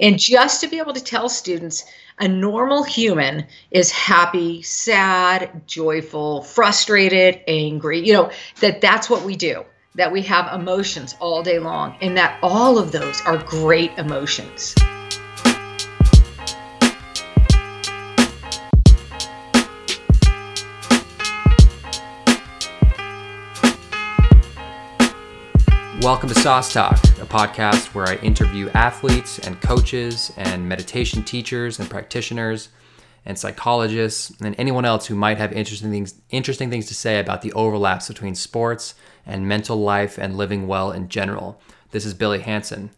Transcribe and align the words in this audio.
And 0.00 0.18
just 0.18 0.60
to 0.60 0.68
be 0.68 0.78
able 0.78 0.92
to 0.92 1.02
tell 1.02 1.28
students 1.28 1.84
a 2.18 2.28
normal 2.28 2.82
human 2.82 3.46
is 3.70 3.90
happy, 3.90 4.62
sad, 4.62 5.66
joyful, 5.66 6.42
frustrated, 6.42 7.40
angry, 7.46 8.06
you 8.06 8.12
know, 8.12 8.30
that 8.60 8.80
that's 8.80 9.10
what 9.10 9.22
we 9.22 9.36
do, 9.36 9.64
that 9.94 10.12
we 10.12 10.22
have 10.22 10.52
emotions 10.52 11.14
all 11.20 11.42
day 11.42 11.58
long, 11.58 11.96
and 12.00 12.16
that 12.16 12.38
all 12.42 12.78
of 12.78 12.92
those 12.92 13.20
are 13.22 13.38
great 13.38 13.92
emotions. 13.98 14.74
Welcome 26.06 26.28
to 26.28 26.36
Sauce 26.36 26.72
Talk, 26.72 27.02
a 27.20 27.26
podcast 27.26 27.92
where 27.92 28.06
I 28.06 28.14
interview 28.18 28.68
athletes 28.74 29.40
and 29.40 29.60
coaches 29.60 30.32
and 30.36 30.68
meditation 30.68 31.24
teachers 31.24 31.80
and 31.80 31.90
practitioners 31.90 32.68
and 33.24 33.36
psychologists 33.36 34.30
and 34.40 34.54
anyone 34.56 34.84
else 34.84 35.06
who 35.06 35.16
might 35.16 35.38
have 35.38 35.52
interesting 35.52 35.90
things 35.90 36.14
interesting 36.30 36.70
things 36.70 36.86
to 36.86 36.94
say 36.94 37.18
about 37.18 37.42
the 37.42 37.52
overlaps 37.54 38.06
between 38.06 38.36
sports 38.36 38.94
and 39.26 39.48
mental 39.48 39.78
life 39.78 40.16
and 40.16 40.36
living 40.36 40.68
well 40.68 40.92
in 40.92 41.08
general. 41.08 41.60
This 41.90 42.06
is 42.06 42.14
Billy 42.14 42.38
Hanson. 42.38 42.90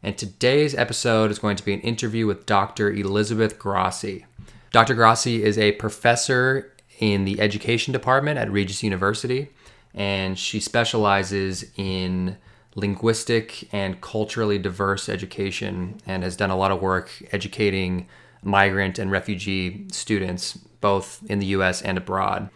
And 0.00 0.16
today's 0.16 0.76
episode 0.76 1.32
is 1.32 1.40
going 1.40 1.56
to 1.56 1.64
be 1.64 1.74
an 1.74 1.80
interview 1.80 2.28
with 2.28 2.46
Dr. 2.46 2.88
Elizabeth 2.92 3.58
Grassi. 3.58 4.26
Dr. 4.70 4.94
Grassi 4.94 5.42
is 5.42 5.58
a 5.58 5.72
professor 5.72 6.72
in 7.00 7.24
the 7.24 7.40
education 7.40 7.92
department 7.92 8.38
at 8.38 8.48
Regis 8.48 8.84
University 8.84 9.50
and 9.94 10.38
she 10.38 10.60
specializes 10.60 11.64
in 11.76 12.36
linguistic 12.74 13.68
and 13.72 14.00
culturally 14.00 14.58
diverse 14.58 15.08
education 15.08 16.00
and 16.06 16.22
has 16.22 16.36
done 16.36 16.50
a 16.50 16.56
lot 16.56 16.70
of 16.70 16.82
work 16.82 17.10
educating 17.32 18.08
migrant 18.42 18.98
and 18.98 19.10
refugee 19.10 19.86
students 19.90 20.58
both 20.80 21.22
in 21.28 21.38
the 21.38 21.46
US 21.46 21.80
and 21.80 21.96
abroad. 21.96 22.50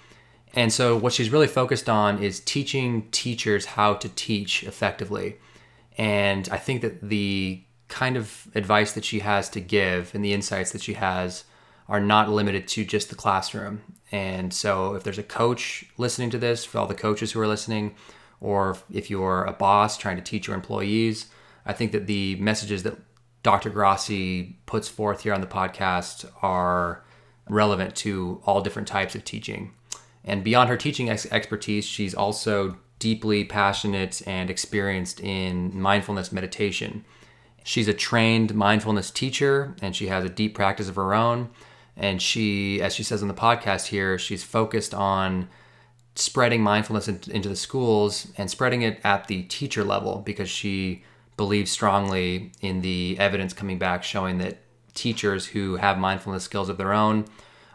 And 0.54 0.72
so, 0.72 0.96
what 0.96 1.12
she's 1.12 1.30
really 1.30 1.46
focused 1.46 1.88
on 1.88 2.22
is 2.22 2.40
teaching 2.40 3.08
teachers 3.10 3.66
how 3.66 3.94
to 3.94 4.08
teach 4.08 4.64
effectively. 4.64 5.36
And 5.96 6.48
I 6.50 6.58
think 6.58 6.82
that 6.82 7.08
the 7.08 7.62
kind 7.88 8.16
of 8.16 8.48
advice 8.54 8.92
that 8.92 9.04
she 9.04 9.20
has 9.20 9.48
to 9.50 9.60
give 9.60 10.14
and 10.14 10.24
the 10.24 10.32
insights 10.32 10.72
that 10.72 10.82
she 10.82 10.94
has 10.94 11.44
are 11.88 12.00
not 12.00 12.28
limited 12.28 12.68
to 12.68 12.84
just 12.84 13.08
the 13.08 13.14
classroom. 13.14 13.82
And 14.10 14.52
so, 14.52 14.94
if 14.94 15.04
there's 15.04 15.18
a 15.18 15.22
coach 15.22 15.84
listening 15.96 16.30
to 16.30 16.38
this, 16.38 16.64
for 16.64 16.78
all 16.78 16.86
the 16.86 16.94
coaches 16.94 17.32
who 17.32 17.40
are 17.40 17.46
listening, 17.46 17.94
or 18.40 18.76
if 18.90 19.10
you're 19.10 19.44
a 19.44 19.52
boss 19.52 19.96
trying 19.96 20.16
to 20.16 20.22
teach 20.22 20.46
your 20.46 20.56
employees, 20.56 21.26
I 21.66 21.72
think 21.72 21.92
that 21.92 22.06
the 22.06 22.36
messages 22.36 22.82
that 22.84 22.96
Dr. 23.42 23.70
Grassi 23.70 24.58
puts 24.66 24.88
forth 24.88 25.22
here 25.22 25.34
on 25.34 25.40
the 25.40 25.46
podcast 25.46 26.30
are 26.42 27.04
relevant 27.48 27.94
to 27.96 28.42
all 28.44 28.60
different 28.60 28.88
types 28.88 29.14
of 29.14 29.24
teaching. 29.24 29.72
And 30.24 30.44
beyond 30.44 30.68
her 30.68 30.76
teaching 30.76 31.08
ex- 31.08 31.30
expertise, 31.32 31.84
she's 31.84 32.14
also 32.14 32.76
deeply 32.98 33.44
passionate 33.44 34.26
and 34.26 34.50
experienced 34.50 35.20
in 35.20 35.80
mindfulness 35.80 36.32
meditation. 36.32 37.04
She's 37.64 37.88
a 37.88 37.94
trained 37.94 38.54
mindfulness 38.54 39.10
teacher 39.10 39.74
and 39.80 39.94
she 39.94 40.08
has 40.08 40.24
a 40.24 40.28
deep 40.28 40.54
practice 40.54 40.88
of 40.88 40.96
her 40.96 41.14
own 41.14 41.50
and 41.98 42.22
she 42.22 42.80
as 42.80 42.94
she 42.94 43.02
says 43.02 43.20
in 43.22 43.28
the 43.28 43.34
podcast 43.34 43.88
here 43.88 44.18
she's 44.18 44.44
focused 44.44 44.94
on 44.94 45.48
spreading 46.18 46.62
mindfulness 46.62 47.06
into 47.06 47.48
the 47.48 47.56
schools 47.56 48.26
and 48.36 48.50
spreading 48.50 48.82
it 48.82 49.00
at 49.04 49.28
the 49.28 49.44
teacher 49.44 49.84
level 49.84 50.20
because 50.26 50.50
she 50.50 51.02
believes 51.36 51.70
strongly 51.70 52.50
in 52.60 52.80
the 52.80 53.16
evidence 53.20 53.52
coming 53.52 53.78
back 53.78 54.02
showing 54.02 54.38
that 54.38 54.58
teachers 54.94 55.46
who 55.46 55.76
have 55.76 55.96
mindfulness 55.96 56.42
skills 56.42 56.68
of 56.68 56.76
their 56.76 56.92
own 56.92 57.24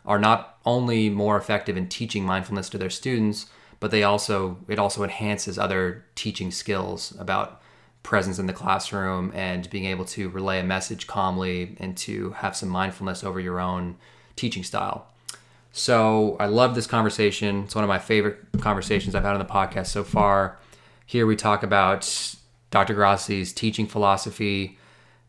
are 0.05 0.19
not 0.19 0.58
only 0.66 1.09
more 1.09 1.38
effective 1.38 1.77
in 1.77 1.88
teaching 1.88 2.25
mindfulness 2.25 2.67
to 2.67 2.77
their 2.77 2.89
students 2.89 3.45
but 3.80 3.91
they 3.91 4.03
also 4.03 4.57
it 4.68 4.78
also 4.78 5.03
enhances 5.03 5.57
other 5.57 6.03
teaching 6.16 6.51
skills 6.51 7.16
about 7.18 7.62
presence 8.03 8.38
in 8.38 8.45
the 8.45 8.53
classroom 8.53 9.31
and 9.34 9.69
being 9.69 9.85
able 9.85 10.03
to 10.03 10.28
relay 10.29 10.59
a 10.59 10.63
message 10.63 11.07
calmly 11.07 11.78
and 11.79 11.95
to 11.95 12.31
have 12.31 12.57
some 12.57 12.68
mindfulness 12.68 13.23
over 13.23 13.39
your 13.39 13.62
own 13.62 13.95
teaching 14.35 14.63
style. 14.63 15.07
So 15.75 16.38
I 16.39 16.45
love 16.45 16.75
this 16.75 16.85
conversation. 16.85 17.63
It's 17.63 17.73
one 17.73 17.84
of 17.84 17.88
my 17.88 17.97
favorite 17.97 18.38
conversations 18.61 19.16
I've 19.16 19.23
had 19.23 19.34
on 19.34 19.39
the 19.39 19.45
podcast 19.45 19.88
so 19.88 20.03
far. 20.03 20.59
Here 21.07 21.25
we 21.25 21.35
talk 21.35 21.63
about 21.63 22.35
Dr. 22.69 22.94
Grassi's 22.94 23.51
teaching 23.51 23.88
philosophy, 23.88 24.78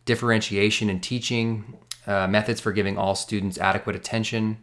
differentiation 0.04 0.90
in 0.90 1.00
teaching, 1.00 1.78
uh, 2.06 2.26
methods 2.26 2.60
for 2.60 2.72
giving 2.72 2.98
all 2.98 3.14
students 3.14 3.56
adequate 3.56 3.96
attention, 3.96 4.58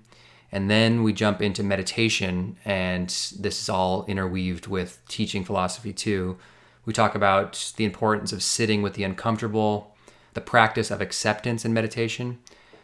and 0.51 0.69
then 0.69 1.01
we 1.01 1.13
jump 1.13 1.41
into 1.41 1.63
meditation, 1.63 2.57
and 2.63 3.09
this 3.39 3.59
is 3.59 3.67
all 3.67 4.05
interweaved 4.05 4.67
with 4.67 5.01
teaching 5.07 5.43
philosophy 5.43 5.93
too. 5.93 6.37
We 6.85 6.93
talk 6.93 7.15
about 7.15 7.73
the 7.77 7.85
importance 7.85 8.31
of 8.31 8.43
sitting 8.43 8.83
with 8.83 8.93
the 8.93 9.03
uncomfortable, 9.03 9.95
the 10.35 10.41
practice 10.41 10.91
of 10.91 11.01
acceptance 11.01 11.65
in 11.65 11.73
meditation, 11.73 12.37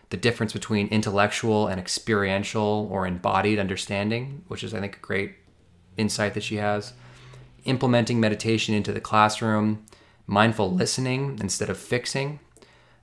the 0.09 0.17
difference 0.17 0.53
between 0.53 0.87
intellectual 0.87 1.67
and 1.67 1.79
experiential 1.79 2.87
or 2.91 3.05
embodied 3.05 3.59
understanding, 3.59 4.43
which 4.47 4.63
is, 4.63 4.73
I 4.73 4.79
think, 4.79 4.97
a 4.97 5.01
great 5.01 5.35
insight 5.97 6.33
that 6.33 6.43
she 6.43 6.55
has. 6.55 6.93
Implementing 7.65 8.19
meditation 8.19 8.73
into 8.73 8.93
the 8.93 9.01
classroom, 9.01 9.85
mindful 10.25 10.71
listening 10.71 11.37
instead 11.41 11.69
of 11.69 11.77
fixing, 11.77 12.39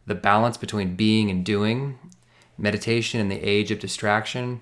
the 0.07 0.15
balance 0.15 0.57
between 0.57 0.97
being 0.97 1.31
and 1.31 1.45
doing, 1.45 1.99
meditation 2.57 3.21
in 3.21 3.29
the 3.29 3.43
age 3.43 3.71
of 3.71 3.79
distraction, 3.79 4.61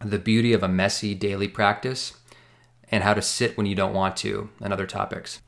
the 0.00 0.18
beauty 0.18 0.52
of 0.52 0.62
a 0.62 0.68
messy 0.68 1.14
daily 1.14 1.48
practice, 1.48 2.14
and 2.90 3.02
how 3.02 3.14
to 3.14 3.22
sit 3.22 3.56
when 3.56 3.66
you 3.66 3.74
don't 3.74 3.94
want 3.94 4.16
to, 4.18 4.50
and 4.60 4.72
other 4.72 4.86
topics. 4.86 5.40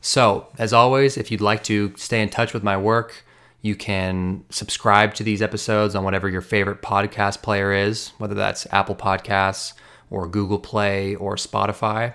So, 0.00 0.48
as 0.58 0.72
always, 0.72 1.16
if 1.16 1.30
you'd 1.30 1.40
like 1.40 1.64
to 1.64 1.94
stay 1.96 2.22
in 2.22 2.28
touch 2.28 2.52
with 2.52 2.62
my 2.62 2.76
work, 2.76 3.24
you 3.62 3.76
can 3.76 4.44
subscribe 4.50 5.14
to 5.14 5.22
these 5.22 5.40
episodes 5.40 5.94
on 5.94 6.04
whatever 6.04 6.28
your 6.28 6.40
favorite 6.40 6.82
podcast 6.82 7.42
player 7.42 7.72
is, 7.72 8.08
whether 8.18 8.34
that's 8.34 8.66
Apple 8.72 8.96
Podcasts 8.96 9.72
or 10.10 10.26
Google 10.26 10.58
Play 10.58 11.14
or 11.14 11.36
Spotify. 11.36 12.14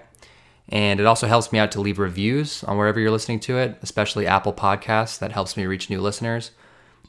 And 0.70 1.00
it 1.00 1.06
also 1.06 1.28
helps 1.28 1.54
me 1.54 1.60
out 1.60 1.72
to 1.72 1.82
leave 1.82 2.00
reviews 2.00 2.64
on 2.66 2.78
wherever 2.78 3.00
you're 3.00 3.12
listening 3.12 3.40
to 3.42 3.58
it, 3.58 3.78
especially 3.82 4.28
Apple 4.28 4.52
Podcasts. 4.52 5.18
That 5.20 5.32
helps 5.32 5.56
me 5.56 5.66
reach 5.66 5.90
new 5.90 6.02
listeners. 6.02 6.52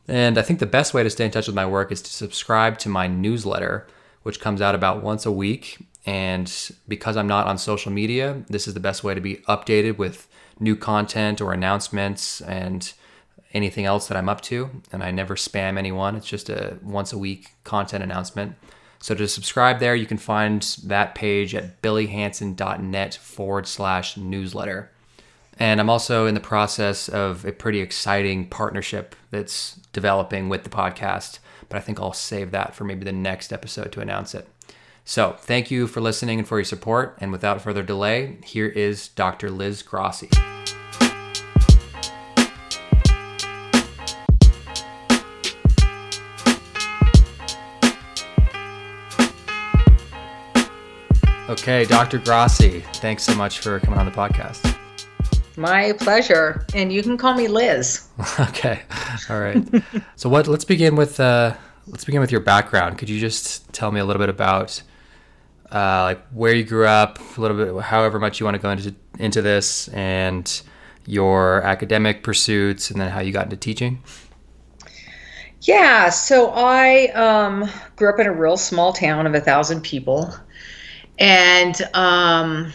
And 0.06 0.38
I 0.38 0.43
think 0.43 0.60
the 0.60 0.66
best 0.66 0.94
way 0.94 1.03
to 1.03 1.10
stay 1.10 1.25
in 1.25 1.32
touch 1.32 1.48
with 1.48 1.56
my 1.56 1.66
work 1.66 1.91
is 1.91 2.00
to 2.03 2.10
subscribe 2.10 2.78
to 2.78 2.88
my 2.88 3.09
newsletter, 3.09 3.88
which 4.22 4.41
comes 4.41 4.62
out 4.62 4.77
about 4.77 5.03
once 5.03 5.27
a 5.27 5.32
week. 5.32 5.78
And 6.06 6.50
because 6.87 7.16
I'm 7.16 7.27
not 7.27 7.48
on 7.48 7.59
social 7.59 7.91
media, 7.91 8.44
this 8.48 8.69
is 8.69 8.75
the 8.75 8.81
best 8.81 9.03
way 9.03 9.15
to 9.15 9.21
be 9.21 9.38
updated 9.48 9.98
with 9.98 10.28
new 10.60 10.77
content 10.77 11.41
or 11.41 11.53
announcements 11.53 12.41
and 12.41 12.93
anything 13.53 13.84
else 13.84 14.09
that 14.09 14.16
I'm 14.16 14.28
up 14.28 14.41
to, 14.42 14.70
and 14.92 15.03
I 15.03 15.10
never 15.10 15.34
spam 15.34 15.78
anyone. 15.78 16.16
It's 16.16 16.26
just 16.26 16.48
a 16.48 16.78
once 16.82 17.12
a 17.12 17.19
week 17.19 17.54
content 17.64 18.04
announcement. 18.04 18.56
So 19.00 19.14
to 19.14 19.28
subscribe 19.28 19.78
there, 19.78 19.94
you 19.94 20.06
can 20.06 20.19
find 20.19 20.62
that 20.84 21.14
page 21.14 21.54
at 21.54 21.81
billyhanson.net 21.82 23.14
forward 23.14 23.66
slash 23.66 24.16
newsletter. 24.16 24.91
And 25.59 25.81
I'm 25.81 25.91
also 25.91 26.26
in 26.26 26.34
the 26.34 26.41
process 26.41 27.09
of 27.09 27.44
a 27.44 27.53
pretty 27.53 27.81
exciting 27.81 28.48
partnership 28.48 29.16
that's 29.31 29.75
developing 29.92 30.48
with 30.48 30.62
the 30.65 30.70
podcast, 30.70 31.38
but 31.69 31.76
I 31.76 31.80
think 31.80 32.00
I'll 32.00 32.12
save 32.12 32.53
that 32.53 32.75
for 32.75 32.84
maybe 32.84 33.04
the 33.04 33.12
next 33.12 33.53
episode 33.53 33.92
to 33.92 34.00
announce 34.00 34.34
it. 34.34 34.48
So 35.04 35.36
thank 35.38 35.70
you 35.70 35.86
for 35.86 36.00
listening 36.00 36.38
and 36.38 36.47
for 36.47 36.59
your 36.59 36.65
support. 36.65 37.16
And 37.20 37.32
without 37.32 37.62
further 37.62 37.82
delay, 37.82 38.38
here 38.44 38.69
is 38.69 39.09
Dr. 39.09 39.50
Liz 39.50 39.82
Grassi. 39.82 40.28
Okay, 51.48 51.86
Dr. 51.86 52.18
Grassi, 52.18 52.80
thanks 52.97 53.22
so 53.22 53.34
much 53.34 53.60
for 53.60 53.80
coming 53.80 53.98
on 53.98 54.04
the 54.04 54.12
podcast. 54.12 54.77
My 55.56 55.95
pleasure, 55.95 56.66
and 56.74 56.92
you 56.92 57.03
can 57.03 57.16
call 57.16 57.33
me 57.33 57.48
Liz. 57.48 58.06
okay, 58.41 58.83
all 59.30 59.41
right. 59.41 59.66
so 60.15 60.28
what? 60.28 60.47
Let's 60.47 60.66
begin 60.66 60.95
with 60.95 61.18
uh, 61.18 61.54
let's 61.86 62.04
begin 62.04 62.21
with 62.21 62.30
your 62.30 62.42
background. 62.42 62.98
Could 62.98 63.09
you 63.09 63.18
just 63.18 63.72
tell 63.72 63.91
me 63.91 63.98
a 63.98 64.04
little 64.04 64.21
bit 64.21 64.28
about 64.28 64.83
uh, 65.72 66.03
like 66.03 66.27
where 66.33 66.53
you 66.53 66.65
grew 66.65 66.86
up, 66.86 67.18
a 67.39 67.41
little 67.41 67.56
bit, 67.56 67.83
however 67.83 68.18
much 68.18 68.41
you 68.41 68.45
want 68.45 68.56
to 68.56 68.62
go 68.62 68.68
into 68.68 68.95
into 69.18 69.41
this, 69.41 69.89
and 69.89 70.60
your 71.06 71.62
academic 71.62 72.22
pursuits, 72.22 72.91
and 72.91 73.00
then 73.00 73.10
how 73.10 73.21
you 73.21 73.33
got 73.33 73.45
into 73.45 73.56
teaching? 73.56 74.03
Yeah, 75.62 76.10
so 76.10 76.50
I 76.50 77.06
um, 77.15 77.71
grew 77.97 78.12
up 78.12 78.21
in 78.21 78.27
a 78.27 78.33
real 78.33 78.59
small 78.59 78.92
town 78.92 79.27
of 79.27 79.34
a 79.34 79.41
thousand 79.41 79.80
people. 79.80 80.30
And 81.18 81.80
um, 81.94 82.72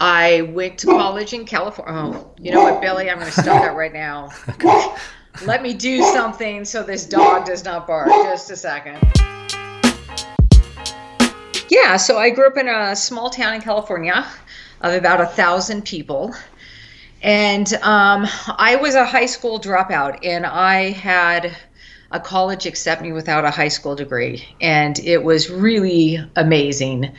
I 0.00 0.42
went 0.42 0.78
to 0.80 0.86
college 0.88 1.32
in 1.32 1.44
California. 1.44 1.94
Oh, 1.94 2.34
you 2.38 2.52
know 2.52 2.62
what, 2.62 2.80
Billy? 2.80 3.08
I'm 3.08 3.18
going 3.18 3.30
to 3.30 3.40
stop 3.40 3.62
that 3.62 3.76
right 3.76 3.92
now. 3.92 4.30
let 5.46 5.62
me 5.62 5.72
do 5.72 6.02
something 6.02 6.64
so 6.64 6.82
this 6.82 7.06
dog 7.06 7.46
does 7.46 7.64
not 7.64 7.86
bark. 7.86 8.08
Just 8.08 8.50
a 8.50 8.56
second. 8.56 8.98
Yeah, 11.68 11.96
so 11.96 12.18
I 12.18 12.30
grew 12.30 12.46
up 12.46 12.56
in 12.56 12.68
a 12.68 12.94
small 12.96 13.30
town 13.30 13.54
in 13.54 13.60
California 13.60 14.26
of 14.80 14.94
about 14.94 15.20
a 15.20 15.26
thousand 15.26 15.84
people. 15.84 16.34
And 17.22 17.72
um, 17.82 18.26
I 18.48 18.76
was 18.80 18.94
a 18.94 19.04
high 19.04 19.26
school 19.26 19.58
dropout, 19.58 20.24
and 20.24 20.46
I 20.46 20.90
had 20.90 21.56
a 22.10 22.20
college 22.20 22.66
accept 22.66 23.02
me 23.02 23.12
without 23.12 23.44
a 23.44 23.50
high 23.50 23.68
school 23.68 23.96
degree. 23.96 24.44
And 24.60 24.98
it 25.00 25.24
was 25.24 25.50
really 25.50 26.18
amazing. 26.36 27.12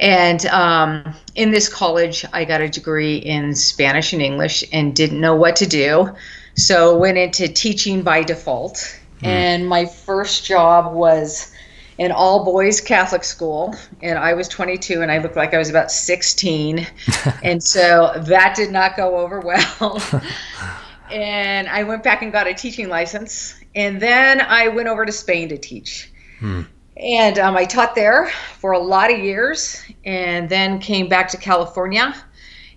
And 0.00 0.46
um, 0.46 1.14
in 1.34 1.50
this 1.50 1.68
college, 1.68 2.24
I 2.32 2.46
got 2.46 2.62
a 2.62 2.68
degree 2.68 3.16
in 3.16 3.54
Spanish 3.54 4.14
and 4.14 4.22
English 4.22 4.64
and 4.72 4.96
didn't 4.96 5.20
know 5.20 5.36
what 5.36 5.56
to 5.56 5.66
do. 5.66 6.08
So 6.56 6.96
went 6.96 7.18
into 7.18 7.48
teaching 7.48 8.02
by 8.02 8.22
default. 8.22 8.76
Mm. 9.20 9.26
And 9.26 9.68
my 9.68 9.84
first 9.84 10.46
job 10.46 10.94
was 10.94 11.52
an 11.98 12.12
all 12.12 12.46
boys 12.46 12.80
Catholic 12.80 13.24
school, 13.24 13.76
and 14.00 14.18
I 14.18 14.32
was 14.32 14.48
22 14.48 15.02
and 15.02 15.12
I 15.12 15.18
looked 15.18 15.36
like 15.36 15.52
I 15.52 15.58
was 15.58 15.68
about 15.68 15.92
16. 15.92 16.86
and 17.42 17.62
so 17.62 18.14
that 18.16 18.56
did 18.56 18.70
not 18.70 18.96
go 18.96 19.18
over 19.18 19.40
well. 19.40 20.02
and 21.12 21.68
I 21.68 21.84
went 21.84 22.02
back 22.02 22.22
and 22.22 22.32
got 22.32 22.46
a 22.46 22.54
teaching 22.54 22.88
license. 22.88 23.54
And 23.74 24.00
then 24.00 24.40
I 24.40 24.68
went 24.68 24.88
over 24.88 25.04
to 25.04 25.12
Spain 25.12 25.50
to 25.50 25.58
teach. 25.58 26.10
Hmm. 26.38 26.62
And 27.00 27.38
um, 27.38 27.56
I 27.56 27.64
taught 27.64 27.94
there 27.94 28.30
for 28.58 28.72
a 28.72 28.78
lot 28.78 29.12
of 29.12 29.18
years 29.18 29.82
and 30.04 30.48
then 30.48 30.78
came 30.78 31.08
back 31.08 31.28
to 31.30 31.36
California 31.36 32.14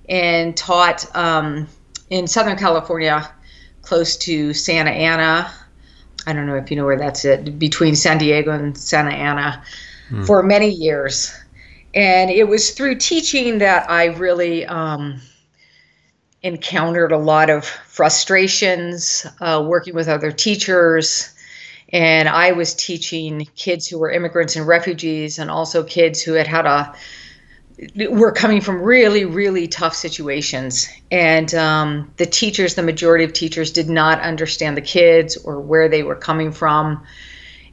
and 0.07 0.55
taught 0.55 1.13
um, 1.15 1.67
in 2.09 2.27
Southern 2.27 2.57
California, 2.57 3.29
close 3.81 4.15
to 4.17 4.53
Santa 4.53 4.91
Ana, 4.91 5.51
I 6.25 6.33
don't 6.33 6.45
know 6.45 6.55
if 6.55 6.71
you 6.71 6.77
know 6.77 6.85
where 6.85 6.97
that's 6.97 7.25
at, 7.25 7.59
between 7.59 7.95
San 7.95 8.17
Diego 8.17 8.51
and 8.51 8.77
Santa 8.77 9.11
Ana 9.11 9.63
mm. 10.09 10.25
for 10.25 10.41
many 10.41 10.69
years. 10.69 11.33
And 11.93 12.29
it 12.29 12.47
was 12.47 12.71
through 12.71 12.95
teaching 12.95 13.59
that 13.59 13.89
I 13.89 14.05
really 14.05 14.65
um, 14.65 15.19
encountered 16.41 17.11
a 17.11 17.17
lot 17.17 17.49
of 17.49 17.65
frustrations 17.65 19.27
uh, 19.41 19.63
working 19.65 19.93
with 19.93 20.07
other 20.07 20.31
teachers. 20.31 21.32
And 21.93 22.27
I 22.27 22.53
was 22.53 22.73
teaching 22.73 23.47
kids 23.55 23.87
who 23.87 23.99
were 23.99 24.09
immigrants 24.09 24.55
and 24.55 24.67
refugees, 24.67 25.37
and 25.37 25.51
also 25.51 25.83
kids 25.83 26.23
who 26.23 26.33
had 26.33 26.47
had 26.47 26.65
a 26.65 26.95
were 28.09 28.31
coming 28.31 28.61
from 28.61 28.81
really, 28.81 29.25
really 29.25 29.67
tough 29.67 29.95
situations. 29.95 30.89
And 31.11 31.53
um, 31.53 32.11
the 32.17 32.25
teachers, 32.25 32.75
the 32.75 32.83
majority 32.83 33.23
of 33.23 33.33
teachers, 33.33 33.71
did 33.71 33.89
not 33.89 34.19
understand 34.21 34.75
the 34.75 34.81
kids 34.81 35.37
or 35.37 35.59
where 35.59 35.87
they 35.87 36.03
were 36.03 36.15
coming 36.15 36.51
from. 36.51 37.03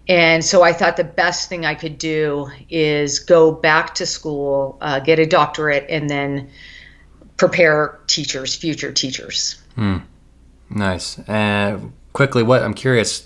And 0.08 0.44
so 0.44 0.62
I 0.62 0.72
thought 0.72 0.96
the 0.96 1.04
best 1.04 1.48
thing 1.48 1.64
I 1.64 1.74
could 1.74 1.98
do 1.98 2.50
is 2.68 3.20
go 3.20 3.52
back 3.52 3.94
to 3.96 4.06
school, 4.06 4.78
uh, 4.80 5.00
get 5.00 5.18
a 5.18 5.26
doctorate, 5.26 5.86
and 5.88 6.10
then 6.10 6.50
prepare 7.36 8.00
teachers, 8.06 8.54
future 8.54 8.92
teachers. 8.92 9.62
Hmm. 9.76 9.98
Nice. 10.68 11.18
Uh, 11.20 11.78
quickly, 12.12 12.42
what 12.42 12.62
I'm 12.62 12.74
curious 12.74 13.24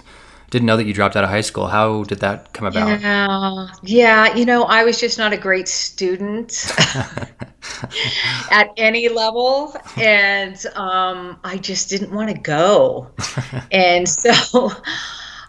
didn't 0.54 0.66
know 0.66 0.76
that 0.76 0.86
you 0.86 0.94
dropped 0.94 1.16
out 1.16 1.24
of 1.24 1.30
high 1.30 1.40
school. 1.40 1.66
How 1.66 2.04
did 2.04 2.20
that 2.20 2.52
come 2.52 2.68
about? 2.68 3.00
Yeah, 3.00 3.66
yeah. 3.82 4.36
You 4.36 4.44
know, 4.44 4.62
I 4.62 4.84
was 4.84 5.00
just 5.00 5.18
not 5.18 5.32
a 5.32 5.36
great 5.36 5.66
student 5.66 6.64
at 8.52 8.70
any 8.76 9.08
level, 9.08 9.74
and 9.96 10.64
um, 10.76 11.40
I 11.42 11.58
just 11.58 11.90
didn't 11.90 12.12
want 12.12 12.30
to 12.30 12.38
go. 12.38 13.10
and 13.72 14.08
so 14.08 14.70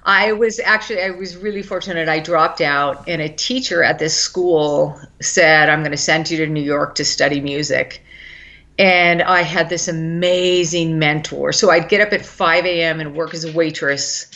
I 0.05 0.31
was 0.31 0.59
actually 0.59 1.03
I 1.03 1.11
was 1.11 1.37
really 1.37 1.61
fortunate. 1.61 2.09
I 2.09 2.19
dropped 2.19 2.61
out, 2.61 3.07
and 3.07 3.21
a 3.21 3.29
teacher 3.29 3.83
at 3.83 3.99
this 3.99 4.19
school 4.19 4.99
said, 5.21 5.69
"I'm 5.69 5.81
going 5.81 5.91
to 5.91 5.97
send 5.97 6.31
you 6.31 6.37
to 6.37 6.47
New 6.47 6.63
York 6.63 6.95
to 6.95 7.05
study 7.05 7.41
music." 7.41 8.03
And 8.79 9.21
I 9.21 9.43
had 9.43 9.69
this 9.69 9.87
amazing 9.87 10.97
mentor. 10.97 11.53
So 11.53 11.69
I'd 11.69 11.89
get 11.89 12.01
up 12.01 12.11
at 12.11 12.25
5 12.25 12.65
a.m. 12.65 12.99
and 12.99 13.15
work 13.15 13.33
as 13.35 13.45
a 13.45 13.53
waitress 13.53 14.29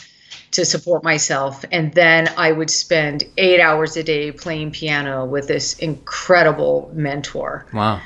to 0.52 0.64
support 0.64 1.04
myself. 1.04 1.64
And 1.70 1.92
then 1.94 2.28
I 2.36 2.52
would 2.52 2.70
spend 2.70 3.24
eight 3.36 3.60
hours 3.60 3.96
a 3.96 4.02
day 4.02 4.32
playing 4.32 4.72
piano 4.72 5.24
with 5.24 5.48
this 5.48 5.78
incredible 5.78 6.90
mentor. 6.92 7.66
Wow. 7.72 8.00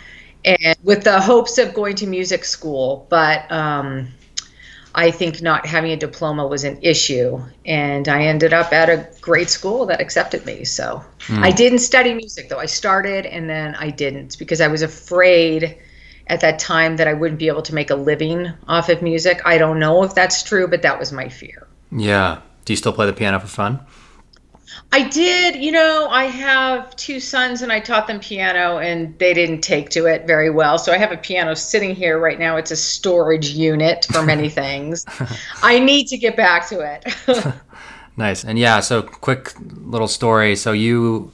And 0.44 0.76
with 0.82 1.05
the 1.05 1.20
hopes 1.20 1.56
of 1.56 1.73
going 1.73 1.96
to 1.96 2.06
music 2.06 2.44
school. 2.44 3.06
But 3.08 3.50
um, 3.50 4.08
I 4.94 5.11
think 5.11 5.41
not 5.41 5.64
having 5.64 5.93
a 5.93 5.96
diploma 5.96 6.46
was 6.46 6.64
an 6.64 6.79
issue. 6.82 7.41
And 7.64 8.06
I 8.08 8.26
ended 8.26 8.52
up 8.52 8.73
at 8.73 8.90
a 8.90 9.08
great 9.23 9.49
school 9.49 9.87
that 9.87 10.00
accepted 10.00 10.44
me. 10.44 10.64
So 10.64 11.02
mm. 11.20 11.43
I 11.43 11.50
didn't 11.50 11.79
study 11.79 12.12
music, 12.12 12.50
though. 12.50 12.61
I 12.61 12.67
started 12.67 13.25
and 13.25 13.49
then 13.49 13.75
I 13.75 13.88
didn't 13.88 14.38
because 14.38 14.61
I 14.61 14.69
was 14.69 14.82
afraid 14.82 15.79
at 16.26 16.40
that 16.40 16.58
time 16.58 16.97
that 16.97 17.08
I 17.08 17.14
wouldn't 17.14 17.38
be 17.38 17.49
able 17.49 17.62
to 17.62 17.75
make 17.75 17.90
a 17.90 17.94
living 17.94 18.52
off 18.69 18.88
of 18.88 19.02
music. 19.02 19.40
I 19.44 19.58
don't 19.58 19.79
know 19.79 20.05
if 20.05 20.14
that's 20.14 20.43
true, 20.43 20.69
but 20.69 20.82
that 20.82 20.99
was 20.99 21.12
my 21.12 21.29
fear. 21.29 21.63
Yeah. 21.94 22.41
Do 22.64 22.73
you 22.73 22.76
still 22.76 22.93
play 22.93 23.06
the 23.06 23.12
piano 23.12 23.38
for 23.38 23.46
fun? 23.46 23.81
I 24.93 25.08
did. 25.08 25.56
You 25.56 25.73
know, 25.73 26.08
I 26.11 26.25
have 26.25 26.94
two 26.96 27.20
sons 27.20 27.62
and 27.62 27.73
I 27.73 27.81
taught 27.81 28.06
them 28.06 28.20
piano 28.20 28.79
and 28.79 29.17
they 29.19 29.35
didn't 29.35 29.61
take 29.61 29.91
to 29.91 30.06
it 30.06 30.26
very 30.26 30.50
well. 30.50 30.79
So 30.79 30.93
I 30.93 30.99
have 30.99 31.12
a 31.12 31.17
piano 31.17 31.55
sitting 31.55 31.94
here 31.94 32.19
right 32.19 32.38
now. 32.38 32.56
It's 32.56 32.70
a 32.70 32.76
storage 32.76 33.50
unit 33.50 34.06
for 34.11 34.23
many 34.23 34.49
things. 34.62 35.05
I 35.62 35.79
need 35.79 36.06
to 36.08 36.17
get 36.17 36.37
back 36.37 36.69
to 36.69 36.81
it. 36.81 37.55
nice. 38.17 38.44
And 38.44 38.58
yeah, 38.58 38.81
so 38.81 39.02
quick 39.02 39.52
little 39.61 40.08
story. 40.08 40.56
So 40.56 40.73
you 40.73 41.32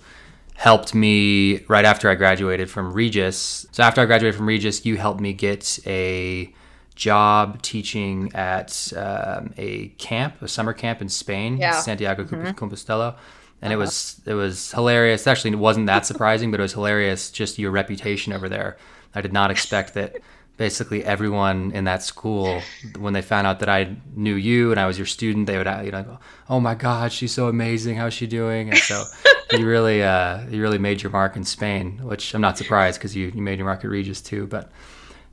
helped 0.55 0.95
me 0.95 1.65
right 1.69 1.85
after 1.85 2.11
I 2.11 2.15
graduated 2.15 2.71
from 2.71 2.93
Regis. 2.93 3.67
So 3.73 3.83
after 3.83 4.03
I 4.03 4.05
graduated 4.05 4.37
from 4.37 4.47
Regis, 4.47 4.85
you 4.85 4.97
helped 4.97 5.21
me 5.21 5.33
get 5.33 5.79
a 5.87 6.53
job 7.01 7.63
teaching 7.63 8.31
at 8.35 8.93
um, 8.95 9.55
a 9.57 9.89
camp, 9.97 10.35
a 10.43 10.47
summer 10.49 10.75
camp 10.75 11.01
in 11.01 11.09
Spain, 11.09 11.57
yeah. 11.57 11.81
Santiago 11.81 12.25
mm-hmm. 12.25 12.49
Compostela. 12.49 13.17
And 13.63 13.73
uh-huh. 13.73 13.75
it 13.75 13.77
was 13.79 14.21
it 14.27 14.35
was 14.35 14.71
hilarious. 14.73 15.27
Actually, 15.27 15.53
it 15.53 15.57
wasn't 15.57 15.87
that 15.87 16.05
surprising, 16.05 16.51
but 16.51 16.61
it 16.61 16.63
was 16.63 16.75
hilarious. 16.75 17.31
Just 17.31 17.59
your 17.59 17.71
reputation 17.71 18.35
over 18.35 18.49
there. 18.51 18.77
I 19.15 19.23
did 19.23 19.33
not 19.33 19.51
expect 19.51 19.95
that. 19.95 20.17
Basically, 20.57 21.03
everyone 21.03 21.73
in 21.73 21.85
that 21.85 22.03
school, 22.03 22.61
when 22.99 23.15
they 23.15 23.23
found 23.23 23.47
out 23.47 23.61
that 23.61 23.71
I 23.71 23.97
knew 24.15 24.35
you 24.35 24.73
and 24.73 24.79
I 24.79 24.87
was 24.87 24.99
your 24.99 25.07
student, 25.07 25.47
they 25.47 25.57
would 25.57 25.67
you 25.87 25.91
know, 25.91 26.03
go, 26.03 26.19
"Oh 26.51 26.61
my 26.61 26.75
God, 26.75 27.13
she's 27.13 27.33
so 27.33 27.49
amazing. 27.49 27.97
How's 27.97 28.13
she 28.13 28.27
doing?" 28.27 28.69
And 28.69 28.77
so 28.77 29.03
you 29.53 29.67
really 29.67 30.03
uh, 30.03 30.47
you 30.51 30.61
really 30.61 30.77
made 30.77 31.03
your 31.03 31.13
mark 31.13 31.35
in 31.35 31.45
Spain, 31.45 32.01
which 32.03 32.35
I'm 32.35 32.43
not 32.43 32.59
surprised 32.59 33.01
because 33.01 33.17
you, 33.17 33.33
you 33.35 33.41
made 33.41 33.57
your 33.57 33.65
mark 33.65 33.87
at 33.87 33.91
Regis 33.91 34.21
too. 34.21 34.47
But 34.49 34.71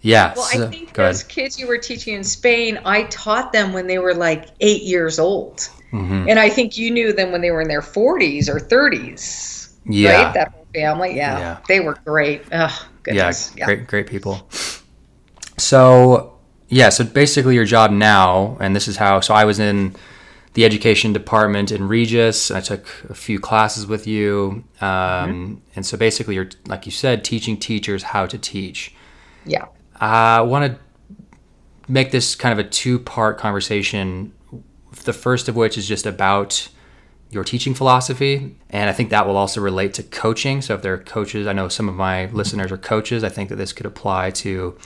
yeah. 0.08 0.34
Well, 0.36 0.48
I 0.54 0.70
think 0.70 0.94
those 0.94 1.22
ahead. 1.22 1.30
kids 1.30 1.60
you 1.60 1.68
were 1.68 1.78
teaching 1.78 2.14
in 2.14 2.24
Spain, 2.24 2.80
I 2.86 3.04
taught 3.04 3.52
them 3.52 3.74
when 3.74 3.88
they 3.88 4.00
were 4.00 4.14
like 4.14 4.48
eight 4.62 4.84
years 4.84 5.20
old. 5.20 5.70
Mm-hmm. 5.92 6.30
And 6.30 6.40
I 6.40 6.50
think 6.50 6.78
you 6.78 6.92
knew 6.92 7.12
them 7.12 7.34
when 7.34 7.42
they 7.42 7.52
were 7.52 7.62
in 7.62 7.68
their 7.68 7.82
40s 7.82 8.48
or 8.48 8.58
30s. 8.58 9.74
Yeah. 9.86 10.24
Right? 10.24 10.34
That 10.34 10.52
whole 10.54 10.68
family. 10.74 11.16
Yeah. 11.16 11.40
yeah. 11.40 11.58
They 11.68 11.82
were 11.82 11.96
great. 12.06 12.44
Oh, 12.54 12.88
goodness. 13.04 13.52
Yeah, 13.52 13.60
yeah. 13.60 13.66
Great, 13.66 13.88
great 13.88 14.08
people. 14.08 14.48
So, 15.58 16.38
yeah. 16.70 16.88
So 16.88 17.04
basically, 17.04 17.56
your 17.56 17.66
job 17.66 17.92
now, 17.92 18.58
and 18.62 18.74
this 18.74 18.88
is 18.88 18.96
how, 18.96 19.20
so 19.20 19.34
I 19.34 19.44
was 19.44 19.60
in 19.60 19.94
the 20.54 20.64
education 20.64 21.12
department 21.12 21.70
in 21.72 21.86
Regis. 21.86 22.50
I 22.50 22.62
took 22.62 22.88
a 23.10 23.14
few 23.14 23.42
classes 23.42 23.88
with 23.88 24.08
you. 24.08 24.64
Um, 24.80 24.90
mm-hmm. 24.90 25.56
And 25.76 25.86
so 25.86 25.98
basically, 25.98 26.36
you're, 26.36 26.50
like 26.66 26.86
you 26.86 26.94
said, 26.94 27.26
teaching 27.26 27.58
teachers 27.58 28.04
how 28.04 28.26
to 28.26 28.38
teach. 28.38 28.94
Yeah. 29.46 29.66
I 30.00 30.42
want 30.42 30.74
to 30.74 30.80
make 31.88 32.12
this 32.12 32.36
kind 32.36 32.58
of 32.58 32.66
a 32.66 32.70
two 32.70 33.00
part 33.00 33.38
conversation. 33.38 34.34
The 35.04 35.13
first 35.13 35.48
of 35.48 35.56
which 35.56 35.77
is 35.77 35.88
just 35.88 36.06
about 36.06 36.70
your 37.30 37.44
teaching 37.44 37.74
philosophy. 37.74 38.56
And 38.70 38.89
I 38.89 38.94
think 38.94 39.10
that 39.10 39.27
will 39.27 39.38
also 39.38 39.62
relate 39.62 39.94
to 39.96 40.04
coaching. 40.04 40.62
So 40.62 40.75
if 40.75 40.82
there 40.82 40.94
are 40.94 40.98
coaches, 40.98 41.46
I 41.46 41.54
know 41.54 41.68
some 41.68 41.89
of 41.89 41.96
my 41.96 42.27
listeners 42.27 42.72
are 42.72 42.77
coaches. 42.77 43.24
I 43.24 43.30
think 43.30 43.50
that 43.50 43.58
this 43.58 43.74
could 43.74 43.86
apply 43.86 44.32
to 44.32 44.77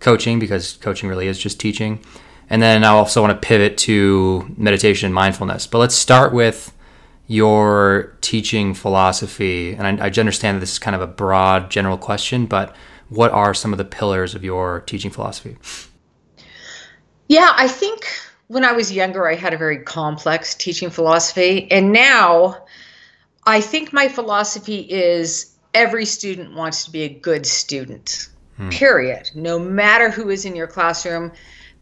coaching 0.00 0.38
because 0.38 0.78
coaching 0.78 1.08
really 1.08 1.26
is 1.26 1.38
just 1.38 1.60
teaching. 1.60 2.00
And 2.48 2.62
then 2.62 2.84
I 2.84 2.88
also 2.88 3.20
want 3.20 3.40
to 3.40 3.46
pivot 3.46 3.76
to 3.78 4.52
meditation 4.56 5.06
and 5.06 5.14
mindfulness. 5.14 5.66
But 5.66 5.78
let's 5.78 5.94
start 5.94 6.32
with 6.32 6.72
your 7.26 8.16
teaching 8.22 8.74
philosophy. 8.74 9.74
And 9.74 9.86
I, 10.00 10.06
I 10.06 10.08
understand 10.08 10.56
that 10.56 10.60
this 10.60 10.72
is 10.72 10.78
kind 10.78 10.96
of 10.96 11.02
a 11.02 11.06
broad, 11.06 11.70
general 11.70 11.96
question, 11.96 12.46
but 12.46 12.74
what 13.10 13.30
are 13.32 13.52
some 13.54 13.72
of 13.72 13.78
the 13.78 13.84
pillars 13.84 14.34
of 14.34 14.42
your 14.42 14.80
teaching 14.80 15.10
philosophy? 15.10 15.56
Yeah, 17.28 17.52
I 17.54 17.68
think 17.68 18.06
when 18.48 18.64
I 18.64 18.72
was 18.72 18.90
younger, 18.90 19.28
I 19.28 19.34
had 19.34 19.52
a 19.52 19.58
very 19.58 19.78
complex 19.78 20.54
teaching 20.54 20.90
philosophy. 20.90 21.70
And 21.70 21.92
now 21.92 22.64
I 23.46 23.60
think 23.60 23.92
my 23.92 24.08
philosophy 24.08 24.80
is 24.80 25.54
every 25.74 26.04
student 26.04 26.54
wants 26.54 26.84
to 26.84 26.90
be 26.90 27.02
a 27.02 27.08
good 27.08 27.46
student, 27.46 28.28
hmm. 28.56 28.70
period. 28.70 29.30
No 29.34 29.58
matter 29.58 30.10
who 30.10 30.30
is 30.30 30.44
in 30.44 30.56
your 30.56 30.66
classroom, 30.66 31.32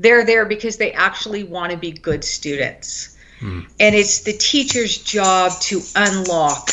They're 0.01 0.25
there 0.25 0.45
because 0.45 0.77
they 0.77 0.93
actually 0.93 1.43
want 1.43 1.73
to 1.73 1.79
be 1.79 1.91
good 1.91 2.25
students. 2.25 3.17
Mm. 3.41 3.69
And 3.81 3.95
it's 3.95 4.21
the 4.21 4.33
teacher's 4.33 4.97
job 4.99 5.53
to 5.63 5.81
unlock 5.97 6.71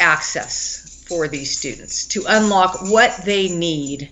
access 0.00 0.81
for 1.12 1.28
these 1.28 1.56
students, 1.56 2.06
to 2.06 2.24
unlock 2.26 2.90
what 2.90 3.14
they 3.26 3.48
need 3.48 4.10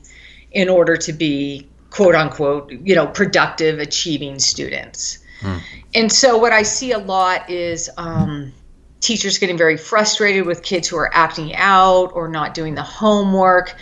in 0.53 0.69
order 0.69 0.97
to 0.99 1.13
be 1.15 1.67
quote 1.89 2.15
unquote, 2.15 2.71
you 2.71 2.95
know, 2.95 3.07
productive, 3.07 3.79
achieving 3.79 4.39
students. 4.39 5.19
Mm. 5.41 5.61
And 5.95 6.13
so 6.13 6.37
what 6.37 6.53
I 6.53 6.63
see 6.63 6.93
a 6.93 6.99
lot 6.99 7.49
is 7.49 7.89
um, 7.97 8.53
teachers 9.01 9.39
getting 9.39 9.57
very 9.57 9.79
frustrated 9.79 10.45
with 10.45 10.63
kids 10.63 10.89
who 10.89 10.97
are 10.97 11.11
acting 11.15 11.55
out 11.55 12.11
or 12.13 12.29
not 12.29 12.53
doing 12.53 12.75
the 12.75 12.83
homework 12.83 13.75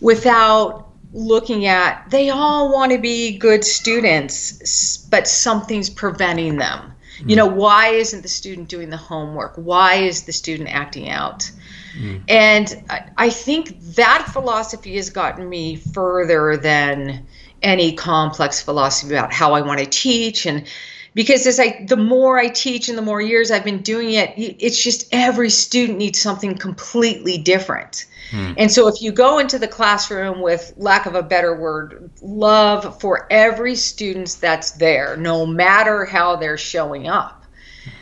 without 0.00 0.88
looking 1.12 1.66
at 1.66 2.08
they 2.10 2.30
all 2.30 2.72
want 2.72 2.90
to 2.90 2.98
be 2.98 3.38
good 3.38 3.64
students 3.64 5.06
but 5.10 5.28
something's 5.28 5.88
preventing 5.88 6.56
them 6.56 6.92
you 7.24 7.36
know 7.36 7.46
why 7.46 7.90
isn't 7.90 8.22
the 8.22 8.28
student 8.28 8.68
doing 8.68 8.90
the 8.90 8.96
homework 8.96 9.54
why 9.54 9.94
is 9.94 10.24
the 10.24 10.32
student 10.32 10.68
acting 10.68 11.08
out 11.08 11.48
mm. 11.98 12.22
and 12.28 12.84
I 13.16 13.30
think 13.30 13.80
that 13.94 14.28
philosophy 14.32 14.96
has 14.96 15.10
gotten 15.10 15.48
me 15.48 15.76
further 15.76 16.56
than 16.56 17.26
any 17.62 17.94
complex 17.94 18.60
philosophy 18.60 19.14
about 19.14 19.32
how 19.32 19.54
i 19.54 19.60
want 19.62 19.80
to 19.80 19.86
teach 19.86 20.44
and 20.44 20.66
because 21.14 21.46
as 21.46 21.60
I 21.60 21.84
the 21.88 21.96
more 21.96 22.38
I 22.38 22.48
teach 22.48 22.88
and 22.88 22.98
the 22.98 23.02
more 23.02 23.20
years 23.20 23.50
I've 23.50 23.64
been 23.64 23.82
doing 23.82 24.14
it, 24.14 24.34
it's 24.36 24.82
just 24.82 25.08
every 25.12 25.48
student 25.48 25.98
needs 25.98 26.20
something 26.20 26.56
completely 26.56 27.38
different. 27.38 28.06
Hmm. 28.30 28.52
And 28.56 28.70
so 28.70 28.88
if 28.88 29.00
you 29.00 29.12
go 29.12 29.38
into 29.38 29.58
the 29.58 29.68
classroom 29.68 30.40
with 30.40 30.74
lack 30.76 31.06
of 31.06 31.14
a 31.14 31.22
better 31.22 31.54
word, 31.54 32.10
love 32.20 33.00
for 33.00 33.26
every 33.30 33.76
student 33.76 34.36
that's 34.40 34.72
there, 34.72 35.16
no 35.16 35.46
matter 35.46 36.04
how 36.04 36.36
they're 36.36 36.58
showing 36.58 37.06
up. 37.06 37.43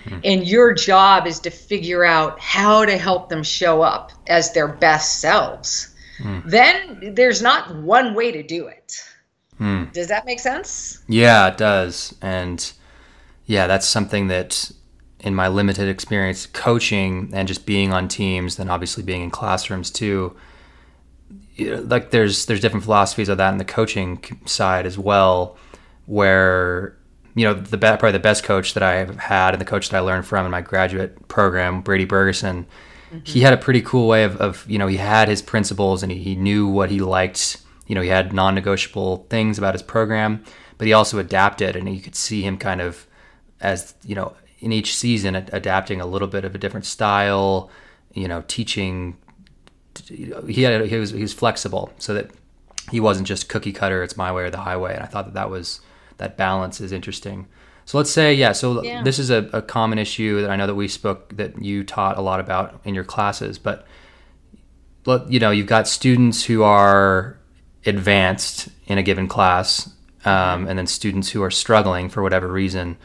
Hmm. 0.04 0.18
And 0.24 0.46
your 0.46 0.72
job 0.72 1.26
is 1.26 1.40
to 1.40 1.50
figure 1.50 2.04
out 2.04 2.38
how 2.40 2.84
to 2.84 2.96
help 2.96 3.28
them 3.28 3.42
show 3.42 3.82
up 3.82 4.12
as 4.26 4.52
their 4.52 4.68
best 4.68 5.20
selves. 5.20 5.94
Hmm. 6.18 6.40
Then 6.44 7.14
there's 7.14 7.42
not 7.42 7.76
one 7.76 8.14
way 8.14 8.32
to 8.32 8.42
do 8.42 8.66
it. 8.66 9.02
Hmm. 9.58 9.84
Does 9.92 10.08
that 10.08 10.26
make 10.26 10.40
sense? 10.40 11.02
Yeah, 11.08 11.48
it 11.48 11.56
does. 11.56 12.14
And 12.20 12.72
yeah, 13.46 13.66
that's 13.66 13.86
something 13.86 14.28
that 14.28 14.70
in 15.20 15.34
my 15.34 15.48
limited 15.48 15.88
experience 15.88 16.46
coaching 16.46 17.30
and 17.32 17.46
just 17.46 17.64
being 17.64 17.92
on 17.92 18.08
teams, 18.08 18.56
then 18.56 18.68
obviously 18.68 19.02
being 19.02 19.22
in 19.22 19.30
classrooms 19.30 19.90
too. 19.90 20.36
Like 21.58 22.10
there's 22.10 22.46
there's 22.46 22.60
different 22.60 22.84
philosophies 22.84 23.28
of 23.28 23.38
that 23.38 23.52
in 23.52 23.58
the 23.58 23.64
coaching 23.64 24.22
side 24.46 24.86
as 24.86 24.98
well, 24.98 25.56
where 26.06 26.96
you 27.34 27.44
know 27.44 27.54
the 27.54 27.78
probably 27.78 28.12
the 28.12 28.18
best 28.18 28.44
coach 28.44 28.74
that 28.74 28.82
I've 28.82 29.16
had 29.16 29.54
and 29.54 29.60
the 29.60 29.66
coach 29.66 29.88
that 29.88 29.96
I 29.96 30.00
learned 30.00 30.26
from 30.26 30.44
in 30.44 30.50
my 30.50 30.60
graduate 30.60 31.28
program, 31.28 31.80
Brady 31.80 32.06
Bergerson, 32.06 32.66
mm-hmm. 33.10 33.18
he 33.24 33.40
had 33.40 33.52
a 33.52 33.56
pretty 33.56 33.82
cool 33.82 34.08
way 34.08 34.24
of, 34.24 34.36
of 34.36 34.64
you 34.68 34.78
know 34.78 34.86
he 34.86 34.98
had 34.98 35.28
his 35.28 35.42
principles 35.42 36.02
and 36.02 36.12
he, 36.12 36.18
he 36.18 36.34
knew 36.34 36.66
what 36.66 36.90
he 36.90 37.00
liked. 37.00 37.58
You 37.86 37.94
know 37.94 38.00
he 38.00 38.08
had 38.08 38.32
non-negotiable 38.32 39.26
things 39.28 39.58
about 39.58 39.74
his 39.74 39.82
program, 39.82 40.44
but 40.78 40.86
he 40.86 40.92
also 40.92 41.18
adapted 41.18 41.76
and 41.76 41.92
you 41.94 42.00
could 42.00 42.16
see 42.16 42.42
him 42.42 42.58
kind 42.58 42.80
of 42.80 43.06
as 43.60 43.94
you 44.04 44.14
know 44.14 44.34
in 44.58 44.72
each 44.72 44.94
season 44.94 45.34
adapting 45.34 46.00
a 46.00 46.06
little 46.06 46.28
bit 46.28 46.44
of 46.44 46.54
a 46.54 46.58
different 46.58 46.86
style 46.86 47.70
you 48.14 48.28
know 48.28 48.44
teaching 48.46 49.16
he 50.48 50.62
had 50.62 50.86
he 50.86 50.96
was 50.96 51.10
he 51.10 51.22
was 51.22 51.32
flexible 51.32 51.92
so 51.98 52.14
that 52.14 52.30
he 52.90 53.00
wasn't 53.00 53.26
just 53.26 53.48
cookie 53.48 53.72
cutter 53.72 54.02
it's 54.02 54.16
my 54.16 54.32
way 54.32 54.44
or 54.44 54.50
the 54.50 54.58
highway 54.58 54.94
and 54.94 55.02
i 55.02 55.06
thought 55.06 55.24
that 55.24 55.34
that 55.34 55.50
was 55.50 55.80
that 56.18 56.36
balance 56.36 56.80
is 56.80 56.92
interesting 56.92 57.46
so 57.84 57.98
let's 57.98 58.10
say 58.10 58.32
yeah 58.32 58.52
so 58.52 58.82
yeah. 58.82 59.02
this 59.02 59.18
is 59.18 59.30
a, 59.30 59.48
a 59.52 59.62
common 59.62 59.98
issue 59.98 60.40
that 60.40 60.50
i 60.50 60.56
know 60.56 60.66
that 60.66 60.74
we 60.74 60.88
spoke 60.88 61.36
that 61.36 61.60
you 61.62 61.82
taught 61.84 62.16
a 62.16 62.20
lot 62.20 62.40
about 62.40 62.80
in 62.84 62.94
your 62.94 63.04
classes 63.04 63.58
but 63.58 63.86
you 65.28 65.40
know 65.40 65.50
you've 65.50 65.66
got 65.66 65.88
students 65.88 66.44
who 66.44 66.62
are 66.62 67.38
advanced 67.86 68.68
in 68.86 68.98
a 68.98 69.02
given 69.02 69.26
class 69.26 69.92
um, 70.24 70.68
and 70.68 70.78
then 70.78 70.86
students 70.86 71.30
who 71.30 71.42
are 71.42 71.50
struggling 71.50 72.08
for 72.08 72.22
whatever 72.22 72.46
reason 72.46 72.96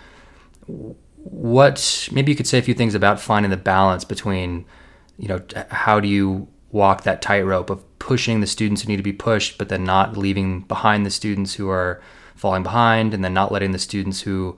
what 1.30 2.08
maybe 2.12 2.32
you 2.32 2.36
could 2.36 2.48
say 2.48 2.60
a 2.60 2.62
few 2.62 2.74
things 2.74 2.94
about 2.94 3.20
finding 3.20 3.50
the 3.50 3.58
balance 3.58 4.06
between 4.06 4.66
you 5.18 5.28
know 5.28 5.42
how 5.70 6.00
do 6.00 6.08
you 6.08 6.48
walk 6.72 7.04
that 7.04 7.22
tightrope 7.22 7.70
of 7.70 7.84
pushing 8.00 8.40
the 8.40 8.48
students 8.48 8.82
who 8.82 8.88
need 8.88 8.98
to 8.98 9.04
be 9.04 9.14
pushed 9.14 9.58
but 9.58 9.70
then 9.70 9.84
not 9.84 10.16
leaving 10.16 10.62
behind 10.62 11.06
the 11.06 11.10
students 11.10 11.56
who 11.56 11.70
are 11.70 12.02
falling 12.38 12.64
behind 12.64 13.14
and 13.14 13.24
then 13.24 13.34
not 13.34 13.52
letting 13.52 13.72
the 13.72 13.80
students 13.80 14.22
who 14.22 14.58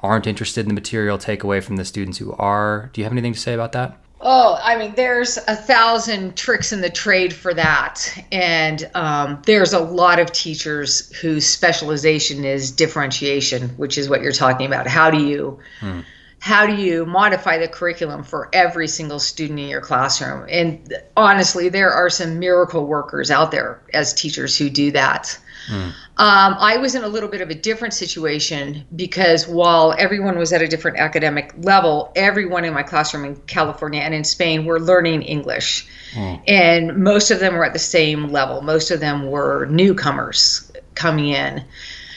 aren't 0.00 0.26
interested 0.26 0.60
in 0.62 0.68
the 0.68 0.74
material 0.74 1.18
take 1.18 1.42
away 1.42 1.60
from 1.60 1.76
the 1.76 1.84
students 1.84 2.18
who 2.18 2.32
are 2.32 2.90
do 2.92 3.00
you 3.00 3.04
have 3.04 3.12
anything 3.12 3.32
to 3.32 3.38
say 3.38 3.54
about 3.54 3.72
that 3.72 3.98
Oh, 4.22 4.58
I 4.62 4.76
mean, 4.76 4.94
there's 4.96 5.38
a 5.38 5.56
thousand 5.56 6.36
tricks 6.36 6.72
in 6.72 6.82
the 6.82 6.90
trade 6.90 7.32
for 7.32 7.54
that. 7.54 8.22
And 8.30 8.90
um, 8.94 9.40
there's 9.46 9.72
a 9.72 9.80
lot 9.80 10.18
of 10.18 10.30
teachers 10.30 11.10
whose 11.16 11.46
specialization 11.46 12.44
is 12.44 12.70
differentiation, 12.70 13.70
which 13.70 13.96
is 13.96 14.10
what 14.10 14.20
you're 14.20 14.32
talking 14.32 14.66
about. 14.66 14.86
How 14.86 15.10
do 15.10 15.24
you. 15.24 15.58
Hmm. 15.80 16.00
How 16.42 16.66
do 16.66 16.74
you 16.74 17.04
modify 17.04 17.58
the 17.58 17.68
curriculum 17.68 18.24
for 18.24 18.48
every 18.54 18.88
single 18.88 19.18
student 19.18 19.60
in 19.60 19.68
your 19.68 19.82
classroom? 19.82 20.46
And 20.48 20.94
honestly, 21.14 21.68
there 21.68 21.90
are 21.90 22.08
some 22.08 22.38
miracle 22.38 22.86
workers 22.86 23.30
out 23.30 23.50
there 23.50 23.82
as 23.92 24.14
teachers 24.14 24.56
who 24.56 24.70
do 24.70 24.90
that. 24.92 25.38
Mm. 25.70 25.86
Um, 26.16 26.56
I 26.58 26.76
was 26.78 26.94
in 26.94 27.04
a 27.04 27.08
little 27.08 27.28
bit 27.28 27.40
of 27.40 27.50
a 27.50 27.54
different 27.54 27.94
situation 27.94 28.84
because 28.94 29.46
while 29.46 29.94
everyone 29.96 30.36
was 30.36 30.52
at 30.52 30.62
a 30.62 30.68
different 30.68 30.98
academic 30.98 31.54
level, 31.58 32.12
everyone 32.16 32.64
in 32.64 32.74
my 32.74 32.82
classroom 32.82 33.24
in 33.24 33.36
California 33.46 34.00
and 34.00 34.12
in 34.12 34.24
Spain 34.24 34.64
were 34.64 34.80
learning 34.80 35.22
English. 35.22 35.86
Mm. 36.12 36.42
And 36.48 36.96
most 36.96 37.30
of 37.30 37.38
them 37.38 37.54
were 37.54 37.64
at 37.64 37.72
the 37.72 37.78
same 37.78 38.28
level. 38.28 38.62
Most 38.62 38.90
of 38.90 39.00
them 39.00 39.30
were 39.30 39.66
newcomers 39.66 40.70
coming 40.94 41.28
in. 41.28 41.64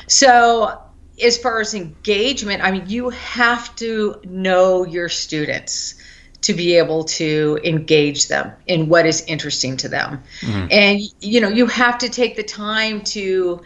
So, 0.08 0.80
as 1.24 1.38
far 1.38 1.62
as 1.62 1.76
engagement, 1.76 2.64
I 2.64 2.72
mean, 2.72 2.86
you 2.88 3.10
have 3.10 3.76
to 3.78 4.20
know 4.24 4.84
your 4.84 5.10
students 5.10 5.96
to 6.44 6.54
be 6.54 6.78
able 6.78 7.04
to 7.06 7.60
engage 7.64 8.28
them 8.28 8.52
in 8.68 8.88
what 8.90 9.06
is 9.06 9.24
interesting 9.26 9.78
to 9.78 9.90
them. 9.90 10.22
Mm-hmm. 10.42 10.68
And 10.72 11.02
you 11.22 11.42
know, 11.42 11.50
you 11.50 11.66
have 11.68 11.98
to 12.00 12.10
take 12.10 12.36
the 12.36 12.44
time 12.44 13.02
to 13.02 13.62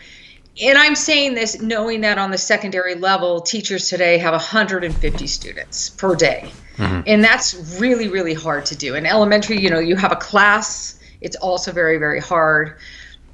and 0.61 0.77
I'm 0.77 0.95
saying 0.95 1.35
this 1.35 1.61
knowing 1.61 2.01
that 2.01 2.17
on 2.17 2.31
the 2.31 2.37
secondary 2.37 2.95
level, 2.95 3.41
teachers 3.41 3.89
today 3.89 4.17
have 4.17 4.31
150 4.31 5.27
students 5.27 5.89
per 5.89 6.15
day. 6.15 6.51
Mm-hmm. 6.77 7.01
And 7.05 7.23
that's 7.23 7.79
really, 7.79 8.07
really 8.07 8.33
hard 8.33 8.65
to 8.67 8.75
do. 8.75 8.95
In 8.95 9.05
elementary, 9.05 9.59
you 9.59 9.69
know, 9.69 9.79
you 9.79 9.95
have 9.95 10.11
a 10.11 10.15
class, 10.15 10.99
it's 11.21 11.35
also 11.35 11.71
very, 11.71 11.97
very 11.97 12.19
hard. 12.19 12.77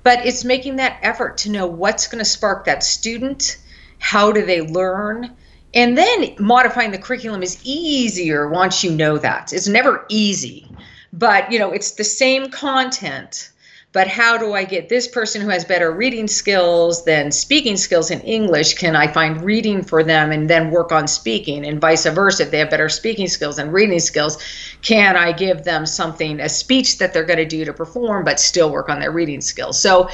But 0.03 0.25
it's 0.25 0.43
making 0.43 0.77
that 0.77 0.99
effort 1.01 1.37
to 1.39 1.49
know 1.49 1.65
what's 1.65 2.07
going 2.07 2.19
to 2.19 2.29
spark 2.29 2.65
that 2.65 2.83
student, 2.83 3.57
how 3.99 4.33
do 4.33 4.45
they 4.45 4.59
learn, 4.59 5.33
and 5.73 5.97
then 5.97 6.35
modifying 6.39 6.91
the 6.91 6.97
curriculum 6.97 7.43
is 7.43 7.59
easier 7.63 8.49
once 8.49 8.83
you 8.83 8.91
know 8.91 9.17
that. 9.17 9.53
It's 9.53 9.67
never 9.67 10.05
easy, 10.09 10.67
but 11.11 11.51
you 11.51 11.59
know, 11.59 11.71
it's 11.71 11.91
the 11.91 12.03
same 12.03 12.49
content. 12.49 13.49
But 13.93 14.07
how 14.07 14.39
do 14.39 14.53
I 14.53 14.63
get 14.63 14.89
this 14.89 15.07
person 15.07 15.39
who 15.39 15.49
has 15.49 15.65
better 15.65 15.91
reading 15.91 16.27
skills 16.27 17.05
than 17.05 17.31
speaking 17.31 17.77
skills 17.77 18.09
in 18.09 18.21
English? 18.21 18.73
Can 18.73 18.95
I 18.95 19.05
find 19.05 19.43
reading 19.43 19.83
for 19.83 20.03
them 20.03 20.31
and 20.31 20.49
then 20.49 20.71
work 20.71 20.91
on 20.91 21.07
speaking, 21.07 21.63
and 21.63 21.79
vice 21.79 22.07
versa? 22.07 22.41
If 22.41 22.49
they 22.49 22.57
have 22.57 22.71
better 22.71 22.89
speaking 22.89 23.27
skills 23.27 23.59
and 23.59 23.71
reading 23.71 23.99
skills, 23.99 24.39
can 24.81 25.15
I 25.15 25.31
give 25.31 25.63
them 25.63 25.85
something, 25.85 26.39
a 26.39 26.49
speech 26.49 26.97
that 26.97 27.13
they're 27.13 27.23
going 27.23 27.37
to 27.37 27.45
do 27.45 27.65
to 27.65 27.73
perform, 27.73 28.25
but 28.25 28.39
still 28.39 28.71
work 28.71 28.89
on 28.89 28.99
their 28.99 29.11
reading 29.11 29.41
skills? 29.41 29.79
So 29.79 30.09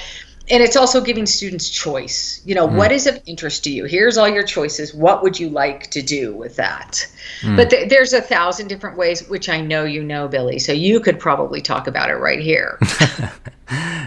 and 0.49 0.63
it's 0.63 0.75
also 0.75 1.01
giving 1.01 1.25
students 1.25 1.69
choice. 1.69 2.41
You 2.45 2.55
know 2.55 2.67
mm. 2.67 2.75
what 2.75 2.91
is 2.91 3.07
of 3.07 3.21
interest 3.25 3.63
to 3.65 3.71
you? 3.71 3.85
Here's 3.85 4.17
all 4.17 4.27
your 4.29 4.43
choices. 4.43 4.93
What 4.93 5.23
would 5.23 5.39
you 5.39 5.49
like 5.49 5.89
to 5.91 6.01
do 6.01 6.35
with 6.35 6.55
that? 6.55 7.07
Mm. 7.41 7.55
but 7.55 7.69
th- 7.69 7.89
there's 7.89 8.11
a 8.11 8.21
thousand 8.21 8.67
different 8.67 8.97
ways 8.97 9.27
which 9.29 9.47
i 9.47 9.61
know 9.61 9.85
you 9.85 10.03
know 10.03 10.27
billy 10.27 10.59
so 10.59 10.73
you 10.73 10.99
could 10.99 11.17
probably 11.19 11.61
talk 11.61 11.87
about 11.87 12.09
it 12.09 12.15
right 12.15 12.39
here. 12.39 12.79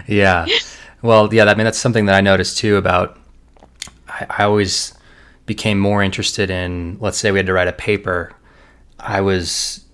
Yeah. 0.05 0.45
Well 1.01 1.33
yeah 1.33 1.45
i 1.45 1.55
mean 1.55 1.63
that's 1.63 1.77
something 1.77 2.05
that 2.05 2.15
i 2.15 2.21
noticed 2.21 2.57
too 2.57 2.75
about 2.75 3.17
I, 4.09 4.25
I 4.29 4.43
always 4.43 4.93
became 5.45 5.79
more 5.79 6.03
interested 6.03 6.49
in 6.49 6.97
let's 6.99 7.17
say 7.17 7.31
we 7.31 7.39
had 7.39 7.45
to 7.45 7.53
write 7.53 7.69
a 7.69 7.73
paper 7.73 8.33
i 8.99 9.21
was 9.21 9.85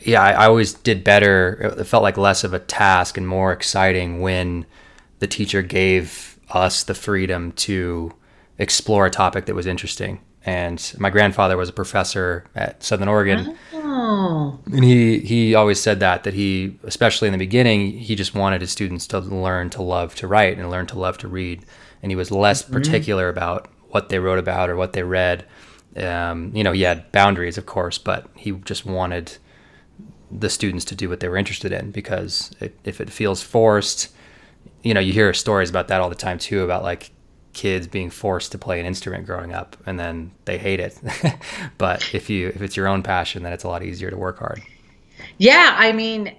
yeah 0.00 0.22
I, 0.22 0.30
I 0.30 0.46
always 0.46 0.74
did 0.74 1.02
better 1.02 1.74
it 1.78 1.84
felt 1.84 2.04
like 2.04 2.16
less 2.16 2.44
of 2.44 2.54
a 2.54 2.60
task 2.60 3.16
and 3.16 3.26
more 3.26 3.52
exciting 3.52 4.20
when 4.20 4.64
the 5.18 5.26
teacher 5.26 5.62
gave 5.62 6.38
us 6.50 6.82
the 6.82 6.94
freedom 6.94 7.52
to 7.52 8.14
explore 8.58 9.06
a 9.06 9.10
topic 9.10 9.46
that 9.46 9.54
was 9.54 9.66
interesting. 9.66 10.20
And 10.44 10.94
my 10.98 11.10
grandfather 11.10 11.56
was 11.56 11.68
a 11.68 11.72
professor 11.72 12.44
at 12.54 12.82
Southern 12.82 13.08
Oregon. 13.08 13.56
Oh. 13.74 14.58
And 14.72 14.84
he 14.84 15.18
he 15.20 15.54
always 15.54 15.80
said 15.80 16.00
that 16.00 16.24
that 16.24 16.34
he 16.34 16.78
especially 16.84 17.28
in 17.28 17.32
the 17.32 17.38
beginning 17.38 17.98
he 17.98 18.14
just 18.14 18.34
wanted 18.34 18.60
his 18.60 18.70
students 18.70 19.06
to 19.08 19.18
learn 19.18 19.68
to 19.70 19.82
love 19.82 20.14
to 20.16 20.26
write 20.26 20.56
and 20.56 20.70
learn 20.70 20.86
to 20.86 20.98
love 20.98 21.18
to 21.18 21.28
read, 21.28 21.66
and 22.02 22.10
he 22.10 22.16
was 22.16 22.30
less 22.30 22.62
mm-hmm. 22.62 22.72
particular 22.72 23.28
about 23.28 23.68
what 23.90 24.08
they 24.08 24.18
wrote 24.18 24.38
about 24.38 24.70
or 24.70 24.76
what 24.76 24.92
they 24.92 25.02
read. 25.02 25.44
Um, 25.96 26.52
you 26.54 26.62
know, 26.62 26.72
he 26.72 26.82
had 26.82 27.10
boundaries, 27.12 27.58
of 27.58 27.66
course, 27.66 27.98
but 27.98 28.26
he 28.34 28.52
just 28.52 28.86
wanted 28.86 29.36
the 30.30 30.50
students 30.50 30.84
to 30.84 30.94
do 30.94 31.08
what 31.08 31.20
they 31.20 31.28
were 31.28 31.36
interested 31.36 31.72
in 31.72 31.90
because 31.90 32.52
it, 32.60 32.78
if 32.84 33.00
it 33.00 33.10
feels 33.10 33.42
forced, 33.42 34.14
you 34.82 34.94
know, 34.94 35.00
you 35.00 35.12
hear 35.12 35.32
stories 35.32 35.70
about 35.70 35.88
that 35.88 36.00
all 36.00 36.08
the 36.08 36.14
time 36.14 36.38
too 36.38 36.62
about 36.62 36.82
like 36.82 37.10
kids 37.52 37.86
being 37.86 38.10
forced 38.10 38.52
to 38.52 38.58
play 38.58 38.78
an 38.78 38.86
instrument 38.86 39.26
growing 39.26 39.52
up 39.52 39.76
and 39.86 39.98
then 39.98 40.30
they 40.44 40.58
hate 40.58 40.80
it. 40.80 40.98
but 41.78 42.14
if 42.14 42.30
you 42.30 42.48
if 42.48 42.62
it's 42.62 42.76
your 42.76 42.86
own 42.88 43.02
passion, 43.02 43.42
then 43.42 43.52
it's 43.52 43.64
a 43.64 43.68
lot 43.68 43.82
easier 43.82 44.10
to 44.10 44.16
work 44.16 44.38
hard. 44.38 44.62
Yeah, 45.38 45.74
I 45.76 45.92
mean, 45.92 46.36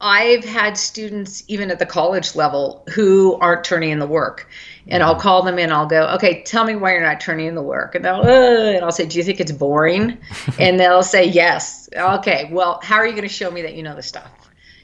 I've 0.00 0.44
had 0.44 0.78
students 0.78 1.44
even 1.48 1.70
at 1.70 1.78
the 1.78 1.86
college 1.86 2.34
level 2.34 2.84
who 2.94 3.34
aren't 3.40 3.64
turning 3.64 3.90
in 3.90 3.98
the 3.98 4.06
work. 4.06 4.48
And 4.88 5.02
I'll 5.02 5.12
mm-hmm. 5.12 5.20
call 5.20 5.42
them 5.42 5.58
in, 5.58 5.70
I'll 5.70 5.86
go, 5.86 6.06
okay, 6.14 6.42
tell 6.42 6.64
me 6.64 6.74
why 6.74 6.92
you're 6.92 7.02
not 7.02 7.20
turning 7.20 7.46
in 7.46 7.54
the 7.54 7.62
work. 7.62 7.94
And 7.94 8.04
they'll, 8.04 8.22
uh, 8.22 8.72
and 8.72 8.84
I'll 8.84 8.92
say, 8.92 9.06
do 9.06 9.18
you 9.18 9.24
think 9.24 9.40
it's 9.40 9.52
boring? 9.52 10.18
and 10.58 10.80
they'll 10.80 11.02
say, 11.02 11.24
yes. 11.24 11.88
Okay, 11.94 12.48
well, 12.50 12.80
how 12.82 12.96
are 12.96 13.06
you 13.06 13.12
going 13.12 13.22
to 13.22 13.28
show 13.28 13.50
me 13.50 13.60
that 13.62 13.74
you 13.74 13.82
know 13.82 13.94
the 13.94 14.02
stuff? 14.02 14.30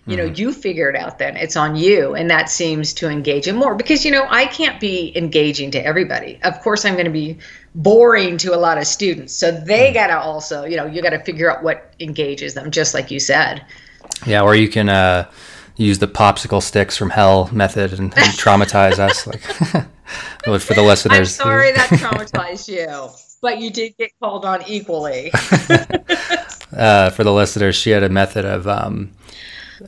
You 0.07 0.17
know, 0.17 0.27
mm-hmm. 0.27 0.41
you 0.41 0.53
figure 0.53 0.89
it 0.89 0.95
out 0.95 1.19
then. 1.19 1.37
It's 1.37 1.57
on 1.57 1.75
you. 1.75 2.15
And 2.15 2.31
that 2.31 2.49
seems 2.49 2.93
to 2.95 3.09
engage 3.09 3.47
them 3.47 3.57
more 3.57 3.75
because, 3.75 4.05
you 4.05 4.13
know, 4.13 4.25
I 4.31 4.47
can't 4.47 4.79
be 4.79 5.13
engaging 5.17 5.73
to 5.73 5.85
everybody. 5.85 6.39
Of 6.45 6.61
course, 6.61 6.85
I'm 6.85 6.95
going 6.95 7.07
to 7.07 7.11
be 7.11 7.39
boring 7.75 8.39
to 8.39 8.55
a 8.55 8.57
lot 8.57 8.79
of 8.79 8.87
students. 8.87 9.35
So 9.35 9.51
they 9.51 9.91
mm. 9.91 9.95
got 9.95 10.07
to 10.07 10.19
also, 10.19 10.65
you 10.65 10.77
know, 10.77 10.87
you 10.87 11.03
got 11.03 11.11
to 11.11 11.19
figure 11.25 11.51
out 11.51 11.65
what 11.65 11.93
engages 11.99 12.55
them, 12.55 12.71
just 12.71 12.95
like 12.95 13.11
you 13.11 13.19
said. 13.19 13.65
Yeah, 14.25 14.43
or 14.43 14.55
you 14.55 14.69
can 14.69 14.89
uh, 14.89 15.29
use 15.75 15.99
the 15.99 16.07
popsicle 16.07 16.63
sticks 16.63 16.97
from 16.97 17.11
hell 17.11 17.51
method 17.53 17.93
and, 17.93 18.03
and 18.03 18.13
traumatize 18.39 19.01
us. 19.01 19.27
Like, 19.27 19.41
for 20.63 20.75
the 20.75 20.83
listeners. 20.83 21.41
I'm 21.41 21.47
sorry 21.47 21.73
that 21.73 21.89
traumatized 21.91 22.69
you, 22.69 23.11
but 23.43 23.59
you 23.59 23.71
did 23.71 23.97
get 23.97 24.13
called 24.21 24.45
on 24.45 24.63
equally. 24.69 25.33
uh, 26.77 27.11
for 27.11 27.25
the 27.25 27.33
listeners, 27.33 27.75
she 27.75 27.91
had 27.91 28.05
a 28.05 28.09
method 28.09 28.45
of. 28.45 28.69
Um, 28.69 29.16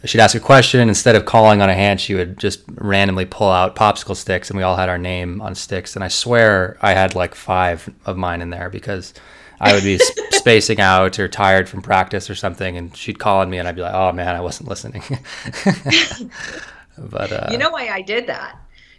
she'd 0.05 0.21
ask 0.21 0.35
a 0.35 0.41
question 0.41 0.89
instead 0.89 1.17
of 1.17 1.25
calling 1.25 1.61
on 1.63 1.71
a 1.71 1.75
hand 1.75 2.01
she 2.01 2.15
would 2.15 2.39
just 2.39 2.63
randomly 2.75 3.25
pull 3.25 3.51
out 3.51 3.75
popsicle 3.77 4.17
sticks 4.17 4.51
and 4.51 4.57
we 4.57 4.63
all 4.63 4.77
had 4.77 4.89
our 4.89 4.99
name 4.99 5.41
on 5.41 5.55
sticks 5.55 5.95
and 5.95 6.05
i 6.05 6.09
swear 6.09 6.77
i 6.83 6.93
had 6.93 7.15
like 7.15 7.35
five 7.35 7.89
of 8.07 8.17
mine 8.17 8.43
in 8.43 8.51
there 8.51 8.71
because 8.71 9.15
I 9.61 9.75
would 9.75 9.83
be 9.83 9.99
spacing 10.31 10.81
out 10.81 11.19
or 11.19 11.29
tired 11.29 11.69
from 11.69 11.83
practice 11.83 12.31
or 12.31 12.35
something, 12.35 12.77
and 12.77 12.97
she'd 12.97 13.19
call 13.19 13.41
on 13.41 13.51
me, 13.51 13.59
and 13.59 13.67
I'd 13.67 13.77
be 13.77 13.83
like, 13.83 13.95
"Oh 13.95 14.13
man, 14.13 14.37
I 14.37 14.41
wasn't 14.41 14.69
listening." 14.69 15.03
but 16.99 17.33
uh, 17.33 17.49
you 17.51 17.59
know 17.59 17.71
why 17.71 17.89
I 17.89 18.03
did 18.03 18.27
that? 18.29 18.57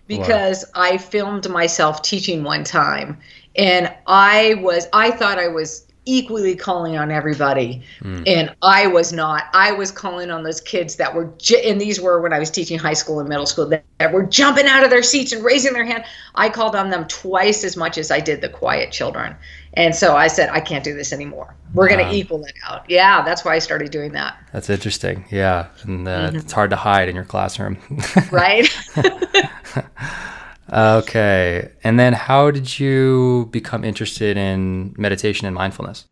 Because 0.07 0.65
what? 0.73 0.93
I 0.93 0.97
filmed 0.97 1.49
myself 1.49 2.01
teaching 2.01 2.43
one 2.43 2.63
time, 2.63 3.19
and 3.55 3.93
I 4.07 4.55
was 4.55 4.87
I 4.91 5.11
thought 5.11 5.39
I 5.39 5.47
was 5.47 5.85
equally 6.09 6.55
calling 6.55 6.97
on 6.97 7.11
everybody. 7.11 7.81
Mm. 8.01 8.23
and 8.27 8.55
i 8.61 8.87
was 8.87 9.13
not. 9.13 9.43
I 9.53 9.71
was 9.71 9.91
calling 9.91 10.31
on 10.31 10.43
those 10.43 10.61
kids 10.61 10.95
that 10.95 11.13
were 11.13 11.31
j- 11.37 11.69
and 11.69 11.79
these 11.79 12.01
were 12.01 12.19
when 12.21 12.33
i 12.33 12.39
was 12.39 12.49
teaching 12.49 12.79
high 12.79 12.93
school 12.93 13.19
and 13.19 13.29
middle 13.29 13.45
school 13.45 13.67
that, 13.67 13.83
that 13.99 14.11
were 14.11 14.23
jumping 14.23 14.65
out 14.65 14.83
of 14.83 14.89
their 14.89 15.03
seats 15.03 15.31
and 15.31 15.43
raising 15.43 15.73
their 15.73 15.85
hand. 15.85 16.03
I 16.35 16.49
called 16.49 16.75
on 16.75 16.89
them 16.89 17.07
twice 17.07 17.63
as 17.63 17.77
much 17.77 17.97
as 17.97 18.09
i 18.11 18.19
did 18.19 18.41
the 18.41 18.49
quiet 18.49 18.91
children. 18.91 19.35
And 19.75 19.93
so 19.95 20.15
i 20.15 20.27
said 20.27 20.49
i 20.49 20.59
can't 20.59 20.83
do 20.83 20.95
this 20.95 21.13
anymore. 21.13 21.55
We're 21.73 21.89
wow. 21.89 21.97
going 21.97 22.09
to 22.09 22.15
equal 22.15 22.43
it 22.45 22.55
out. 22.67 22.89
Yeah 22.89 23.21
that's 23.23 23.45
why 23.45 23.55
i 23.55 23.59
started 23.59 23.91
doing 23.91 24.11
that. 24.13 24.37
That's 24.51 24.69
interesting. 24.69 25.25
Yeah 25.29 25.67
and 25.83 26.07
uh, 26.07 26.27
mm-hmm. 26.27 26.37
it's 26.37 26.53
hard 26.53 26.71
to 26.71 26.75
hide 26.75 27.09
in 27.09 27.15
your 27.15 27.25
classroom. 27.25 27.77
Right 28.31 28.67
Okay. 30.71 31.71
And 31.83 31.99
then 31.99 32.13
how 32.13 32.51
did 32.51 32.79
you 32.79 33.47
become 33.51 33.83
interested 33.83 34.37
in 34.37 34.93
meditation 34.97 35.47
and 35.47 35.55
mindfulness? 35.55 36.05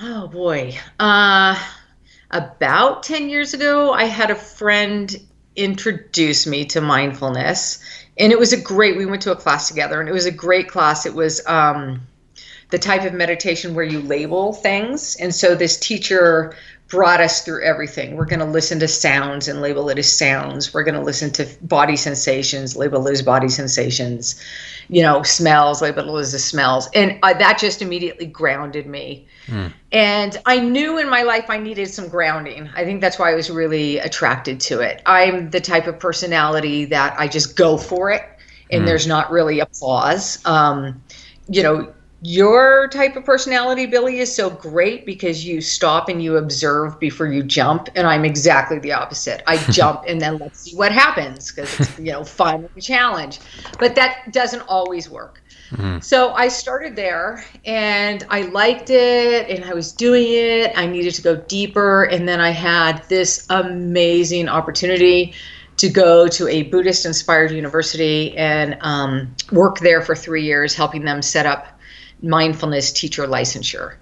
Oh 0.00 0.28
boy. 0.28 0.76
Uh 0.98 1.58
about 2.30 3.04
10 3.04 3.28
years 3.28 3.54
ago, 3.54 3.92
I 3.92 4.04
had 4.04 4.30
a 4.30 4.34
friend 4.34 5.14
introduce 5.54 6.46
me 6.46 6.66
to 6.66 6.80
mindfulness 6.80 7.82
and 8.18 8.32
it 8.32 8.38
was 8.38 8.52
a 8.52 8.60
great 8.60 8.96
we 8.96 9.06
went 9.06 9.22
to 9.22 9.32
a 9.32 9.36
class 9.36 9.68
together 9.68 10.00
and 10.00 10.08
it 10.08 10.12
was 10.12 10.26
a 10.26 10.30
great 10.30 10.68
class. 10.68 11.06
It 11.06 11.14
was 11.14 11.44
um 11.46 12.06
the 12.70 12.78
type 12.78 13.04
of 13.04 13.12
meditation 13.12 13.74
where 13.74 13.84
you 13.84 14.00
label 14.00 14.52
things. 14.52 15.16
And 15.16 15.34
so 15.34 15.54
this 15.54 15.78
teacher 15.78 16.54
brought 16.88 17.20
us 17.20 17.42
through 17.42 17.64
everything. 17.64 18.16
We're 18.16 18.26
going 18.26 18.40
to 18.40 18.46
listen 18.46 18.78
to 18.80 18.88
sounds 18.88 19.48
and 19.48 19.60
label 19.60 19.88
it 19.88 19.98
as 19.98 20.16
sounds. 20.16 20.72
We're 20.72 20.84
going 20.84 20.94
to 20.94 21.00
listen 21.00 21.30
to 21.32 21.48
body 21.62 21.96
sensations, 21.96 22.76
label 22.76 23.06
it 23.06 23.12
as 23.12 23.22
body 23.22 23.48
sensations. 23.48 24.40
You 24.88 25.02
know, 25.02 25.24
smells, 25.24 25.82
label 25.82 26.16
it 26.16 26.20
as 26.20 26.30
the 26.30 26.38
smells. 26.38 26.88
And 26.94 27.18
uh, 27.24 27.34
that 27.34 27.58
just 27.58 27.82
immediately 27.82 28.26
grounded 28.26 28.86
me. 28.86 29.26
Mm. 29.46 29.72
And 29.90 30.40
I 30.46 30.60
knew 30.60 30.98
in 30.98 31.10
my 31.10 31.22
life 31.22 31.46
I 31.48 31.58
needed 31.58 31.90
some 31.90 32.08
grounding. 32.08 32.70
I 32.76 32.84
think 32.84 33.00
that's 33.00 33.18
why 33.18 33.32
I 33.32 33.34
was 33.34 33.50
really 33.50 33.98
attracted 33.98 34.60
to 34.60 34.80
it. 34.80 35.02
I'm 35.06 35.50
the 35.50 35.60
type 35.60 35.88
of 35.88 35.98
personality 35.98 36.84
that 36.84 37.18
I 37.18 37.26
just 37.26 37.56
go 37.56 37.76
for 37.76 38.12
it 38.12 38.22
and 38.70 38.82
mm. 38.82 38.86
there's 38.86 39.06
not 39.06 39.30
really 39.30 39.60
applause. 39.60 40.44
Um, 40.44 41.02
you 41.48 41.62
know, 41.62 41.92
your 42.22 42.88
type 42.88 43.14
of 43.16 43.24
personality, 43.24 43.84
Billy, 43.84 44.20
is 44.20 44.34
so 44.34 44.48
great 44.48 45.04
because 45.04 45.44
you 45.44 45.60
stop 45.60 46.08
and 46.08 46.22
you 46.22 46.36
observe 46.36 46.98
before 46.98 47.26
you 47.26 47.42
jump. 47.42 47.88
And 47.94 48.06
I'm 48.06 48.24
exactly 48.24 48.78
the 48.78 48.92
opposite. 48.92 49.42
I 49.46 49.56
jump 49.70 50.04
and 50.06 50.20
then 50.20 50.38
let's 50.38 50.60
see 50.60 50.76
what 50.76 50.92
happens 50.92 51.52
because 51.52 51.78
it's, 51.78 51.98
you 51.98 52.12
know, 52.12 52.24
fun 52.24 52.64
and 52.64 52.70
a 52.76 52.80
challenge. 52.80 53.40
But 53.78 53.94
that 53.96 54.32
doesn't 54.32 54.62
always 54.62 55.10
work. 55.10 55.42
Mm-hmm. 55.70 56.00
So 56.00 56.32
I 56.32 56.48
started 56.48 56.96
there 56.96 57.44
and 57.64 58.24
I 58.30 58.42
liked 58.42 58.88
it 58.88 59.50
and 59.50 59.64
I 59.64 59.74
was 59.74 59.92
doing 59.92 60.26
it. 60.28 60.72
I 60.76 60.86
needed 60.86 61.14
to 61.14 61.22
go 61.22 61.36
deeper. 61.36 62.04
And 62.04 62.26
then 62.26 62.40
I 62.40 62.50
had 62.50 63.04
this 63.08 63.46
amazing 63.50 64.48
opportunity 64.48 65.34
to 65.76 65.90
go 65.90 66.26
to 66.28 66.48
a 66.48 66.62
Buddhist 66.62 67.04
inspired 67.04 67.50
university 67.50 68.34
and 68.36 68.78
um, 68.80 69.34
work 69.52 69.80
there 69.80 70.00
for 70.00 70.14
three 70.14 70.44
years, 70.44 70.74
helping 70.74 71.04
them 71.04 71.20
set 71.20 71.44
up 71.44 71.75
mindfulness 72.22 72.92
teacher 72.92 73.26
licensure. 73.26 73.96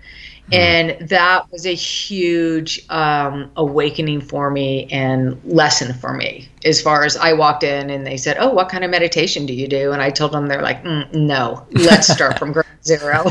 Mm. 0.50 0.58
And 0.58 1.08
that 1.08 1.50
was 1.50 1.64
a 1.64 1.74
huge 1.74 2.84
um, 2.90 3.50
awakening 3.56 4.20
for 4.20 4.50
me 4.50 4.86
and 4.90 5.40
lesson 5.44 5.94
for 5.94 6.12
me. 6.12 6.48
As 6.64 6.82
far 6.82 7.04
as 7.04 7.16
I 7.16 7.32
walked 7.32 7.62
in 7.62 7.88
and 7.88 8.06
they 8.06 8.18
said, 8.18 8.36
Oh, 8.38 8.50
what 8.50 8.68
kind 8.68 8.84
of 8.84 8.90
meditation 8.90 9.46
do 9.46 9.54
you 9.54 9.66
do? 9.66 9.92
And 9.92 10.02
I 10.02 10.10
told 10.10 10.32
them, 10.32 10.48
They're 10.48 10.62
like, 10.62 10.84
mm, 10.84 11.12
No, 11.14 11.66
let's 11.72 12.12
start 12.12 12.38
from 12.38 12.52
ground 12.54 12.68
zero. 12.84 13.24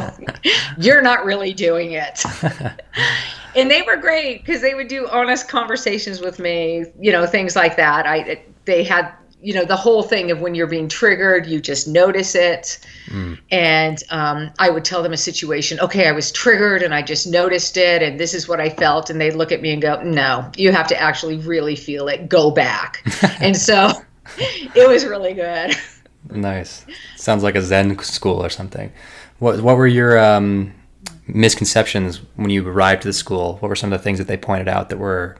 You're 0.77 1.01
not 1.01 1.23
really 1.23 1.53
doing 1.53 1.91
it. 1.91 2.23
and 3.55 3.69
they 3.69 3.83
were 3.83 3.97
great 3.97 4.43
because 4.43 4.61
they 4.61 4.73
would 4.73 4.87
do 4.87 5.07
honest 5.09 5.47
conversations 5.47 6.19
with 6.19 6.39
me, 6.39 6.85
you 6.99 7.11
know, 7.11 7.27
things 7.27 7.55
like 7.55 7.75
that. 7.77 8.07
I, 8.07 8.43
they 8.65 8.83
had 8.83 9.13
you 9.43 9.53
know 9.53 9.65
the 9.65 9.75
whole 9.75 10.01
thing 10.01 10.31
of 10.31 10.39
when 10.39 10.55
you're 10.55 10.67
being 10.67 10.87
triggered 10.87 11.45
you 11.45 11.59
just 11.59 11.87
notice 11.87 12.33
it. 12.33 12.79
Mm. 13.07 13.37
and 13.51 14.03
um, 14.09 14.51
i 14.59 14.69
would 14.69 14.85
tell 14.85 15.03
them 15.03 15.11
a 15.11 15.17
situation 15.17 15.79
okay 15.81 16.07
i 16.07 16.11
was 16.11 16.31
triggered 16.31 16.81
and 16.81 16.93
i 16.93 17.01
just 17.01 17.27
noticed 17.27 17.75
it 17.75 18.01
and 18.01 18.19
this 18.19 18.33
is 18.33 18.47
what 18.47 18.59
i 18.59 18.69
felt. 18.69 19.09
And 19.09 19.19
they'd 19.19 19.35
look 19.35 19.51
at 19.51 19.61
me 19.61 19.71
and 19.73 19.81
go 19.81 20.01
no 20.01 20.49
you 20.55 20.71
have 20.71 20.87
to 20.87 20.99
actually 20.99 21.37
really 21.37 21.75
feel 21.75 22.07
it. 22.07 22.29
Go 22.29 22.51
back. 22.51 23.03
And 23.39 23.57
so 23.57 23.91
it 24.37 24.87
was 24.87 25.05
really 25.05 25.33
good. 25.33 25.75
Nice. 26.29 26.85
Sounds 27.17 27.43
like 27.43 27.55
a 27.55 27.61
zen 27.61 27.99
school 27.99 28.43
or 28.43 28.49
something. 28.49 28.91
What, 29.39 29.61
what 29.61 29.75
were 29.75 29.87
your 29.87 30.17
um, 30.17 30.73
misconceptions 31.27 32.21
when 32.35 32.49
you 32.49 32.65
arrived 32.67 33.01
to 33.01 33.09
the 33.09 33.13
school? 33.13 33.57
What 33.57 33.67
were 33.67 33.75
some 33.75 33.91
of 33.91 33.99
the 33.99 34.03
things 34.03 34.19
that 34.19 34.27
they 34.27 34.37
pointed 34.37 34.69
out 34.69 34.89
that 34.89 34.97
were 34.97 35.35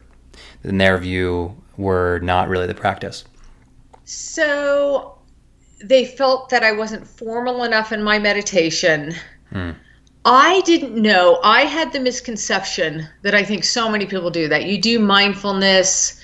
in 0.63 0.79
their 0.79 0.97
view 0.97 1.55
were 1.77 2.19
not 2.23 2.49
really 2.49 2.67
the 2.67 2.73
practice 2.73 3.23
so 4.05 5.17
they 5.83 6.05
felt 6.05 6.49
that 6.49 6.63
I 6.63 6.71
wasn't 6.71 7.05
formal 7.05 7.63
enough 7.63 7.91
in 7.91 8.03
my 8.03 8.19
meditation. 8.19 9.13
Mm. 9.51 9.75
I 10.25 10.61
didn't 10.61 10.95
know. 10.95 11.39
I 11.43 11.61
had 11.61 11.91
the 11.91 11.99
misconception 11.99 13.07
that 13.23 13.35
I 13.35 13.43
think 13.43 13.63
so 13.65 13.89
many 13.89 14.05
people 14.05 14.29
do 14.29 14.47
that 14.47 14.65
you 14.65 14.79
do 14.79 14.99
mindfulness 14.99 16.21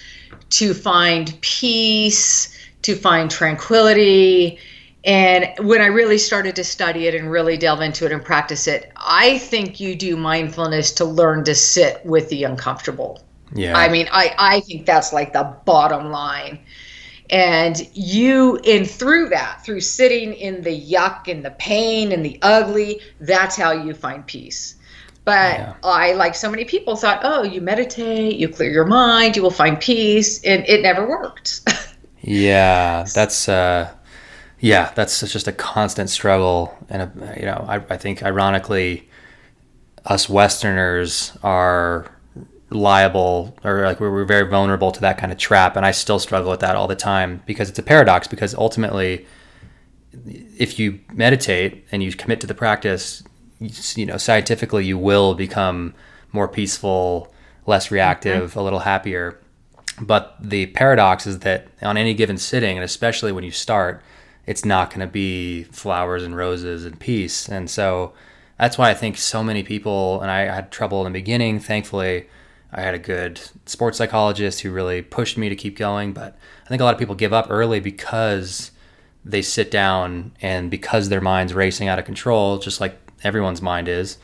to 0.52 0.74
find 0.74 1.38
peace, 1.42 2.58
to 2.84 2.96
find 2.96 3.30
tranquility. 3.30 4.60
And 5.04 5.50
when 5.68 5.82
I 5.82 5.88
really 5.88 6.18
started 6.18 6.56
to 6.56 6.63
study 6.63 7.08
it 7.08 7.15
and 7.15 7.30
really 7.30 7.58
delve 7.58 7.82
into 7.82 8.06
it 8.06 8.12
and 8.12 8.24
practice 8.24 8.68
it, 8.68 8.92
I 8.96 9.38
think 9.39 9.80
you 9.80 9.96
do 9.96 10.15
mindfulness 10.15 10.92
to 10.94 11.06
learn 11.06 11.44
to 11.46 11.56
sit 11.56 12.06
with 12.06 12.30
the 12.30 12.44
uncomfortable. 12.46 13.22
Yeah. 13.54 13.78
I 13.78 13.89
mean, 13.89 14.08
I, 14.12 14.34
I 14.38 14.60
think 14.62 14.86
that's 14.86 15.12
like 15.12 15.34
the 15.34 15.56
bottom 15.65 16.12
line 16.12 16.60
and 17.30 17.88
you 17.94 18.60
in 18.63 18.86
through 18.86 19.30
that 19.30 19.63
through 19.63 19.82
sitting 19.82 20.34
in 20.34 20.62
the 20.63 20.82
yuck 20.92 21.28
and 21.28 21.46
the 21.46 21.52
pain 21.52 22.12
and 22.12 22.26
the 22.26 22.39
ugly 22.42 23.00
that's 23.22 23.56
how 23.56 23.72
you 23.72 23.94
find 23.94 24.26
peace 24.28 24.76
But 25.26 25.60
Yeah. 25.60 25.74
I, 25.84 26.13
like 26.13 26.36
so 26.36 26.50
many 26.50 26.65
people, 26.65 26.96
thought, 26.96 27.22
oh, 27.24 27.44
you 27.44 27.62
meditate, 27.62 28.38
you 28.38 28.50
clear 28.50 28.72
your 28.72 28.86
mind, 28.86 29.36
you 29.36 29.44
will 29.44 29.52
find 29.52 29.80
peace. 29.80 30.44
And 30.44 30.65
it 30.68 30.82
never 30.82 31.08
worked. 31.08 31.62
Yeah, 32.22 33.10
that's 33.13 33.48
uh, 33.48 33.94
yeah, 34.60 34.92
that's 34.96 35.22
just 35.32 35.48
a 35.48 35.54
constant 35.54 36.10
struggle, 36.10 36.78
and 36.89 37.04
a, 37.04 37.36
you 37.39 37.46
know, 37.46 37.65
I, 37.68 37.76
I 37.89 37.98
think 37.98 38.24
ironically, 38.24 39.10
us 40.06 40.30
Westerners 40.30 41.38
are 41.44 42.12
liable 42.71 43.58
or 43.63 43.84
like 43.84 43.99
we're, 43.99 44.12
we're 44.12 44.25
very 44.25 44.47
vulnerable 44.47 44.91
to 44.91 45.01
that 45.01 45.17
kind 45.17 45.32
of 45.32 45.38
trap, 45.38 45.75
and 45.75 45.86
I 45.86 45.91
still 45.91 46.19
struggle 46.19 46.51
with 46.51 46.60
that 46.60 46.75
all 46.75 46.88
the 46.88 46.95
time 46.95 47.41
because 47.45 47.69
it's 47.69 47.79
a 47.79 47.84
paradox. 47.84 48.27
Because 48.27 48.53
ultimately, 48.55 49.25
if 50.58 50.79
you 50.79 50.99
meditate 51.13 51.86
and 51.91 52.03
you 52.03 52.13
commit 52.13 52.41
to 52.41 52.47
the 52.47 52.55
practice, 52.55 53.23
you, 53.60 53.69
you 53.95 54.05
know, 54.05 54.17
scientifically, 54.17 54.86
you 54.86 54.97
will 54.97 55.34
become 55.34 55.93
more 56.32 56.47
peaceful, 56.47 57.34
less 57.65 57.88
mm-hmm. 57.88 57.95
reactive, 57.95 58.55
a 58.55 58.62
little 58.62 58.79
happier. 58.79 59.39
But 60.01 60.38
the 60.39 60.67
paradox 60.67 61.27
is 61.27 61.39
that 61.39 61.67
on 61.82 61.97
any 61.97 62.13
given 62.13 62.38
sitting, 62.38 62.77
and 62.77 62.84
especially 62.86 63.32
when 63.32 63.43
you 63.43 63.51
start, 63.51 64.01
it's 64.45 64.63
not 64.63 64.89
going 64.89 65.01
to 65.01 65.08
be 65.12 65.63
flowers 65.63 66.23
and 66.23 66.36
roses 66.36 66.86
and 66.86 66.99
peace. 66.99 67.49
And 67.49 67.69
so 67.69 68.13
that's 68.58 68.77
why 68.77 68.89
I 68.89 68.93
think 68.93 69.17
so 69.17 69.43
many 69.43 69.62
people, 69.62 70.21
and 70.21 70.32
I 70.32 70.41
had 70.41 70.71
trouble 70.71 71.05
in 71.05 71.12
the 71.12 71.19
beginning. 71.19 71.60
Thankfully, 71.60 72.27
I 72.71 72.82
had 72.82 72.93
a 72.93 72.99
good 72.99 73.41
sports 73.65 73.97
psychologist 73.97 74.62
who 74.62 74.71
really 74.71 75.01
pushed 75.01 75.38
me 75.38 75.49
to 75.49 75.55
keep 75.55 75.77
going. 75.77 76.13
But 76.13 76.38
I 76.65 76.69
think 76.69 76.82
a 76.82 76.84
lot 76.84 76.93
of 76.93 76.99
people 76.99 77.15
give 77.15 77.34
up 77.34 77.47
early 77.49 77.79
because 77.79 78.71
they 79.25 79.41
sit 79.41 79.71
down 79.71 80.32
and 80.41 80.69
because 80.69 81.10
their 81.10 81.21
mind's 81.21 81.53
racing 81.53 81.88
out 81.88 81.99
of 81.99 82.05
control, 82.05 82.60
just 82.60 82.79
like 82.79 82.97
everyone's 83.23 83.62
mind 83.62 83.88
is, 83.88 84.17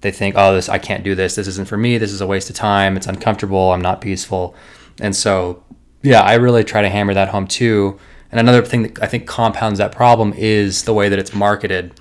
they 0.00 0.10
think, 0.10 0.34
oh, 0.36 0.54
this 0.54 0.68
I 0.68 0.78
can't 0.78 1.04
do 1.04 1.14
this. 1.14 1.36
This 1.36 1.46
isn't 1.46 1.68
for 1.68 1.76
me. 1.76 1.98
This 1.98 2.12
is 2.12 2.20
a 2.20 2.26
waste 2.26 2.50
of 2.50 2.56
time. 2.56 2.96
It's 2.96 3.06
uncomfortable. 3.06 3.72
I'm 3.72 3.82
not 3.82 4.00
peaceful. 4.00 4.54
And 5.00 5.14
so, 5.14 5.62
yeah, 6.02 6.22
I 6.22 6.34
really 6.34 6.64
try 6.64 6.82
to 6.82 6.88
hammer 6.88 7.14
that 7.14 7.28
home 7.28 7.46
too. 7.46 7.98
And 8.30 8.40
another 8.40 8.64
thing 8.64 8.82
that 8.84 9.02
I 9.02 9.06
think 9.06 9.26
compounds 9.26 9.78
that 9.78 9.92
problem 9.92 10.32
is 10.32 10.84
the 10.84 10.94
way 10.94 11.08
that 11.08 11.18
it's 11.18 11.34
marketed, 11.34 12.00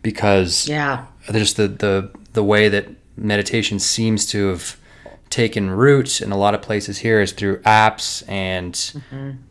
because 0.00 0.68
yeah. 0.68 1.06
there's 1.28 1.54
the 1.54 1.66
the 1.68 2.10
the 2.32 2.44
way 2.44 2.68
that 2.68 2.86
meditation 3.16 3.78
seems 3.78 4.24
to 4.26 4.48
have 4.48 4.76
taken 5.32 5.70
root 5.70 6.20
in 6.20 6.30
a 6.30 6.36
lot 6.36 6.54
of 6.54 6.60
places 6.60 6.98
here 6.98 7.18
is 7.18 7.32
through 7.32 7.58
apps 7.62 8.22
and 8.28 9.02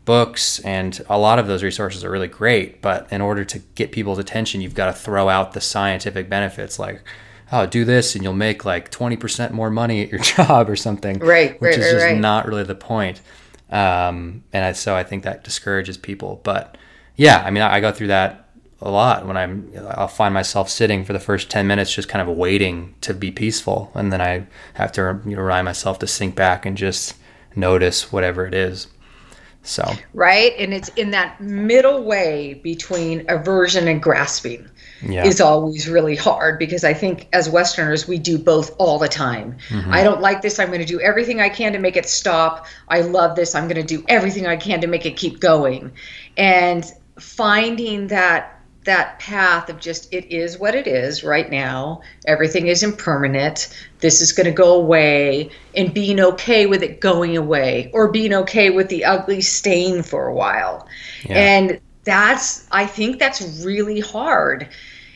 books 0.04 0.60
and 0.60 1.04
a 1.08 1.18
lot 1.18 1.40
of 1.40 1.48
those 1.48 1.64
resources 1.64 2.04
are 2.04 2.10
really 2.10 2.28
great 2.28 2.80
but 2.80 3.12
in 3.12 3.20
order 3.20 3.44
to 3.44 3.58
get 3.74 3.90
people's 3.90 4.20
attention 4.20 4.60
you've 4.60 4.76
got 4.76 4.86
to 4.86 4.92
throw 4.92 5.28
out 5.28 5.54
the 5.54 5.60
scientific 5.60 6.28
benefits 6.30 6.78
like 6.78 7.02
oh 7.50 7.66
do 7.66 7.84
this 7.84 8.14
and 8.14 8.22
you'll 8.22 8.32
make 8.32 8.64
like 8.64 8.92
20% 8.92 9.50
more 9.50 9.70
money 9.70 10.02
at 10.02 10.08
your 10.08 10.20
job 10.36 10.70
or 10.70 10.76
something 10.76 11.18
Right, 11.18 11.60
which 11.60 11.70
right, 11.70 11.78
is 11.80 11.84
right, 11.86 11.92
just 11.92 12.04
right. 12.06 12.16
not 12.16 12.46
really 12.46 12.62
the 12.62 12.76
point 12.76 13.20
um, 13.68 14.44
and 14.52 14.64
I, 14.64 14.72
so 14.72 14.94
i 14.94 15.02
think 15.02 15.24
that 15.24 15.42
discourages 15.42 15.98
people 15.98 16.40
but 16.44 16.78
yeah 17.16 17.42
i 17.44 17.50
mean 17.50 17.64
I, 17.64 17.74
I 17.74 17.80
go 17.80 17.90
through 17.90 18.06
that 18.08 18.41
a 18.82 18.90
lot 18.90 19.26
when 19.26 19.36
I'm 19.36 19.72
I'll 19.90 20.08
find 20.08 20.34
myself 20.34 20.68
sitting 20.68 21.04
for 21.04 21.12
the 21.12 21.20
first 21.20 21.50
10 21.50 21.66
minutes 21.66 21.94
just 21.94 22.08
kind 22.08 22.28
of 22.28 22.36
waiting 22.36 22.94
to 23.02 23.14
be 23.14 23.30
peaceful 23.30 23.90
and 23.94 24.12
then 24.12 24.20
I 24.20 24.46
have 24.74 24.92
to 24.92 25.20
you 25.24 25.36
know, 25.36 25.42
remind 25.42 25.64
myself 25.64 25.98
to 26.00 26.06
sink 26.06 26.34
back 26.34 26.66
and 26.66 26.76
just 26.76 27.14
notice 27.54 28.12
whatever 28.12 28.46
it 28.46 28.54
is. 28.54 28.88
So, 29.64 29.88
Right. 30.12 30.52
And 30.58 30.74
it's 30.74 30.88
in 30.90 31.12
that 31.12 31.40
middle 31.40 32.02
way 32.02 32.54
between 32.54 33.24
aversion 33.28 33.86
and 33.86 34.02
grasping. 34.02 34.68
yeah. 35.08 35.24
is 35.24 35.40
always 35.40 35.88
really 35.88 36.16
hard 36.16 36.58
because 36.58 36.84
I 36.84 36.94
think 36.94 37.28
as 37.32 37.48
Westerners, 37.48 38.08
we 38.08 38.18
do 38.18 38.38
both 38.38 38.74
all 38.78 38.98
the 38.98 39.08
time. 39.08 39.56
Mm-hmm. 39.68 39.92
I 39.92 40.02
don't 40.02 40.20
like 40.20 40.42
this. 40.42 40.58
I'm 40.58 40.68
going 40.68 40.80
to 40.80 40.86
do 40.86 41.00
everything 41.00 41.40
I 41.40 41.48
can 41.48 41.72
to 41.72 41.78
make 41.78 41.96
it 41.96 42.08
stop. 42.08 42.66
I 42.88 43.02
love 43.02 43.36
this. 43.36 43.54
I'm 43.54 43.68
going 43.68 43.84
to 43.84 43.96
do 43.96 44.04
everything 44.08 44.46
I 44.46 44.56
can 44.56 44.80
to 44.80 44.86
make 44.86 45.06
it 45.06 45.16
keep 45.16 45.38
going. 45.40 45.92
And 46.36 46.84
finding 47.18 48.08
that 48.08 48.61
that 48.84 49.18
path 49.20 49.68
of 49.68 49.78
just 49.78 50.12
it 50.12 50.32
is 50.32 50.58
what 50.58 50.74
it 50.74 50.86
is 50.86 51.22
right 51.22 51.50
now. 51.50 52.02
Everything 52.26 52.66
is 52.66 52.82
impermanent. 52.82 53.68
This 54.00 54.20
is 54.20 54.32
going 54.32 54.46
to 54.46 54.52
go 54.52 54.74
away 54.74 55.50
and 55.76 55.94
being 55.94 56.18
okay 56.18 56.66
with 56.66 56.82
it 56.82 57.00
going 57.00 57.36
away 57.36 57.90
or 57.94 58.10
being 58.10 58.34
okay 58.34 58.70
with 58.70 58.88
the 58.88 59.04
ugly 59.04 59.40
stain 59.40 60.02
for 60.02 60.26
a 60.26 60.34
while. 60.34 60.88
Yeah. 61.28 61.36
and 61.36 61.80
that's 62.04 62.66
i 62.72 62.84
think 62.84 63.18
that's 63.18 63.64
really 63.64 64.00
hard. 64.00 64.68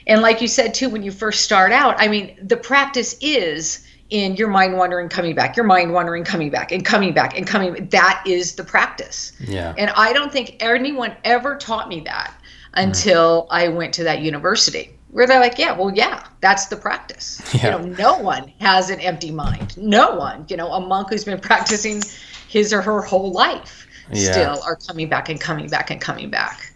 And 0.06 0.22
like 0.22 0.40
you 0.40 0.46
said 0.46 0.72
too 0.72 0.88
when 0.88 1.02
you 1.02 1.10
first 1.10 1.42
start 1.42 1.72
out 1.72 1.96
i 1.98 2.06
mean 2.06 2.38
the 2.40 2.56
practice 2.56 3.16
is 3.20 3.84
in 4.08 4.36
your 4.36 4.46
mind 4.46 4.78
wandering 4.78 5.08
coming 5.08 5.34
back 5.34 5.56
your 5.56 5.66
mind 5.66 5.92
wandering 5.92 6.22
coming 6.22 6.48
back 6.48 6.70
and 6.70 6.84
coming 6.84 7.12
back 7.12 7.36
and 7.36 7.44
coming 7.44 7.88
that 7.88 8.22
is 8.24 8.54
the 8.54 8.62
practice. 8.62 9.32
Yeah. 9.40 9.74
and 9.76 9.90
I 9.90 10.12
don't 10.12 10.30
think 10.30 10.58
anyone 10.60 11.16
ever 11.24 11.56
taught 11.56 11.88
me 11.88 12.00
that 12.00 12.32
until 12.76 13.46
I 13.50 13.68
went 13.68 13.92
to 13.94 14.04
that 14.04 14.20
university 14.20 14.92
where 15.10 15.26
they're 15.26 15.40
like, 15.40 15.58
yeah, 15.58 15.72
well, 15.72 15.90
yeah, 15.94 16.26
that's 16.40 16.66
the 16.66 16.76
practice. 16.76 17.40
Yeah. 17.54 17.78
You 17.80 17.88
know, 17.88 17.94
no 17.96 18.18
one 18.18 18.48
has 18.60 18.90
an 18.90 19.00
empty 19.00 19.30
mind. 19.30 19.76
No 19.78 20.14
one, 20.16 20.44
you 20.48 20.56
know, 20.56 20.70
a 20.72 20.80
monk 20.80 21.08
who's 21.10 21.24
been 21.24 21.40
practicing 21.50 22.02
his 22.48 22.72
or 22.72 22.82
her 22.82 23.00
whole 23.02 23.32
life 23.32 23.86
Yeah. 24.10 24.32
still 24.32 24.62
are 24.62 24.76
coming 24.76 25.08
back 25.08 25.28
and 25.28 25.40
coming 25.40 25.68
back 25.68 25.90
and 25.90 26.00
coming 26.00 26.30
back. 26.30 26.72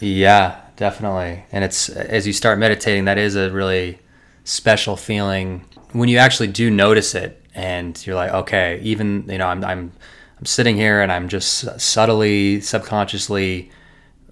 Yeah, 0.00 0.60
definitely. 0.76 1.44
And 1.52 1.64
it's 1.64 1.88
as 1.88 2.26
you 2.26 2.32
start 2.32 2.58
meditating, 2.58 3.04
that 3.04 3.18
is 3.18 3.36
a 3.36 3.50
really 3.50 4.00
special 4.44 4.96
feeling 4.96 5.64
when 5.92 6.08
you 6.08 6.18
actually 6.18 6.48
do 6.48 6.70
notice 6.70 7.14
it, 7.14 7.44
and 7.54 8.04
you're 8.06 8.16
like, 8.16 8.32
okay, 8.32 8.80
even 8.82 9.24
you 9.28 9.38
know, 9.38 9.46
I'm 9.46 9.62
I'm 9.64 9.92
I'm 10.38 10.46
sitting 10.46 10.74
here 10.76 11.02
and 11.02 11.12
I'm 11.12 11.28
just 11.28 11.78
subtly, 11.80 12.60
subconsciously 12.60 13.70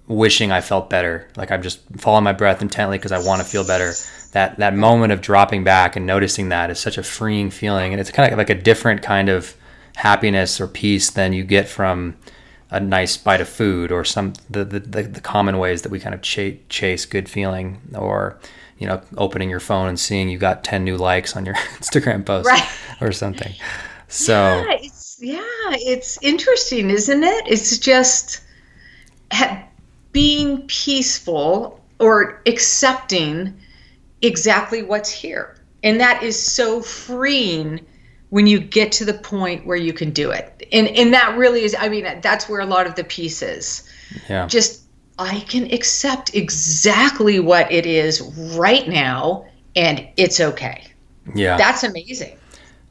wishing 0.07 0.51
I 0.51 0.61
felt 0.61 0.89
better. 0.89 1.27
Like 1.37 1.51
I'm 1.51 1.61
just 1.61 1.79
following 1.97 2.23
my 2.23 2.33
breath 2.33 2.61
intently 2.61 2.97
because 2.97 3.11
I 3.11 3.19
want 3.25 3.41
to 3.41 3.47
feel 3.47 3.65
better. 3.65 3.93
That 4.33 4.57
that 4.59 4.75
moment 4.75 5.11
of 5.13 5.21
dropping 5.21 5.63
back 5.63 5.95
and 5.95 6.05
noticing 6.05 6.49
that 6.49 6.69
is 6.69 6.79
such 6.79 6.97
a 6.97 7.03
freeing 7.03 7.49
feeling, 7.49 7.91
and 7.93 7.99
it's 7.99 8.11
kind 8.11 8.31
of 8.31 8.37
like 8.37 8.49
a 8.49 8.55
different 8.55 9.01
kind 9.01 9.29
of 9.29 9.55
happiness 9.95 10.59
or 10.61 10.67
peace 10.67 11.09
than 11.09 11.33
you 11.33 11.43
get 11.43 11.67
from 11.67 12.15
a 12.69 12.79
nice 12.79 13.17
bite 13.17 13.41
of 13.41 13.49
food 13.49 13.91
or 13.91 14.05
some 14.05 14.31
the 14.49 14.63
the, 14.63 14.79
the, 14.79 15.03
the 15.03 15.21
common 15.21 15.57
ways 15.57 15.81
that 15.81 15.91
we 15.91 15.99
kind 15.99 16.15
of 16.15 16.21
chase, 16.21 16.57
chase 16.69 17.05
good 17.05 17.27
feeling 17.27 17.81
or 17.93 18.39
you 18.77 18.87
know 18.87 19.01
opening 19.17 19.49
your 19.49 19.59
phone 19.59 19.89
and 19.89 19.99
seeing 19.99 20.29
you 20.29 20.37
got 20.37 20.63
10 20.63 20.85
new 20.85 20.95
likes 20.95 21.35
on 21.35 21.45
your 21.45 21.55
Instagram 21.79 22.25
post 22.25 22.47
Right. 22.47 22.63
or 23.01 23.11
something. 23.11 23.53
So 24.07 24.33
Yeah, 24.33 24.77
it's 24.79 25.17
yeah, 25.21 25.41
it's 25.73 26.17
interesting, 26.21 26.89
isn't 26.89 27.23
it? 27.23 27.43
It's 27.47 27.77
just 27.77 28.41
ha- 29.33 29.61
being 30.11 30.65
peaceful 30.67 31.79
or 31.99 32.41
accepting 32.45 33.57
exactly 34.21 34.83
what's 34.83 35.09
here, 35.09 35.55
and 35.83 35.99
that 35.99 36.23
is 36.23 36.41
so 36.41 36.81
freeing 36.81 37.79
when 38.29 38.47
you 38.47 38.59
get 38.59 38.91
to 38.93 39.05
the 39.05 39.13
point 39.13 39.65
where 39.65 39.77
you 39.77 39.93
can 39.93 40.11
do 40.11 40.31
it. 40.31 40.67
And 40.71 40.87
and 40.89 41.13
that 41.13 41.37
really 41.37 41.63
is. 41.63 41.75
I 41.77 41.89
mean, 41.89 42.07
that's 42.21 42.49
where 42.49 42.61
a 42.61 42.65
lot 42.65 42.87
of 42.87 42.95
the 42.95 43.03
peace 43.03 43.41
is. 43.41 43.89
yeah. 44.29 44.47
Just 44.47 44.83
I 45.19 45.41
can 45.41 45.71
accept 45.71 46.33
exactly 46.33 47.39
what 47.39 47.71
it 47.71 47.85
is 47.85 48.21
right 48.55 48.87
now, 48.87 49.45
and 49.75 50.07
it's 50.17 50.39
okay. 50.39 50.87
Yeah. 51.35 51.57
That's 51.57 51.83
amazing. 51.83 52.37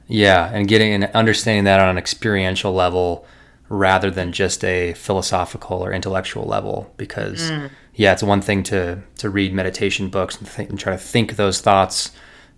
Yeah, 0.06 0.50
and 0.52 0.68
getting 0.68 0.92
and 0.92 1.04
understanding 1.14 1.64
that 1.64 1.80
on 1.80 1.88
an 1.88 1.98
experiential 1.98 2.72
level 2.72 3.26
rather 3.70 4.10
than 4.10 4.32
just 4.32 4.64
a 4.64 4.92
philosophical 4.94 5.82
or 5.82 5.92
intellectual 5.92 6.44
level 6.44 6.92
because 6.96 7.50
mm. 7.50 7.70
yeah, 7.94 8.12
it's 8.12 8.22
one 8.22 8.42
thing 8.42 8.62
to 8.64 9.00
to 9.16 9.30
read 9.30 9.54
meditation 9.54 10.08
books 10.08 10.36
and, 10.36 10.46
think, 10.46 10.68
and 10.68 10.78
try 10.78 10.92
to 10.92 10.98
think 10.98 11.36
those 11.36 11.60
thoughts 11.60 12.10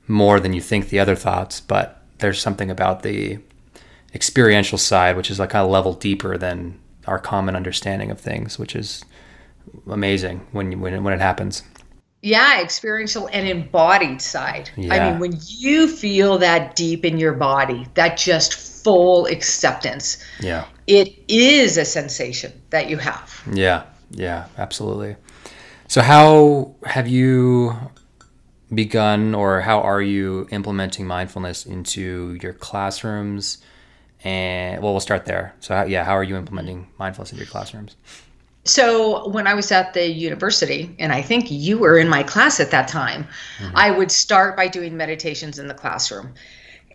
more 0.09 0.41
than 0.41 0.53
you 0.53 0.61
think 0.61 0.89
the 0.89 0.99
other 0.99 1.15
thoughts, 1.15 1.61
but 1.61 2.03
there's 2.19 2.41
something 2.41 2.71
about 2.71 3.03
the 3.03 3.39
experiential 4.15 4.79
side 4.79 5.17
which 5.17 5.31
is 5.31 5.39
like 5.39 5.55
a 5.55 5.63
level 5.63 5.93
deeper 5.93 6.37
than 6.37 6.79
our 7.07 7.19
common 7.19 7.55
understanding 7.55 8.11
of 8.11 8.19
things, 8.19 8.59
which 8.59 8.75
is 8.75 9.05
amazing 9.89 10.47
when 10.53 10.73
you, 10.73 10.79
when 10.79 10.95
it, 10.95 11.01
when 11.01 11.13
it 11.13 11.21
happens. 11.21 11.63
Yeah, 12.23 12.63
experiential 12.63 13.29
and 13.33 13.49
embodied 13.49 14.23
side. 14.23 14.71
Yeah. 14.77 14.95
I 14.95 15.11
mean, 15.11 15.21
when 15.21 15.39
you 15.47 15.89
feel 15.89 16.39
that 16.39 16.77
deep 16.77 17.05
in 17.05 17.19
your 17.19 17.33
body, 17.33 17.87
that 17.95 18.17
just 18.17 18.55
full 18.55 19.27
acceptance, 19.27 20.25
Yeah. 20.41 20.65
It 20.87 21.15
is 21.29 21.77
a 21.77 21.85
sensation 21.85 22.53
that 22.71 22.89
you 22.89 22.97
have. 22.99 23.43
Yeah, 23.53 23.85
yeah, 24.11 24.47
absolutely. 24.59 25.17
So, 25.89 26.01
how 26.01 26.75
have 26.85 27.09
you 27.09 27.77
begun, 28.75 29.35
or 29.35 29.61
how 29.61 29.81
are 29.81 30.03
you 30.03 30.49
implementing 30.51 31.07
mindfulness 31.07 31.67
into 31.67 32.39
your 32.43 32.55
classrooms? 32.55 33.59
And 34.25 34.83
well, 34.83 34.93
we'll 34.93 35.01
start 35.01 35.25
there. 35.25 35.55
So, 35.61 35.75
how, 35.75 35.85
yeah, 35.85 36.05
how 36.05 36.17
are 36.17 36.25
you 36.25 36.37
implementing 36.37 36.89
mindfulness 36.99 37.33
into 37.33 37.45
your 37.45 37.51
classrooms? 37.51 37.97
so 38.65 39.29
when 39.29 39.47
I 39.47 39.55
was 39.55 39.73
at 39.73 39.93
the 39.93 40.07
university, 40.07 40.95
and 40.99 41.13
I 41.13 41.21
think 41.21 41.51
you 41.51 41.79
were 41.79 41.99
in 41.99 42.09
my 42.09 42.23
class 42.23 42.61
at 42.61 42.71
that 42.71 42.89
time, 42.89 43.27
mm-hmm. 43.59 43.77
I 43.77 43.91
would 43.91 44.13
start 44.13 44.57
by 44.57 44.69
doing 44.69 44.97
meditations 44.97 45.59
in 45.59 45.67
the 45.67 45.75
classroom. 45.75 46.35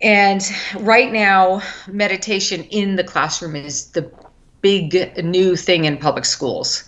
And 0.02 0.42
right 0.76 1.12
now, 1.12 1.62
meditation 1.86 2.64
in 2.64 2.96
the 2.96 3.04
classroom 3.04 3.56
is 3.56 3.90
the 3.90 4.10
big 4.60 5.24
new 5.24 5.56
thing 5.56 5.84
in 5.84 5.96
public 5.96 6.24
schools. 6.24 6.84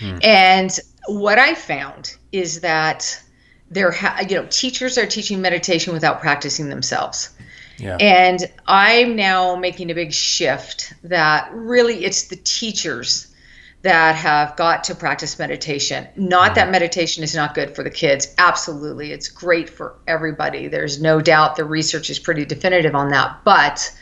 Mm. 0.00 0.24
And 0.24 0.80
what 1.06 1.38
I 1.38 1.54
found 1.54 2.16
is 2.32 2.60
that 2.60 3.22
there, 3.70 3.90
ha- 3.90 4.24
you 4.28 4.36
know, 4.36 4.46
teachers 4.50 4.98
are 4.98 5.06
teaching 5.06 5.40
meditation 5.40 5.92
without 5.92 6.20
practicing 6.20 6.68
themselves. 6.68 7.30
Yeah. 7.76 7.96
And 7.98 8.40
I'm 8.66 9.16
now 9.16 9.56
making 9.56 9.90
a 9.90 9.94
big 9.94 10.12
shift 10.12 10.94
that 11.02 11.50
really 11.52 12.04
it's 12.04 12.28
the 12.28 12.36
teachers 12.36 13.33
that 13.84 14.16
have 14.16 14.56
got 14.56 14.82
to 14.84 14.94
practice 14.94 15.38
meditation. 15.38 16.08
Not 16.16 16.46
mm-hmm. 16.46 16.54
that 16.54 16.70
meditation 16.70 17.22
is 17.22 17.34
not 17.34 17.54
good 17.54 17.76
for 17.76 17.82
the 17.82 17.90
kids. 17.90 18.34
Absolutely. 18.38 19.12
It's 19.12 19.28
great 19.28 19.68
for 19.68 19.96
everybody. 20.06 20.68
There's 20.68 21.02
no 21.02 21.20
doubt 21.20 21.56
the 21.56 21.66
research 21.66 22.08
is 22.08 22.18
pretty 22.18 22.46
definitive 22.46 22.94
on 22.94 23.10
that. 23.10 23.44
But 23.44 23.94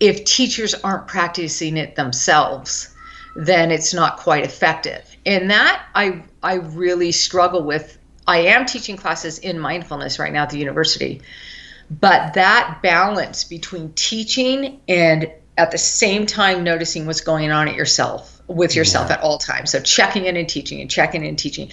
if 0.00 0.24
teachers 0.24 0.74
aren't 0.74 1.06
practicing 1.06 1.76
it 1.76 1.94
themselves, 1.94 2.92
then 3.36 3.70
it's 3.70 3.94
not 3.94 4.16
quite 4.16 4.44
effective. 4.44 5.04
And 5.24 5.52
that 5.52 5.86
I 5.94 6.24
I 6.42 6.54
really 6.54 7.12
struggle 7.12 7.62
with. 7.62 7.96
I 8.26 8.38
am 8.38 8.66
teaching 8.66 8.96
classes 8.96 9.38
in 9.38 9.60
mindfulness 9.60 10.18
right 10.18 10.32
now 10.32 10.42
at 10.42 10.50
the 10.50 10.58
university. 10.58 11.22
But 12.00 12.34
that 12.34 12.80
balance 12.82 13.44
between 13.44 13.92
teaching 13.92 14.80
and 14.88 15.30
at 15.56 15.70
the 15.70 15.78
same 15.78 16.26
time 16.26 16.64
noticing 16.64 17.06
what's 17.06 17.20
going 17.20 17.52
on 17.52 17.68
at 17.68 17.76
yourself 17.76 18.29
with 18.50 18.74
yourself 18.74 19.08
yeah. 19.08 19.16
at 19.16 19.22
all 19.22 19.38
times. 19.38 19.70
So 19.70 19.80
checking 19.80 20.26
in 20.26 20.36
and 20.36 20.48
teaching 20.48 20.80
and 20.80 20.90
checking 20.90 21.22
in 21.22 21.28
and 21.28 21.38
teaching. 21.38 21.70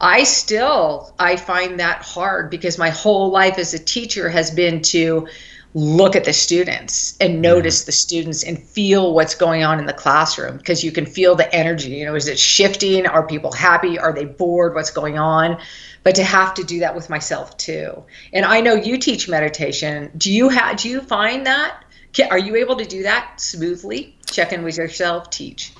I 0.00 0.24
still 0.24 1.12
I 1.18 1.36
find 1.36 1.80
that 1.80 2.02
hard 2.02 2.50
because 2.50 2.78
my 2.78 2.90
whole 2.90 3.30
life 3.30 3.58
as 3.58 3.74
a 3.74 3.78
teacher 3.78 4.30
has 4.30 4.50
been 4.50 4.80
to 4.82 5.28
look 5.72 6.16
at 6.16 6.24
the 6.24 6.32
students 6.32 7.16
and 7.20 7.40
notice 7.40 7.84
the 7.84 7.92
students 7.92 8.42
and 8.42 8.60
feel 8.60 9.14
what's 9.14 9.36
going 9.36 9.62
on 9.62 9.78
in 9.78 9.86
the 9.86 9.92
classroom 9.92 10.56
because 10.56 10.82
you 10.82 10.90
can 10.90 11.06
feel 11.06 11.36
the 11.36 11.54
energy. 11.54 11.90
You 11.90 12.06
know 12.06 12.14
is 12.14 12.28
it 12.28 12.38
shifting? 12.38 13.06
Are 13.06 13.26
people 13.26 13.52
happy? 13.52 13.98
Are 13.98 14.12
they 14.12 14.24
bored? 14.24 14.74
What's 14.74 14.90
going 14.90 15.18
on? 15.18 15.60
But 16.02 16.14
to 16.14 16.24
have 16.24 16.54
to 16.54 16.64
do 16.64 16.80
that 16.80 16.94
with 16.94 17.10
myself 17.10 17.56
too. 17.58 18.02
And 18.32 18.46
i 18.46 18.62
know 18.62 18.74
you 18.74 18.96
teach 18.96 19.28
meditation. 19.28 20.10
Do 20.16 20.32
you 20.32 20.48
have 20.48 20.78
do 20.78 20.88
you 20.88 21.02
find 21.02 21.46
that? 21.46 21.84
Are 22.30 22.38
you 22.38 22.56
able 22.56 22.76
to 22.76 22.86
do 22.86 23.02
that 23.02 23.40
smoothly? 23.40 24.16
Check 24.26 24.52
in 24.52 24.62
with 24.64 24.78
yourself 24.78 25.30
teach 25.30 25.72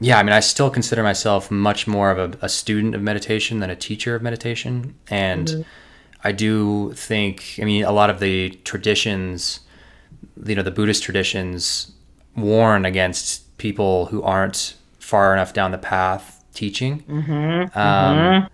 yeah, 0.00 0.18
I 0.18 0.22
mean, 0.22 0.32
I 0.32 0.40
still 0.40 0.70
consider 0.70 1.02
myself 1.02 1.50
much 1.50 1.86
more 1.86 2.10
of 2.10 2.18
a, 2.18 2.38
a 2.44 2.48
student 2.48 2.94
of 2.94 3.02
meditation 3.02 3.60
than 3.60 3.70
a 3.70 3.76
teacher 3.76 4.14
of 4.14 4.22
meditation. 4.22 4.94
And 5.08 5.48
mm-hmm. 5.48 5.62
I 6.22 6.32
do 6.32 6.92
think, 6.92 7.58
I 7.60 7.64
mean, 7.64 7.84
a 7.84 7.92
lot 7.92 8.10
of 8.10 8.20
the 8.20 8.50
traditions, 8.64 9.60
you 10.44 10.54
know, 10.54 10.62
the 10.62 10.70
Buddhist 10.70 11.02
traditions 11.02 11.92
warn 12.34 12.84
against 12.84 13.56
people 13.56 14.06
who 14.06 14.22
aren't 14.22 14.74
far 14.98 15.32
enough 15.32 15.52
down 15.54 15.70
the 15.70 15.78
path 15.78 16.44
teaching. 16.52 17.02
Mm-hmm. 17.04 17.78
Um, 17.78 18.18
mm-hmm. 18.18 18.46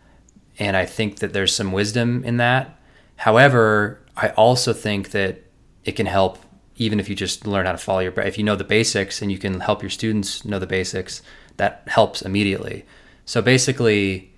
And 0.59 0.77
I 0.77 0.87
think 0.87 1.19
that 1.19 1.33
there's 1.33 1.55
some 1.55 1.73
wisdom 1.73 2.23
in 2.25 2.37
that. 2.37 2.79
However, 3.17 4.01
I 4.17 4.29
also 4.31 4.73
think 4.73 5.11
that 5.11 5.43
it 5.85 5.93
can 5.93 6.07
help 6.07 6.39
even 6.77 6.99
if 6.99 7.09
you 7.09 7.15
just 7.15 7.47
learn 7.47 7.67
how 7.67 7.73
to 7.73 7.79
follow 7.79 8.01
your 8.01 8.13
breath. 8.13 8.27
If 8.27 8.39
you 8.39 8.45
know 8.45 8.57
the 8.57 8.65
basics 8.65 9.23
and 9.23 9.31
you 9.31 9.39
can 9.39 9.61
help 9.61 9.83
your 9.83 9.91
students 9.91 10.45
know 10.45 10.59
the 10.59 10.67
basics, 10.67 11.23
that 11.57 11.83
helps 11.87 12.23
immediately. 12.23 12.85
So 13.25 13.43
basically, 13.43 14.33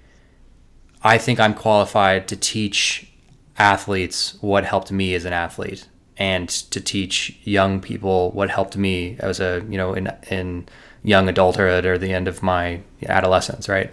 I 1.03 1.19
think 1.19 1.39
I'm 1.39 1.55
qualified 1.55 2.29
to 2.29 2.37
teach 2.37 3.11
athletes 3.57 4.37
what 4.41 4.65
helped 4.65 4.91
me 4.91 5.15
as 5.15 5.25
an 5.25 5.33
athlete 5.33 5.89
and 6.17 6.49
to 6.49 6.81
teach 6.81 7.39
young 7.45 7.81
people 7.81 8.31
what 8.33 8.51
helped 8.51 8.77
me 8.77 9.17
as 9.21 9.41
a, 9.41 9.65
you 9.69 9.77
know, 9.77 9.95
in, 9.95 10.11
in 10.31 10.67
young 11.03 11.29
adulthood 11.29 11.85
or 11.85 11.99
the 11.99 12.13
end 12.13 12.29
of 12.29 12.43
my 12.43 12.81
adolescence, 13.07 13.69
right? 13.69 13.93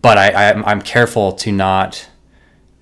But 0.00 0.18
I, 0.18 0.28
I, 0.30 0.70
I'm 0.70 0.80
careful 0.80 1.32
to 1.32 1.52
not 1.52 2.08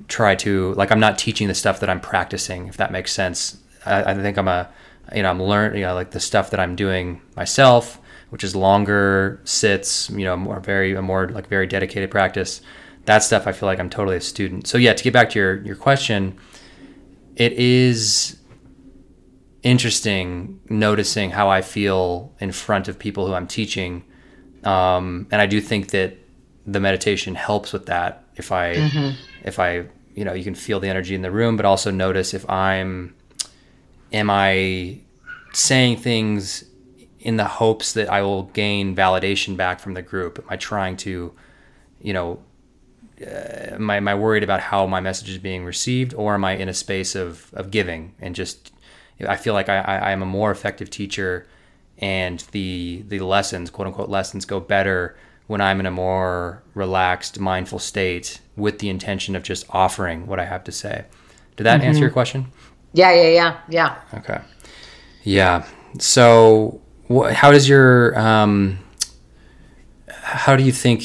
try 0.08 0.34
to, 0.36 0.74
like, 0.74 0.92
I'm 0.92 1.00
not 1.00 1.18
teaching 1.18 1.48
the 1.48 1.54
stuff 1.54 1.80
that 1.80 1.88
I'm 1.88 2.00
practicing, 2.00 2.68
if 2.68 2.76
that 2.76 2.92
makes 2.92 3.12
sense 3.12 3.58
I, 3.86 4.12
I 4.12 4.14
think 4.14 4.38
I'm 4.38 4.48
a, 4.48 4.68
you 5.14 5.22
know, 5.22 5.30
I'm 5.30 5.42
learning, 5.42 5.80
you 5.80 5.86
know, 5.86 5.94
like 5.94 6.10
the 6.10 6.20
stuff 6.20 6.50
that 6.50 6.60
I'm 6.60 6.76
doing 6.76 7.20
myself, 7.36 8.00
which 8.30 8.44
is 8.44 8.56
longer 8.56 9.40
sits, 9.44 10.10
you 10.10 10.24
know, 10.24 10.36
more 10.36 10.60
very, 10.60 10.94
a 10.94 11.02
more 11.02 11.28
like 11.28 11.48
very 11.48 11.66
dedicated 11.66 12.10
practice. 12.10 12.60
That 13.04 13.22
stuff 13.22 13.46
I 13.46 13.52
feel 13.52 13.68
like 13.68 13.78
I'm 13.78 13.90
totally 13.90 14.16
a 14.16 14.20
student. 14.20 14.66
So 14.66 14.78
yeah, 14.78 14.92
to 14.92 15.04
get 15.04 15.12
back 15.12 15.30
to 15.30 15.38
your 15.38 15.62
your 15.62 15.76
question, 15.76 16.36
it 17.36 17.52
is 17.52 18.38
interesting 19.62 20.60
noticing 20.68 21.30
how 21.30 21.48
I 21.48 21.62
feel 21.62 22.32
in 22.40 22.52
front 22.52 22.88
of 22.88 22.98
people 22.98 23.26
who 23.26 23.34
I'm 23.34 23.46
teaching, 23.46 24.04
um, 24.64 25.28
and 25.30 25.40
I 25.40 25.46
do 25.46 25.60
think 25.60 25.90
that 25.90 26.16
the 26.66 26.80
meditation 26.80 27.34
helps 27.34 27.72
with 27.72 27.86
that. 27.86 28.24
If 28.34 28.50
I 28.52 28.74
mm-hmm. 28.74 29.10
if 29.44 29.58
I 29.58 29.86
you 30.14 30.24
know 30.24 30.32
you 30.32 30.44
can 30.44 30.54
feel 30.54 30.80
the 30.80 30.88
energy 30.88 31.14
in 31.14 31.22
the 31.22 31.30
room, 31.30 31.56
but 31.56 31.64
also 31.64 31.90
notice 31.90 32.34
if 32.34 32.48
I'm 32.50 33.14
am 34.12 34.30
I 34.30 35.00
saying 35.52 35.98
things 35.98 36.64
in 37.20 37.36
the 37.36 37.44
hopes 37.44 37.92
that 37.94 38.08
I 38.08 38.22
will 38.22 38.44
gain 38.44 38.94
validation 38.94 39.56
back 39.56 39.80
from 39.80 39.94
the 39.94 40.02
group? 40.02 40.38
Am 40.38 40.44
I 40.48 40.56
trying 40.56 40.96
to, 40.98 41.32
you 42.00 42.12
know, 42.12 42.38
uh, 43.20 43.74
am, 43.74 43.90
I, 43.90 43.96
am 43.96 44.08
I 44.08 44.14
worried 44.14 44.44
about 44.44 44.60
how 44.60 44.86
my 44.86 45.00
message 45.00 45.30
is 45.30 45.38
being 45.38 45.64
received, 45.64 46.14
or 46.14 46.34
am 46.34 46.44
I 46.44 46.52
in 46.52 46.68
a 46.68 46.74
space 46.74 47.14
of, 47.14 47.52
of 47.54 47.70
giving 47.70 48.14
and 48.20 48.34
just? 48.34 48.72
I 49.26 49.36
feel 49.36 49.54
like 49.54 49.70
I, 49.70 49.78
I 49.78 50.10
am 50.10 50.22
a 50.22 50.26
more 50.26 50.50
effective 50.50 50.90
teacher, 50.90 51.46
and 51.98 52.40
the 52.52 53.02
the 53.08 53.20
lessons, 53.20 53.70
quote 53.70 53.86
unquote 53.86 54.10
lessons, 54.10 54.44
go 54.44 54.60
better 54.60 55.16
when 55.46 55.60
I'm 55.60 55.80
in 55.80 55.86
a 55.86 55.90
more 55.90 56.62
relaxed, 56.74 57.40
mindful 57.40 57.78
state 57.78 58.40
with 58.56 58.80
the 58.80 58.90
intention 58.90 59.34
of 59.34 59.42
just 59.42 59.64
offering 59.70 60.26
what 60.26 60.38
I 60.38 60.44
have 60.44 60.64
to 60.64 60.72
say. 60.72 61.06
Did 61.56 61.64
that 61.64 61.80
mm-hmm. 61.80 61.88
answer 61.88 62.00
your 62.00 62.10
question? 62.10 62.52
Yeah, 62.96 63.12
yeah, 63.12 63.28
yeah, 63.28 63.60
yeah. 63.68 63.96
Okay. 64.14 64.40
Yeah. 65.22 65.66
So, 65.98 66.80
wh- 67.10 67.30
how 67.30 67.50
does 67.50 67.68
your 67.68 68.18
um, 68.18 68.78
how 70.08 70.56
do 70.56 70.64
you 70.64 70.72
think 70.72 71.02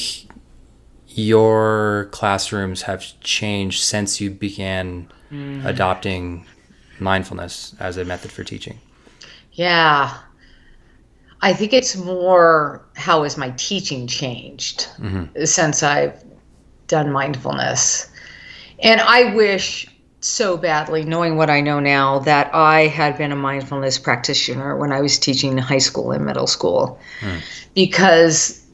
your 1.08 2.08
classrooms 2.10 2.80
have 2.82 3.04
changed 3.20 3.82
since 3.82 4.22
you 4.22 4.30
began 4.30 5.12
mm. 5.30 5.62
adopting 5.66 6.46
mindfulness 6.98 7.76
as 7.78 7.98
a 7.98 8.06
method 8.06 8.32
for 8.32 8.42
teaching? 8.42 8.78
Yeah. 9.52 10.16
I 11.42 11.52
think 11.52 11.74
it's 11.74 11.94
more 11.94 12.86
how 12.96 13.22
has 13.24 13.36
my 13.36 13.50
teaching 13.58 14.06
changed 14.06 14.86
mm-hmm. 14.96 15.44
since 15.44 15.82
I've 15.82 16.24
done 16.86 17.12
mindfulness. 17.12 18.10
And 18.78 18.98
I 19.02 19.34
wish 19.34 19.91
so 20.24 20.56
badly, 20.56 21.04
knowing 21.04 21.36
what 21.36 21.50
I 21.50 21.60
know 21.60 21.80
now, 21.80 22.20
that 22.20 22.54
I 22.54 22.86
had 22.86 23.18
been 23.18 23.32
a 23.32 23.36
mindfulness 23.36 23.98
practitioner 23.98 24.76
when 24.76 24.92
I 24.92 25.00
was 25.00 25.18
teaching 25.18 25.58
high 25.58 25.78
school 25.78 26.12
and 26.12 26.24
middle 26.24 26.46
school. 26.46 26.98
Hmm. 27.20 27.38
Because 27.74 28.64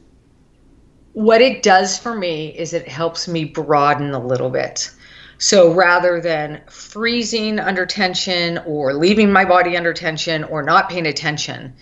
what 1.13 1.41
it 1.41 1.63
does 1.63 1.97
for 1.97 2.15
me 2.15 2.49
is 2.49 2.73
it 2.73 2.87
helps 2.87 3.27
me 3.27 3.45
broaden 3.45 4.13
a 4.13 4.19
little 4.19 4.49
bit. 4.49 4.91
So 5.37 5.73
rather 5.73 6.19
than 6.19 6.61
freezing 6.69 7.59
under 7.59 7.85
tension 7.85 8.59
or 8.65 8.93
leaving 8.93 9.31
my 9.31 9.45
body 9.45 9.77
under 9.77 9.93
tension 9.93 10.43
or 10.43 10.61
not 10.61 10.89
paying 10.89 11.07
attention, 11.07 11.73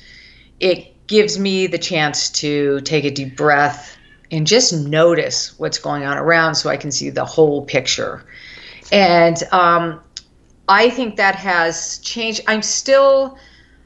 it 0.59 1.07
gives 1.07 1.39
me 1.39 1.67
the 1.67 1.77
chance 1.77 2.29
to 2.29 2.81
take 2.81 3.03
a 3.03 3.11
deep 3.11 3.35
breath 3.35 3.97
and 4.31 4.45
just 4.45 4.73
notice 4.73 5.57
what's 5.57 5.79
going 5.79 6.03
on 6.03 6.17
around 6.17 6.55
so 6.55 6.69
I 6.69 6.77
can 6.77 6.91
see 6.91 7.09
the 7.09 7.25
whole 7.25 7.65
picture 7.65 8.23
and 8.91 9.41
um, 9.51 10.01
I 10.67 10.89
think 10.89 11.15
that 11.17 11.35
has 11.35 11.99
changed. 11.99 12.41
I'm 12.47 12.61
still 12.61 13.37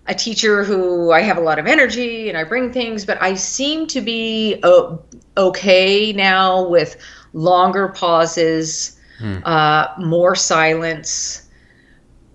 a 0.08 0.16
teacher 0.16 0.64
who 0.64 1.12
I 1.12 1.22
have 1.22 1.38
a 1.38 1.42
lot 1.42 1.60
of 1.60 1.68
energy 1.68 2.28
and 2.28 2.38
I 2.38 2.44
bring 2.44 2.74
things, 2.74 3.06
but 3.06 3.22
I 3.22 3.36
seem 3.36 3.88
to 3.88 4.02
be 4.02 4.60
uh, 4.64 4.98
okay 5.38 6.12
now 6.12 6.68
with 6.68 6.98
longer 7.34 7.90
pauses, 7.90 9.00
hmm. 9.20 9.38
uh, 9.46 9.88
more 10.00 10.36
silence, 10.36 11.48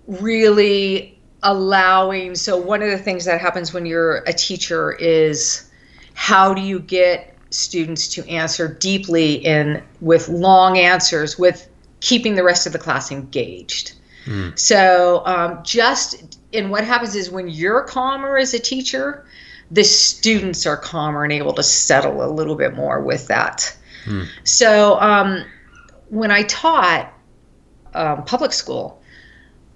really 0.07 1.19
allowing. 1.43 2.35
So, 2.35 2.57
one 2.57 2.81
of 2.81 2.89
the 2.89 2.97
things 2.97 3.25
that 3.25 3.41
happens 3.41 3.73
when 3.73 3.85
you're 3.85 4.17
a 4.27 4.33
teacher 4.33 4.93
is 4.93 5.69
how 6.13 6.53
do 6.53 6.61
you 6.61 6.79
get 6.79 7.37
students 7.49 8.07
to 8.09 8.27
answer 8.27 8.67
deeply 8.67 9.35
in 9.35 9.83
with 10.01 10.27
long 10.29 10.77
answers 10.77 11.37
with 11.37 11.69
keeping 11.99 12.35
the 12.35 12.43
rest 12.43 12.65
of 12.67 12.73
the 12.73 12.79
class 12.79 13.11
engaged. 13.11 13.93
Mm. 14.25 14.57
So 14.57 15.23
um, 15.25 15.59
just 15.63 16.37
and 16.53 16.71
what 16.71 16.83
happens 16.83 17.15
is 17.15 17.29
when 17.29 17.47
you're 17.47 17.83
calmer 17.83 18.37
as 18.37 18.53
a 18.53 18.59
teacher, 18.59 19.25
the 19.71 19.83
students 19.83 20.65
are 20.65 20.77
calmer 20.77 21.23
and 21.23 21.33
able 21.33 21.53
to 21.53 21.63
settle 21.63 22.23
a 22.23 22.29
little 22.29 22.55
bit 22.55 22.75
more 22.75 23.01
with 23.01 23.27
that. 23.27 23.75
Hmm. 24.05 24.23
So 24.43 24.99
um, 24.99 25.45
when 26.09 26.31
I 26.31 26.43
taught 26.43 27.13
um, 27.93 28.23
public 28.23 28.53
school, 28.53 29.01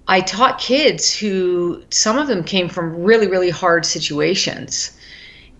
I 0.08 0.22
taught 0.22 0.60
kids 0.60 1.14
who 1.14 1.84
some 1.90 2.18
of 2.18 2.28
them 2.28 2.44
came 2.44 2.70
from 2.70 3.04
really, 3.04 3.28
really 3.28 3.50
hard 3.50 3.86
situations. 3.86 4.98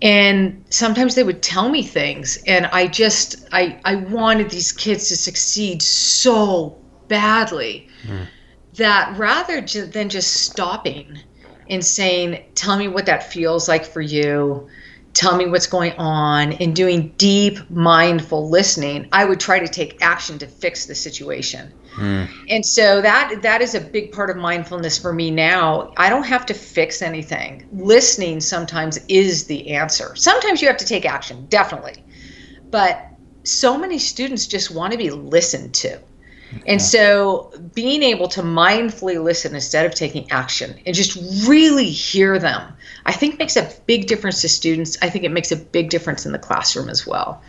And 0.02 0.66
sometimes 0.70 1.14
they 1.14 1.24
would 1.24 1.44
tell 1.44 1.70
me 1.70 1.84
things, 1.84 2.38
and 2.48 2.66
I 2.68 2.88
just 2.88 3.36
I 3.52 3.80
I 3.86 3.96
wanted 3.96 4.50
these 4.50 4.72
kids 4.72 5.10
to 5.10 5.16
succeed 5.16 5.82
so 5.82 6.78
badly 7.08 7.88
mm. 8.04 8.26
that 8.78 9.16
rather 9.18 9.62
than 9.62 10.10
just 10.10 10.34
stopping 10.34 11.20
and 11.70 11.86
saying, 11.86 12.44
"Tell 12.56 12.78
me 12.78 12.88
what 12.88 13.06
that 13.06 13.32
feels 13.32 13.68
like 13.68 13.86
for 13.86 14.02
you," 14.02 14.68
tell 15.14 15.36
me 15.36 15.46
what's 15.48 15.68
going 15.68 15.94
on 15.94 16.54
and 16.54 16.76
doing 16.76 17.14
deep 17.18 17.58
mindful 17.70 18.50
listening 18.50 19.08
i 19.12 19.26
would 19.26 19.40
try 19.40 19.60
to 19.60 19.68
take 19.68 20.02
action 20.02 20.38
to 20.40 20.48
fix 20.48 20.86
the 20.86 20.96
situation. 20.96 21.72
Mm. 21.96 22.30
and 22.50 22.66
so 22.66 23.02
that 23.02 23.42
that 23.42 23.62
is 23.62 23.76
a 23.76 23.82
big 23.82 24.14
part 24.14 24.30
of 24.30 24.38
mindfulness 24.38 24.98
for 24.98 25.12
me 25.12 25.30
now. 25.30 25.92
I 25.98 26.10
don't 26.10 26.24
have 26.24 26.46
to 26.46 26.54
fix 26.54 27.02
anything. 27.02 27.68
Listening 27.74 28.40
sometimes 28.40 28.98
is 29.10 29.46
the 29.46 29.72
answer. 29.72 30.16
Sometimes 30.16 30.62
you 30.62 30.70
have 30.70 30.78
to 30.78 30.86
take 30.86 31.06
action 31.06 31.48
definitely. 31.48 32.02
But 32.70 33.06
so 33.44 33.78
many 33.78 34.00
students 34.00 34.48
just 34.48 34.72
want 34.72 34.94
to 34.94 34.98
be 34.98 35.10
listened 35.10 35.74
to 35.74 36.00
and 36.66 36.82
so 36.82 37.52
being 37.74 38.04
able 38.04 38.28
to 38.30 38.42
mindfully 38.42 39.22
listen 39.22 39.56
instead 39.56 39.86
of 39.86 39.96
taking 39.96 40.30
action 40.32 40.80
and 40.86 40.96
just 40.96 41.16
really 41.48 41.90
hear 41.90 42.40
them, 42.40 42.74
I 43.06 43.14
think 43.14 43.40
makes 43.40 43.58
a 43.58 43.72
big 43.86 44.08
difference 44.08 44.42
to 44.42 44.50
students. 44.50 44.98
I 45.02 45.10
think 45.10 45.24
it 45.24 45.32
makes 45.32 45.52
a 45.52 45.56
big 45.56 45.90
difference 45.90 46.26
in 46.26 46.32
the 46.32 46.40
classroom 46.40 46.90
as 46.90 47.08
well. 47.08 47.42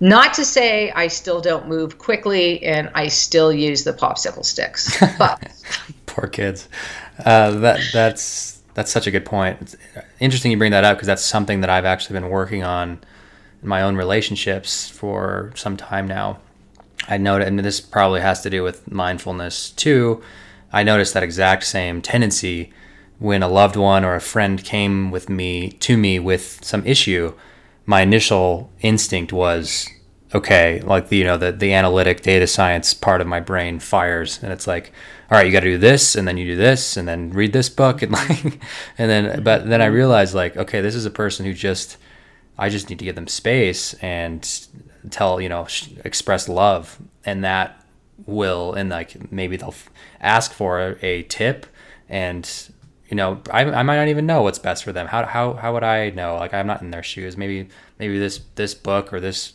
Not 0.00 0.34
to 0.34 0.44
say 0.44 0.92
I 0.92 1.08
still 1.08 1.40
don't 1.40 1.68
move 1.68 1.98
quickly 1.98 2.62
and 2.62 2.90
I 2.94 3.08
still 3.08 3.52
use 3.52 3.84
the 3.84 3.92
popsicle 3.92 4.44
sticks, 4.44 4.96
but 5.18 5.50
poor 6.06 6.28
kids. 6.28 6.68
Uh, 7.24 7.50
that 7.50 7.80
that's 7.92 8.62
that's 8.74 8.92
such 8.92 9.08
a 9.08 9.10
good 9.10 9.24
point. 9.24 9.60
It's 9.60 9.76
interesting 10.20 10.52
you 10.52 10.58
bring 10.58 10.70
that 10.70 10.84
up 10.84 10.96
because 10.96 11.08
that's 11.08 11.24
something 11.24 11.62
that 11.62 11.70
I've 11.70 11.84
actually 11.84 12.20
been 12.20 12.28
working 12.28 12.62
on 12.62 13.00
in 13.60 13.68
my 13.68 13.82
own 13.82 13.96
relationships 13.96 14.88
for 14.88 15.52
some 15.56 15.76
time 15.76 16.06
now 16.06 16.38
I 17.06 17.16
noted, 17.16 17.48
and 17.48 17.58
this 17.60 17.80
probably 17.80 18.20
has 18.20 18.42
to 18.42 18.50
do 18.50 18.62
with 18.62 18.90
mindfulness 18.90 19.70
too. 19.70 20.22
I 20.72 20.82
noticed 20.82 21.14
that 21.14 21.22
exact 21.22 21.64
same 21.64 22.02
tendency 22.02 22.72
when 23.18 23.42
a 23.42 23.48
loved 23.48 23.76
one 23.76 24.04
or 24.04 24.14
a 24.14 24.20
friend 24.20 24.62
came 24.62 25.10
with 25.10 25.28
me 25.28 25.70
to 25.70 25.96
me 25.96 26.18
with 26.18 26.64
some 26.64 26.86
issue. 26.86 27.34
My 27.86 28.02
initial 28.02 28.70
instinct 28.80 29.32
was, 29.32 29.88
okay, 30.34 30.80
like 30.80 31.08
the 31.08 31.16
you 31.16 31.24
know 31.24 31.38
the 31.38 31.52
the 31.52 31.72
analytic 31.72 32.20
data 32.22 32.46
science 32.46 32.94
part 32.94 33.20
of 33.20 33.26
my 33.26 33.40
brain 33.40 33.78
fires, 33.78 34.42
and 34.42 34.52
it's 34.52 34.66
like, 34.66 34.92
all 35.30 35.38
right, 35.38 35.46
you 35.46 35.52
got 35.52 35.60
to 35.60 35.70
do 35.70 35.78
this, 35.78 36.16
and 36.16 36.28
then 36.28 36.36
you 36.36 36.46
do 36.46 36.56
this, 36.56 36.96
and 36.96 37.08
then 37.08 37.30
read 37.30 37.52
this 37.52 37.68
book, 37.68 38.02
and 38.02 38.12
like, 38.12 38.44
and 38.98 39.10
then 39.10 39.24
mm-hmm. 39.24 39.42
but 39.42 39.68
then 39.68 39.80
I 39.80 39.86
realized 39.86 40.34
like, 40.34 40.56
okay, 40.56 40.80
this 40.80 40.94
is 40.94 41.06
a 41.06 41.10
person 41.10 41.46
who 41.46 41.54
just 41.54 41.96
I 42.58 42.68
just 42.68 42.90
need 42.90 42.98
to 42.98 43.04
give 43.04 43.14
them 43.14 43.28
space 43.28 43.94
and 43.94 44.42
tell 45.10 45.40
you 45.40 45.48
know 45.48 45.66
express 46.04 46.48
love 46.48 46.98
and 47.24 47.44
that 47.44 47.84
will 48.26 48.74
and 48.74 48.90
like 48.90 49.30
maybe 49.32 49.56
they'll 49.56 49.74
ask 50.20 50.52
for 50.52 50.98
a 51.02 51.22
tip 51.24 51.66
and 52.08 52.70
you 53.08 53.16
know 53.16 53.40
I, 53.50 53.64
I 53.64 53.82
might 53.82 53.96
not 53.96 54.08
even 54.08 54.26
know 54.26 54.42
what's 54.42 54.58
best 54.58 54.84
for 54.84 54.92
them. 54.92 55.06
How, 55.06 55.24
how 55.24 55.54
how 55.54 55.72
would 55.72 55.84
i 55.84 56.10
know? 56.10 56.36
Like 56.36 56.52
i'm 56.54 56.66
not 56.66 56.82
in 56.82 56.90
their 56.90 57.02
shoes. 57.02 57.36
Maybe 57.36 57.68
maybe 57.98 58.18
this 58.18 58.40
this 58.56 58.74
book 58.74 59.12
or 59.12 59.20
this 59.20 59.54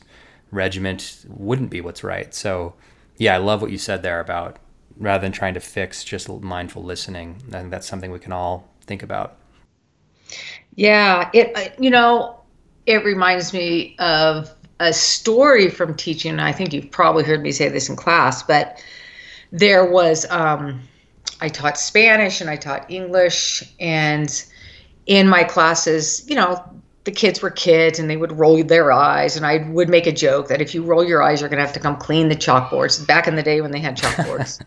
regiment 0.51 1.25
wouldn't 1.27 1.69
be 1.69 1.81
what's 1.81 2.03
right. 2.03 2.33
So 2.33 2.73
yeah 3.17 3.35
i 3.35 3.37
love 3.37 3.61
what 3.61 3.71
you 3.71 3.77
said 3.77 4.01
there 4.01 4.19
about 4.19 4.57
rather 4.97 5.21
than 5.21 5.31
trying 5.31 5.53
to 5.55 5.59
fix 5.59 6.03
just 6.03 6.29
mindful 6.29 6.83
listening 6.83 7.35
i 7.49 7.59
think 7.59 7.71
that's 7.71 7.87
something 7.87 8.11
we 8.11 8.19
can 8.19 8.31
all 8.31 8.67
think 8.85 9.03
about. 9.03 9.37
Yeah 10.75 11.29
it 11.33 11.75
you 11.79 11.89
know 11.89 12.39
it 12.85 13.03
reminds 13.05 13.53
me 13.53 13.95
of 13.99 14.53
a 14.83 14.93
story 14.93 15.69
from 15.69 15.95
teaching. 15.95 16.39
I 16.39 16.51
think 16.51 16.73
you've 16.73 16.91
probably 16.91 17.23
heard 17.23 17.41
me 17.41 17.51
say 17.51 17.69
this 17.69 17.89
in 17.89 17.95
class, 17.95 18.43
but 18.43 18.83
there 19.51 19.85
was 19.85 20.29
um, 20.29 20.81
I 21.39 21.49
taught 21.49 21.77
Spanish 21.77 22.41
and 22.41 22.49
I 22.49 22.57
taught 22.57 22.89
English, 22.91 23.63
and 23.79 24.43
in 25.05 25.27
my 25.27 25.43
classes, 25.43 26.27
you 26.29 26.35
know, 26.35 26.61
the 27.05 27.11
kids 27.11 27.41
were 27.41 27.49
kids 27.49 27.99
and 27.99 28.09
they 28.09 28.17
would 28.17 28.31
roll 28.33 28.61
their 28.63 28.91
eyes, 28.91 29.37
and 29.37 29.45
I 29.45 29.69
would 29.69 29.89
make 29.89 30.05
a 30.05 30.11
joke 30.11 30.49
that 30.49 30.61
if 30.61 30.75
you 30.75 30.83
roll 30.83 31.03
your 31.03 31.23
eyes, 31.23 31.39
you're 31.39 31.49
gonna 31.49 31.61
have 31.61 31.73
to 31.73 31.79
come 31.79 31.95
clean 31.95 32.27
the 32.27 32.35
chalkboards. 32.35 33.05
Back 33.07 33.27
in 33.27 33.35
the 33.35 33.43
day 33.43 33.61
when 33.61 33.71
they 33.71 33.79
had 33.79 33.97
chalkboards, 33.97 34.61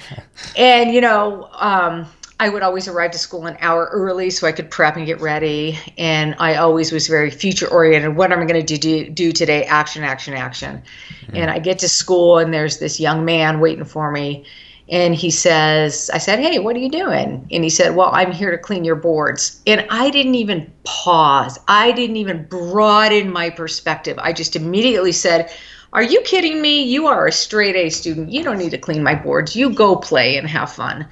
and 0.56 0.92
you 0.92 1.00
know. 1.00 1.48
Um, 1.54 2.06
I 2.40 2.48
would 2.48 2.62
always 2.62 2.88
arrive 2.88 3.12
to 3.12 3.18
school 3.18 3.46
an 3.46 3.56
hour 3.60 3.88
early 3.92 4.28
so 4.30 4.46
I 4.46 4.52
could 4.52 4.70
prep 4.70 4.96
and 4.96 5.06
get 5.06 5.20
ready. 5.20 5.78
And 5.96 6.34
I 6.38 6.56
always 6.56 6.90
was 6.90 7.06
very 7.06 7.30
future 7.30 7.68
oriented. 7.68 8.16
What 8.16 8.32
am 8.32 8.40
I 8.40 8.44
going 8.44 8.64
to 8.64 8.76
do, 8.78 9.08
do 9.08 9.30
today? 9.30 9.64
Action, 9.64 10.02
action, 10.02 10.34
action. 10.34 10.82
Mm-hmm. 11.26 11.36
And 11.36 11.50
I 11.50 11.60
get 11.60 11.78
to 11.80 11.88
school 11.88 12.38
and 12.38 12.52
there's 12.52 12.78
this 12.78 12.98
young 12.98 13.24
man 13.24 13.60
waiting 13.60 13.84
for 13.84 14.10
me. 14.10 14.44
And 14.88 15.14
he 15.14 15.30
says, 15.30 16.10
I 16.12 16.18
said, 16.18 16.40
Hey, 16.40 16.58
what 16.58 16.76
are 16.76 16.80
you 16.80 16.90
doing? 16.90 17.46
And 17.50 17.64
he 17.64 17.70
said, 17.70 17.94
Well, 17.94 18.10
I'm 18.12 18.32
here 18.32 18.50
to 18.50 18.58
clean 18.58 18.84
your 18.84 18.96
boards. 18.96 19.62
And 19.66 19.86
I 19.88 20.10
didn't 20.10 20.34
even 20.34 20.70
pause, 20.84 21.58
I 21.68 21.92
didn't 21.92 22.16
even 22.16 22.44
broaden 22.46 23.32
my 23.32 23.48
perspective. 23.48 24.18
I 24.18 24.32
just 24.32 24.56
immediately 24.56 25.12
said, 25.12 25.50
Are 25.94 26.02
you 26.02 26.20
kidding 26.22 26.60
me? 26.60 26.82
You 26.82 27.06
are 27.06 27.26
a 27.28 27.32
straight 27.32 27.76
A 27.76 27.88
student. 27.88 28.30
You 28.30 28.42
don't 28.42 28.58
need 28.58 28.72
to 28.72 28.78
clean 28.78 29.02
my 29.02 29.14
boards. 29.14 29.56
You 29.56 29.70
go 29.70 29.96
play 29.96 30.36
and 30.36 30.48
have 30.48 30.70
fun. 30.70 31.06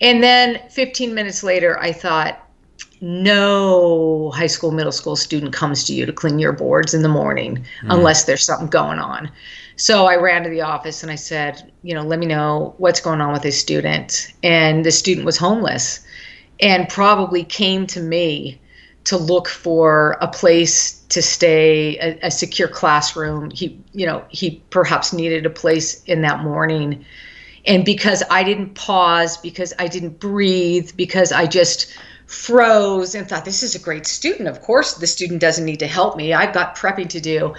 And 0.00 0.22
then 0.22 0.60
15 0.70 1.14
minutes 1.14 1.42
later, 1.42 1.78
I 1.78 1.92
thought, 1.92 2.46
no 3.00 4.30
high 4.34 4.46
school, 4.46 4.70
middle 4.70 4.92
school 4.92 5.16
student 5.16 5.52
comes 5.52 5.84
to 5.84 5.94
you 5.94 6.04
to 6.04 6.12
clean 6.12 6.38
your 6.38 6.52
boards 6.52 6.92
in 6.92 7.02
the 7.02 7.08
morning 7.08 7.56
mm. 7.56 7.94
unless 7.94 8.24
there's 8.24 8.44
something 8.44 8.68
going 8.68 8.98
on. 8.98 9.30
So 9.76 10.06
I 10.06 10.16
ran 10.16 10.42
to 10.42 10.50
the 10.50 10.60
office 10.60 11.02
and 11.02 11.10
I 11.10 11.14
said, 11.14 11.72
you 11.82 11.94
know, 11.94 12.02
let 12.02 12.18
me 12.18 12.26
know 12.26 12.74
what's 12.76 13.00
going 13.00 13.22
on 13.22 13.32
with 13.32 13.42
this 13.42 13.58
student. 13.58 14.32
And 14.42 14.84
the 14.84 14.90
student 14.90 15.24
was 15.24 15.38
homeless 15.38 16.00
and 16.60 16.88
probably 16.88 17.44
came 17.44 17.86
to 17.88 18.00
me 18.00 18.60
to 19.04 19.16
look 19.16 19.48
for 19.48 20.18
a 20.20 20.28
place 20.28 21.00
to 21.08 21.22
stay, 21.22 21.96
a, 21.98 22.26
a 22.26 22.30
secure 22.30 22.68
classroom. 22.68 23.50
He, 23.50 23.80
you 23.92 24.04
know, 24.04 24.22
he 24.28 24.62
perhaps 24.68 25.14
needed 25.14 25.46
a 25.46 25.50
place 25.50 26.04
in 26.04 26.20
that 26.20 26.40
morning 26.40 27.06
and 27.66 27.84
because 27.84 28.22
I 28.30 28.42
didn't 28.42 28.74
pause, 28.74 29.36
because 29.36 29.72
I 29.78 29.88
didn't 29.88 30.18
breathe, 30.18 30.92
because 30.96 31.32
I 31.32 31.46
just 31.46 31.94
froze 32.26 33.14
and 33.14 33.28
thought, 33.28 33.44
this 33.44 33.62
is 33.62 33.74
a 33.74 33.78
great 33.78 34.06
student. 34.06 34.48
Of 34.48 34.62
course, 34.62 34.94
the 34.94 35.06
student 35.06 35.40
doesn't 35.40 35.64
need 35.64 35.80
to 35.80 35.86
help 35.86 36.16
me. 36.16 36.32
I've 36.32 36.54
got 36.54 36.76
prepping 36.76 37.08
to 37.10 37.20
do. 37.20 37.54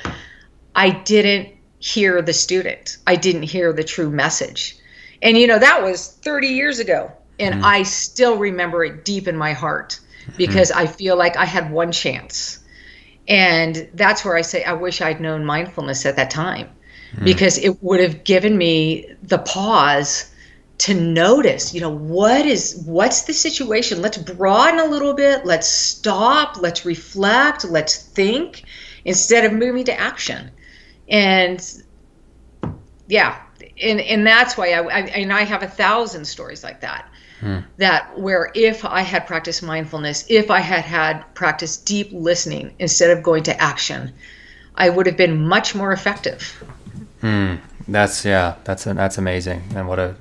I 0.76 0.90
didn't 0.90 1.50
hear 1.80 2.22
the 2.22 2.34
student, 2.34 2.98
I 3.08 3.16
didn't 3.16 3.44
hear 3.44 3.74
the 3.74 3.84
true 3.84 4.10
message. 4.10 4.78
And, 5.22 5.38
you 5.38 5.48
know, 5.48 5.60
that 5.60 5.84
was 5.84 6.08
30 6.08 6.48
years 6.48 6.80
ago. 6.80 7.12
And 7.40 7.56
mm 7.56 7.64
I 7.64 7.84
still 7.84 8.38
remember 8.38 8.84
it 8.84 9.04
deep 9.04 9.28
in 9.28 9.36
my 9.36 9.54
heart 9.54 10.00
because 10.38 10.72
mm 10.72 10.76
I 10.76 10.88
feel 10.88 11.16
like 11.16 11.38
I 11.38 11.46
had 11.46 11.72
one 11.72 11.92
chance. 11.92 12.60
And 13.28 13.90
that's 13.94 14.24
where 14.24 14.36
I 14.36 14.42
say, 14.42 14.64
I 14.64 14.74
wish 14.74 15.02
I'd 15.02 15.22
known 15.22 15.46
mindfulness 15.46 16.06
at 16.06 16.16
that 16.16 16.30
time 16.30 16.70
mm. 17.15 17.24
because 17.24 17.58
it 17.58 17.82
would 17.84 18.00
have 18.00 18.24
given 18.24 18.58
me 18.58 19.08
the 19.24 19.39
pause 19.39 20.28
to 20.78 20.95
notice 20.95 21.76
you 21.76 21.82
know 21.82 21.95
what 21.95 22.45
is 22.45 22.84
what's 22.86 23.24
the 23.24 23.34
situation? 23.34 24.02
Let's 24.02 24.17
broaden 24.17 24.80
a 24.80 24.86
little 24.86 25.13
bit. 25.13 25.45
Let's 25.45 25.67
stop. 25.67 26.58
Let's 26.60 26.86
reflect. 26.86 27.65
Let's 27.65 27.95
think 28.02 28.63
instead 29.06 29.45
of 29.45 29.54
moving 29.54 29.84
to 29.86 30.00
action. 30.00 30.50
And 31.08 31.62
yeah 33.08 33.41
and 33.82 34.00
and 34.00 34.26
that's 34.26 34.58
why 34.58 34.71
i, 34.71 34.82
I 34.82 35.00
and 35.00 35.34
i 35.34 35.43
have 35.43 35.63
a 35.63 35.67
thousand 35.67 36.26
stories 36.26 36.63
like 36.63 36.82
that. 36.82 37.08
Hmm. 37.41 37.60
that 37.78 38.19
where 38.19 38.52
if 38.54 38.86
i 38.86 39.02
had 39.02 39.26
practiced 39.26 39.63
mindfulness 39.63 40.26
if 40.30 40.52
i 40.52 40.60
had 40.60 40.86
had 40.86 41.24
practiced 41.34 41.86
deep 41.88 42.10
listening 42.12 42.76
instead 42.78 43.10
of 43.10 43.24
going 43.24 43.43
to 43.43 43.62
action 43.62 44.13
i 44.76 44.89
would 44.89 45.08
have 45.08 45.17
been 45.17 45.47
much 45.47 45.74
more 45.74 45.91
effective 45.91 46.64
Hmm. 47.22 47.55
That's 47.88 48.26
yeah. 48.26 48.55
That's 48.63 48.86
a, 48.88 48.93
that's 48.93 49.17
amazing. 49.17 49.63
And 49.76 49.88
what 49.88 49.99
a 49.99 50.15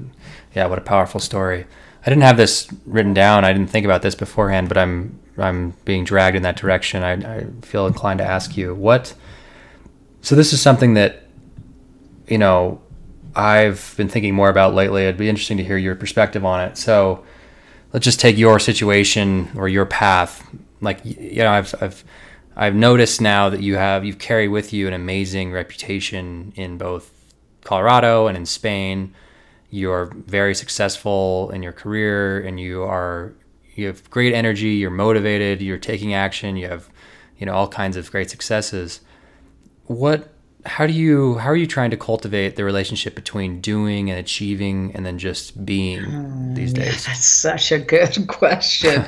yeah. 0.55 0.67
What 0.67 0.79
a 0.79 0.83
powerful 0.83 1.21
story. 1.21 1.67
I 2.05 2.09
didn't 2.09 2.23
have 2.23 2.37
this 2.37 2.69
written 2.87 3.13
down. 3.13 3.45
I 3.45 3.53
didn't 3.53 3.71
think 3.71 3.85
about 3.85 4.03
this 4.03 4.15
beforehand, 4.15 4.69
but 4.69 4.79
I'm 4.79 5.19
I'm 5.39 5.75
being 5.85 6.05
dragged 6.05 6.37
in 6.37 6.43
that 6.43 6.57
direction. 6.57 7.03
I, 7.03 7.13
I 7.13 7.47
feel 7.63 7.87
inclined 7.87 8.19
to 8.19 8.25
ask 8.25 8.57
you 8.57 8.75
what. 8.75 9.15
So 10.23 10.35
this 10.35 10.53
is 10.53 10.61
something 10.61 10.95
that, 10.95 11.23
you 12.29 12.37
know, 12.37 12.83
I've 13.35 13.95
been 13.97 14.09
thinking 14.09 14.35
more 14.35 14.51
about 14.51 14.75
lately. 14.75 15.05
It'd 15.05 15.17
be 15.17 15.29
interesting 15.31 15.57
to 15.57 15.65
hear 15.65 15.79
your 15.79 15.95
perspective 15.95 16.45
on 16.45 16.61
it. 16.61 16.77
So, 16.77 17.25
let's 17.93 18.05
just 18.05 18.21
take 18.21 18.37
your 18.37 18.59
situation 18.59 19.51
or 19.57 19.69
your 19.69 19.87
path. 19.87 20.47
like 20.81 21.01
you 21.05 21.43
know 21.43 21.51
I've 21.51 21.75
I've 21.81 22.05
I've 22.57 22.75
noticed 22.75 23.21
now 23.21 23.49
that 23.51 23.63
you 23.63 23.77
have 23.77 24.05
you've 24.05 24.19
carried 24.19 24.49
with 24.49 24.73
you 24.73 24.89
an 24.89 24.93
amazing 24.93 25.53
reputation 25.53 26.53
in 26.57 26.79
both 26.79 27.11
Colorado 27.63 28.27
and 28.27 28.37
in 28.37 28.47
Spain. 28.47 29.15
You're 29.71 30.13
very 30.27 30.55
successful 30.55 31.51
in 31.51 31.63
your 31.63 31.73
career, 31.73 32.41
and 32.41 32.59
you 32.59 32.83
are 32.83 33.33
you 33.75 33.87
have 33.87 34.09
great 34.11 34.35
energy. 34.35 34.71
You're 34.71 34.91
motivated. 34.91 35.63
You're 35.63 35.79
taking 35.79 36.13
action. 36.13 36.57
You 36.57 36.69
have 36.69 36.89
you 37.39 37.47
know 37.47 37.53
all 37.53 37.69
kinds 37.69 37.97
of 37.97 38.11
great 38.11 38.31
successes. 38.31 39.01
What 39.87 40.33
how 40.67 40.87
do 40.87 40.93
you 40.93 41.39
how 41.39 41.51
are 41.51 41.57
you 41.57 41.67
trying 41.67 41.91
to 41.91 41.97
cultivate 41.97 42.57
the 42.57 42.65
relationship 42.65 43.15
between 43.15 43.61
doing 43.61 44.11
and 44.11 44.19
achieving 44.19 44.93
and 44.95 45.07
then 45.07 45.19
just 45.19 45.65
being 45.65 46.55
these 46.55 46.73
days? 46.73 47.07
That's 47.07 47.25
such 47.25 47.73
a 47.73 47.79
good 47.79 48.27
question. 48.29 49.05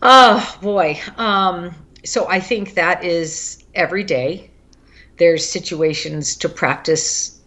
oh 0.00 0.58
boy. 0.62 0.98
Um, 1.16 1.74
so 2.04 2.28
I 2.28 2.40
think 2.40 2.74
that 2.74 3.04
is 3.04 3.64
every 3.74 4.04
day. 4.04 4.50
There's 5.18 5.48
situations 5.48 6.36
to 6.36 6.48
practice 6.48 7.40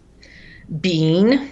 being, 0.82 1.50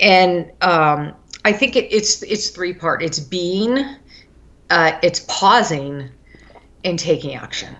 and 0.00 0.50
um, 0.60 1.14
I 1.44 1.52
think 1.52 1.76
it, 1.76 1.92
it's 1.92 2.22
it's 2.22 2.50
three 2.50 2.72
part. 2.72 3.02
It's 3.02 3.20
being, 3.20 3.84
uh, 4.70 4.98
it's 5.02 5.20
pausing, 5.28 6.08
and 6.84 6.98
taking 6.98 7.34
action. 7.34 7.76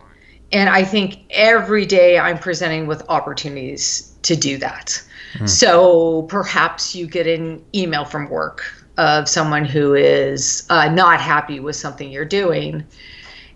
And 0.53 0.69
I 0.69 0.85
think 0.85 1.21
every 1.31 1.87
day 1.87 2.19
I'm 2.19 2.39
presenting 2.39 2.87
with 2.87 3.03
opportunities 3.09 4.15
to 4.23 4.37
do 4.37 4.59
that. 4.59 5.03
Hmm. 5.39 5.47
So 5.47 6.23
perhaps 6.23 6.95
you 6.95 7.07
get 7.07 7.27
an 7.27 7.65
email 7.75 8.05
from 8.05 8.29
work 8.29 8.63
of 8.99 9.29
someone 9.29 9.65
who 9.65 9.95
is 9.95 10.67
uh, 10.69 10.89
not 10.91 11.21
happy 11.21 11.59
with 11.59 11.77
something 11.77 12.11
you're 12.11 12.25
doing. 12.27 12.85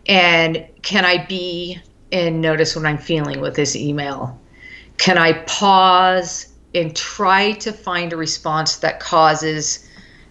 And 0.09 0.67
can 0.83 1.05
I 1.05 1.25
be 1.27 1.81
and 2.13 2.41
notice 2.41 2.77
what 2.77 2.87
I'm 2.87 2.99
feeling 2.99 3.41
with 3.41 3.57
this 3.57 3.75
email? 3.75 4.41
Can 4.99 5.19
I 5.19 5.33
pause 5.33 6.53
and 6.75 6.95
try 6.95 7.53
to 7.53 7.73
find 7.73 8.13
a 8.13 8.17
response 8.17 8.77
that 8.77 9.01
causes 9.01 9.89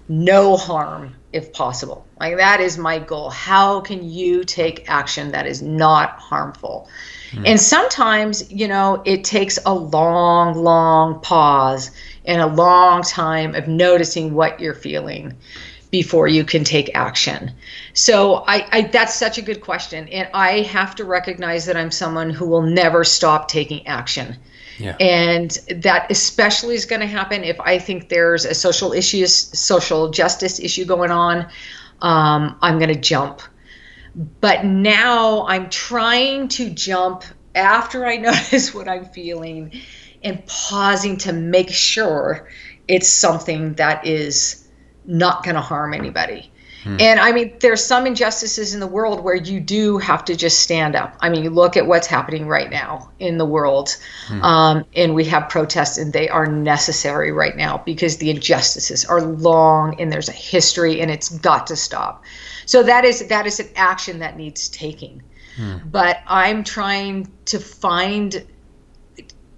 no 0.07 0.55
harm 0.55 1.15
if 1.33 1.51
possible. 1.51 2.05
Like 2.19 2.37
that 2.37 2.61
is 2.61 2.77
my 2.77 2.99
goal. 2.99 3.29
How 3.29 3.81
can 3.81 4.07
you 4.07 4.43
take 4.43 4.89
action 4.89 5.31
that 5.31 5.47
is 5.47 5.61
not 5.61 6.11
harmful? 6.19 6.87
Mm. 7.31 7.43
And 7.47 7.59
sometimes, 7.59 8.51
you 8.51 8.67
know, 8.67 9.01
it 9.05 9.23
takes 9.23 9.57
a 9.65 9.73
long, 9.73 10.55
long 10.55 11.19
pause 11.21 11.91
and 12.25 12.41
a 12.41 12.47
long 12.47 13.01
time 13.01 13.55
of 13.55 13.67
noticing 13.67 14.33
what 14.33 14.59
you're 14.59 14.75
feeling 14.75 15.35
before 15.91 16.27
you 16.27 16.43
can 16.43 16.63
take 16.63 16.91
action. 16.95 17.51
So 17.93 18.43
I, 18.47 18.67
I, 18.71 18.81
that's 18.81 19.15
such 19.15 19.37
a 19.37 19.41
good 19.41 19.61
question. 19.61 20.07
And 20.09 20.29
I 20.33 20.61
have 20.61 20.95
to 20.95 21.05
recognize 21.05 21.65
that 21.65 21.77
I'm 21.77 21.91
someone 21.91 22.29
who 22.29 22.45
will 22.45 22.61
never 22.61 23.03
stop 23.03 23.47
taking 23.47 23.85
action. 23.87 24.37
Yeah. 24.77 24.95
And 24.99 25.51
that 25.69 26.11
especially 26.11 26.75
is 26.75 26.85
going 26.85 26.99
to 26.99 27.07
happen 27.07 27.43
if 27.43 27.59
I 27.61 27.79
think 27.79 28.09
there's 28.09 28.45
a 28.45 28.53
social 28.53 28.91
issue, 28.91 29.25
social 29.27 30.09
justice 30.09 30.59
issue 30.59 30.85
going 30.85 31.11
on. 31.11 31.47
Um, 32.01 32.57
I'm 32.61 32.77
going 32.77 32.93
to 32.93 32.99
jump. 32.99 33.41
But 34.41 34.65
now 34.65 35.45
I'm 35.47 35.69
trying 35.69 36.47
to 36.49 36.69
jump 36.69 37.23
after 37.53 38.05
I 38.05 38.17
notice 38.17 38.73
what 38.73 38.87
I'm 38.87 39.05
feeling 39.05 39.81
and 40.23 40.45
pausing 40.45 41.17
to 41.17 41.31
make 41.31 41.69
sure 41.69 42.49
it's 42.87 43.07
something 43.07 43.73
that 43.75 44.05
is 44.05 44.64
not 45.07 45.43
going 45.43 45.55
to 45.55 45.61
harm 45.61 45.93
anybody. 45.93 46.51
Hmm. 46.85 46.97
And 46.99 47.19
I 47.19 47.31
mean, 47.31 47.55
there's 47.61 47.83
some 47.83 48.05
injustices 48.05 48.75
in 48.75 48.79
the 48.79 48.87
world 48.87 49.23
where 49.23 49.35
you 49.35 49.59
do 49.59 49.97
have 49.97 50.23
to 50.25 50.35
just 50.35 50.59
stand 50.59 50.95
up. 50.95 51.17
I 51.19 51.29
mean, 51.29 51.43
you 51.43 51.49
look 51.49 51.75
at 51.75 51.87
what's 51.87 52.05
happening 52.05 52.47
right 52.47 52.69
now 52.69 53.09
in 53.17 53.39
the 53.39 53.45
world, 53.45 53.97
hmm. 54.27 54.41
um, 54.43 54.85
and 54.95 55.15
we 55.15 55.25
have 55.25 55.49
protests, 55.49 55.97
and 55.97 56.13
they 56.13 56.29
are 56.29 56.45
necessary 56.45 57.31
right 57.31 57.57
now 57.57 57.81
because 57.85 58.17
the 58.17 58.29
injustices 58.29 59.03
are 59.03 59.21
long 59.21 59.99
and 59.99 60.11
there's 60.11 60.29
a 60.29 60.33
history, 60.33 61.01
and 61.01 61.09
it's 61.09 61.29
got 61.29 61.65
to 61.67 61.75
stop. 61.75 62.23
So 62.67 62.83
that 62.83 63.03
is 63.03 63.27
that 63.27 63.47
is 63.47 63.59
an 63.59 63.69
action 63.75 64.19
that 64.19 64.37
needs 64.37 64.69
taking. 64.69 65.23
Hmm. 65.55 65.77
But 65.85 66.19
I'm 66.27 66.63
trying 66.63 67.31
to 67.45 67.59
find, 67.59 68.45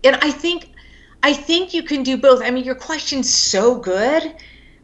and 0.04 0.16
I 0.22 0.32
think, 0.32 0.72
I 1.24 1.34
think 1.34 1.74
you 1.74 1.84
can 1.84 2.04
do 2.04 2.16
both. 2.16 2.42
I 2.42 2.52
mean, 2.52 2.64
your 2.64 2.76
question's 2.76 3.30
so 3.34 3.76
good, 3.78 4.34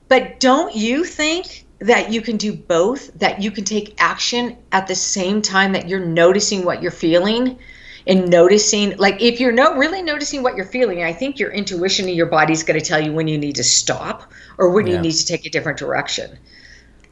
but 0.07 0.39
don't 0.39 0.75
you 0.75 1.03
think? 1.03 1.65
that 1.83 2.13
you 2.13 2.21
can 2.21 2.37
do 2.37 2.53
both, 2.53 3.13
that 3.19 3.41
you 3.41 3.51
can 3.51 3.65
take 3.65 3.93
action 3.97 4.55
at 4.71 4.87
the 4.87 4.95
same 4.95 5.41
time 5.41 5.73
that 5.73 5.89
you're 5.89 5.99
noticing 5.99 6.63
what 6.63 6.81
you're 6.81 6.91
feeling 6.91 7.59
and 8.07 8.29
noticing 8.29 8.95
like 8.97 9.21
if 9.21 9.39
you're 9.39 9.51
not 9.51 9.77
really 9.77 10.01
noticing 10.01 10.43
what 10.43 10.55
you're 10.55 10.65
feeling, 10.65 11.03
I 11.03 11.11
think 11.11 11.39
your 11.39 11.51
intuition 11.51 12.07
in 12.07 12.15
your 12.15 12.27
body's 12.27 12.63
going 12.63 12.79
to 12.79 12.85
tell 12.85 13.01
you 13.01 13.11
when 13.11 13.27
you 13.27 13.37
need 13.37 13.55
to 13.55 13.63
stop 13.63 14.31
or 14.57 14.69
when 14.69 14.87
yeah. 14.87 14.93
you 14.93 15.01
need 15.01 15.11
to 15.11 15.25
take 15.25 15.45
a 15.45 15.49
different 15.49 15.77
direction. 15.77 16.37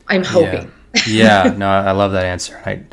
I'm 0.08 0.24
hoping. 0.24 0.72
Yeah, 1.06 1.48
yeah 1.48 1.54
no, 1.58 1.70
I 1.70 1.92
love 1.92 2.14
that 2.14 2.26
answer. 2.26 2.62
I 2.66 2.84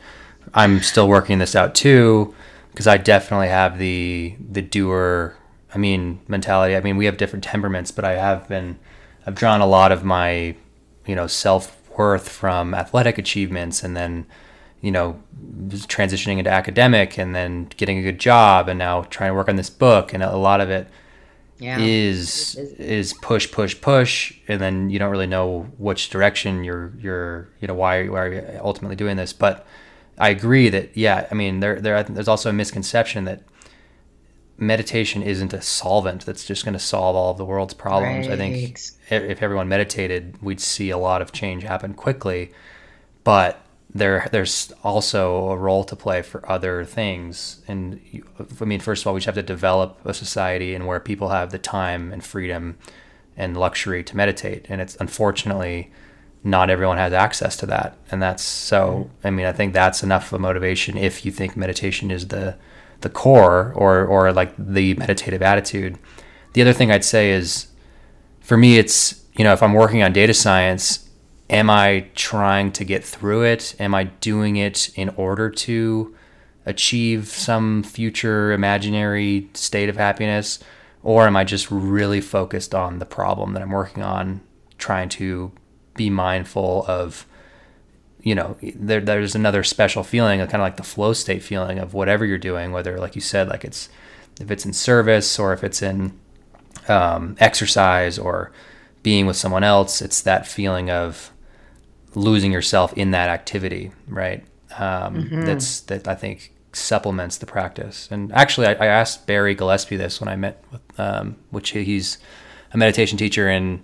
I'm 0.55 0.81
still 0.81 1.09
working 1.09 1.39
this 1.39 1.55
out 1.55 1.75
too 1.77 2.35
because 2.73 2.89
I 2.89 2.97
definitely 2.97 3.49
have 3.49 3.79
the 3.79 4.35
the 4.51 4.63
doer 4.63 5.37
I 5.73 5.79
mean 5.79 6.21
mentality. 6.27 6.75
I 6.75 6.81
mean, 6.81 6.97
we 6.97 7.05
have 7.05 7.17
different 7.17 7.45
temperaments, 7.45 7.93
but 7.93 8.05
I 8.05 8.13
have 8.13 8.49
been 8.49 8.79
I've 9.29 9.35
drawn 9.35 9.61
a 9.61 9.67
lot 9.67 9.93
of 9.93 10.05
my 10.05 10.57
you 11.07 11.15
know 11.15 11.27
self 11.27 11.77
worth 11.99 12.31
from 12.31 12.73
athletic 12.73 13.19
achievements 13.19 13.83
and 13.83 13.95
then 13.95 14.25
you 14.81 14.91
know 14.91 15.23
transitioning 15.71 16.39
into 16.39 16.51
academic 16.51 17.19
and 17.19 17.35
then 17.35 17.69
getting 17.77 17.99
a 17.99 18.03
good 18.03 18.19
job 18.19 18.71
and 18.71 18.79
now 18.79 19.03
trying 19.03 19.31
to 19.31 19.35
work 19.35 19.51
on 19.51 19.57
this 19.57 19.69
book. 19.69 20.15
And 20.15 20.23
a 20.23 20.35
lot 20.37 20.63
of 20.63 20.71
it 20.71 20.89
yeah. 21.59 21.79
is 21.79 22.55
is 22.79 23.13
push 23.21 23.53
push 23.53 23.79
push. 23.79 24.33
And 24.49 24.63
then 24.63 24.89
you 24.89 24.99
don't 24.99 25.11
really 25.11 25.27
know 25.27 25.65
which 25.77 26.09
direction 26.09 26.65
you're 26.65 26.95
you're 26.99 27.51
you 27.61 27.69
know 27.69 27.75
why 27.75 28.09
why 28.09 28.21
are 28.21 28.33
you 28.33 28.61
ultimately 28.63 28.97
doing 28.97 29.19
this. 29.19 29.35
But 29.35 29.67
I 30.17 30.31
agree 30.31 30.71
that 30.71 30.97
yeah 30.97 31.27
I 31.31 31.35
mean 31.35 31.61
there 31.61 31.83
there 31.83 32.03
there's 32.03 32.29
also 32.29 32.49
a 32.49 32.55
misconception 32.55 33.27
that 33.27 33.43
meditation 34.59 35.23
isn't 35.23 35.53
a 35.53 35.63
solvent 35.63 36.27
that's 36.27 36.45
just 36.45 36.65
going 36.65 36.75
to 36.75 36.81
solve 36.81 37.15
all 37.15 37.31
of 37.31 37.39
the 37.39 37.45
world's 37.45 37.75
problems. 37.75 38.27
Right. 38.27 38.35
I 38.35 38.37
think 38.37 38.81
if 39.09 39.41
everyone 39.41 39.69
meditated, 39.69 40.37
we'd 40.43 40.61
see 40.61 40.91
a 40.91 40.99
lot 40.99 41.23
of 41.23 41.33
change 41.33 41.63
happen 41.63 41.95
quickly. 41.95 42.51
But 43.23 43.63
there, 43.95 44.29
there's 44.33 44.73
also 44.83 45.51
a 45.51 45.57
role 45.57 45.85
to 45.85 45.95
play 45.95 46.23
for 46.23 46.47
other 46.51 46.85
things. 46.85 47.63
And 47.69 48.01
I 48.61 48.65
mean, 48.65 48.81
first 48.81 49.03
of 49.03 49.07
all, 49.07 49.15
we 49.15 49.21
just 49.21 49.27
have 49.27 49.37
to 49.37 49.43
develop 49.43 50.01
a 50.05 50.13
society 50.13 50.75
and 50.75 50.87
where 50.87 50.99
people 50.99 51.29
have 51.29 51.51
the 51.51 51.59
time 51.59 52.13
and 52.13 52.25
freedom 52.25 52.77
and 53.37 53.57
luxury 53.57 54.03
to 54.03 54.17
meditate. 54.17 54.67
And 54.69 54.81
it's 54.81 54.97
unfortunately 54.97 55.93
not 56.43 56.69
everyone 56.69 56.99
has 56.99 57.13
access 57.13 57.57
to 57.59 57.67
that. 57.67 57.97
And 58.11 58.21
that's 58.21 58.43
so. 58.43 58.89
Mm-hmm. 58.89 59.27
I 59.27 59.31
mean, 59.31 59.47
I 59.47 59.53
think 59.53 59.73
that's 59.73 60.03
enough 60.03 60.33
of 60.33 60.33
a 60.35 60.39
motivation 60.41 60.97
if 60.97 61.25
you 61.25 61.31
think 61.31 61.57
meditation 61.57 62.11
is 62.11 62.29
the 62.29 62.57
the 63.01 63.09
core 63.09 63.73
or 63.75 64.05
or 64.05 64.33
like 64.33 64.55
the 64.59 64.95
meditative 64.95 65.43
attitude. 65.43 65.99
The 66.53 66.63
other 66.63 66.73
thing 66.73 66.91
I'd 66.91 67.05
say 67.05 67.31
is 67.31 67.69
for 68.41 68.57
me 68.57 68.79
it's 68.79 69.25
you 69.37 69.45
know 69.45 69.53
if 69.53 69.63
I'm 69.63 69.75
working 69.75 70.03
on 70.03 70.13
data 70.13 70.35
science, 70.35 71.09
am 71.51 71.71
I 71.71 72.09
trying 72.15 72.73
to 72.73 72.85
get 72.85 73.05
through 73.05 73.45
it? 73.45 73.77
Am 73.79 73.95
I 73.95 74.05
doing 74.05 74.57
it 74.57 74.91
in 74.97 75.11
order 75.11 75.51
to 75.51 76.15
achieve 76.67 77.29
some 77.29 77.83
future 77.83 78.53
imaginary 78.53 79.49
state 79.55 79.89
of 79.89 79.97
happiness 79.97 80.59
or 81.03 81.27
am 81.27 81.37
I 81.37 81.45
just 81.45 81.71
really 81.71 82.21
focused 82.21 82.75
on 82.75 82.99
the 82.99 83.07
problem 83.07 83.55
that 83.55 83.63
I'm 83.63 83.71
working 83.71 84.03
on 84.03 84.43
trying 84.77 85.09
to 85.11 85.53
be 85.95 86.11
mindful 86.11 86.85
of 86.87 87.27
you 88.23 88.35
know, 88.35 88.57
there, 88.75 89.01
there's 89.01 89.35
another 89.35 89.63
special 89.63 90.03
feeling, 90.03 90.41
kind 90.41 90.55
of 90.55 90.61
like 90.61 90.77
the 90.77 90.83
flow 90.83 91.13
state 91.13 91.43
feeling 91.43 91.79
of 91.79 91.95
whatever 91.95 92.25
you're 92.25 92.39
doing, 92.39 92.73
whether, 92.73 92.99
like 92.99 93.15
you 93.15 93.21
said, 93.21 93.49
like 93.49 93.65
it's 93.65 93.89
if 94.41 94.51
it's 94.51 94.65
in 94.65 94.73
service 94.73 95.39
or 95.39 95.53
if 95.53 95.65
it's 95.65 95.83
in 95.83 96.19
um, 96.89 97.37
exercise 97.41 98.19
or 98.19 98.53
being 99.03 99.27
with 99.27 99.37
someone 99.37 99.65
else, 99.65 100.03
it's 100.03 100.23
that 100.23 100.47
feeling 100.47 100.91
of 100.91 101.33
losing 102.15 102.53
yourself 102.53 102.93
in 102.95 103.11
that 103.13 103.29
activity, 103.29 103.93
right? 104.09 104.45
Um, 104.77 105.25
mm-hmm. 105.25 105.43
That's 105.43 105.81
that 105.83 106.07
I 106.09 106.15
think 106.15 106.53
supplements 106.73 107.39
the 107.39 107.47
practice. 107.47 108.09
And 108.11 108.33
actually, 108.33 108.67
I, 108.67 108.73
I, 108.75 108.87
asked 108.87 109.27
Barry 109.27 109.55
Gillespie 109.55 109.97
this 109.97 110.21
when 110.21 110.29
I 110.29 110.37
met 110.37 110.63
with, 110.71 111.01
um, 111.01 111.37
which 111.51 111.71
he's 111.71 112.19
a 112.73 112.77
meditation 112.77 113.19
teacher 113.19 113.49
in 113.49 113.83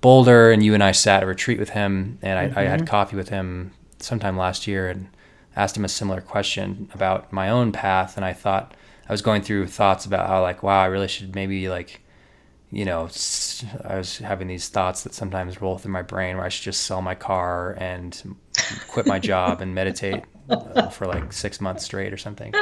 Boulder, 0.00 0.52
and 0.52 0.62
you 0.62 0.74
and 0.74 0.84
I 0.84 0.92
sat 0.92 1.18
at 1.18 1.22
a 1.22 1.26
retreat 1.26 1.58
with 1.58 1.70
him, 1.70 2.18
and 2.22 2.38
I, 2.38 2.46
mm-hmm. 2.48 2.58
I 2.58 2.62
had 2.62 2.80
mm-hmm. 2.80 2.86
coffee 2.86 3.16
with 3.16 3.30
him 3.30 3.72
sometime 3.98 4.36
last 4.36 4.66
year 4.66 4.88
and 4.88 5.08
asked 5.54 5.76
him 5.76 5.84
a 5.84 5.88
similar 5.88 6.20
question 6.20 6.88
about 6.92 7.32
my 7.32 7.48
own 7.48 7.72
path 7.72 8.16
and 8.16 8.24
I 8.24 8.32
thought 8.32 8.74
I 9.08 9.12
was 9.12 9.22
going 9.22 9.42
through 9.42 9.66
thoughts 9.68 10.04
about 10.04 10.28
how 10.28 10.42
like 10.42 10.62
wow 10.62 10.82
I 10.82 10.86
really 10.86 11.08
should 11.08 11.34
maybe 11.34 11.68
like 11.68 12.00
you 12.70 12.84
know 12.84 13.08
I 13.84 13.96
was 13.96 14.18
having 14.18 14.48
these 14.48 14.68
thoughts 14.68 15.02
that 15.04 15.14
sometimes 15.14 15.60
roll 15.60 15.78
through 15.78 15.92
my 15.92 16.02
brain 16.02 16.36
where 16.36 16.44
I 16.44 16.48
should 16.48 16.64
just 16.64 16.82
sell 16.82 17.00
my 17.00 17.14
car 17.14 17.76
and 17.78 18.36
quit 18.88 19.06
my 19.06 19.18
job 19.18 19.60
and 19.60 19.74
meditate 19.74 20.24
uh, 20.48 20.88
for 20.88 21.06
like 21.06 21.32
six 21.32 21.60
months 21.60 21.84
straight 21.84 22.12
or 22.12 22.16
something. 22.16 22.52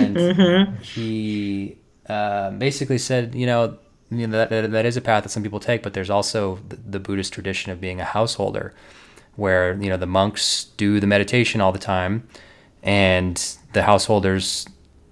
And 0.00 0.16
mm-hmm. 0.16 0.82
he 0.82 1.78
uh, 2.08 2.50
basically 2.52 2.98
said, 2.98 3.34
you 3.34 3.46
know, 3.46 3.78
you 4.10 4.26
know 4.26 4.38
that, 4.38 4.50
that, 4.50 4.70
that 4.70 4.86
is 4.86 4.96
a 4.96 5.00
path 5.00 5.24
that 5.24 5.30
some 5.30 5.42
people 5.42 5.60
take, 5.60 5.82
but 5.82 5.94
there's 5.94 6.10
also 6.10 6.58
the, 6.68 6.76
the 6.76 7.00
Buddhist 7.00 7.32
tradition 7.32 7.72
of 7.72 7.80
being 7.80 8.00
a 8.00 8.04
householder, 8.04 8.74
where 9.38 9.80
you 9.80 9.88
know 9.88 9.96
the 9.96 10.06
monks 10.06 10.64
do 10.76 11.00
the 11.00 11.06
meditation 11.06 11.60
all 11.60 11.72
the 11.72 11.78
time, 11.78 12.28
and 12.82 13.56
the 13.72 13.82
householders 13.82 14.66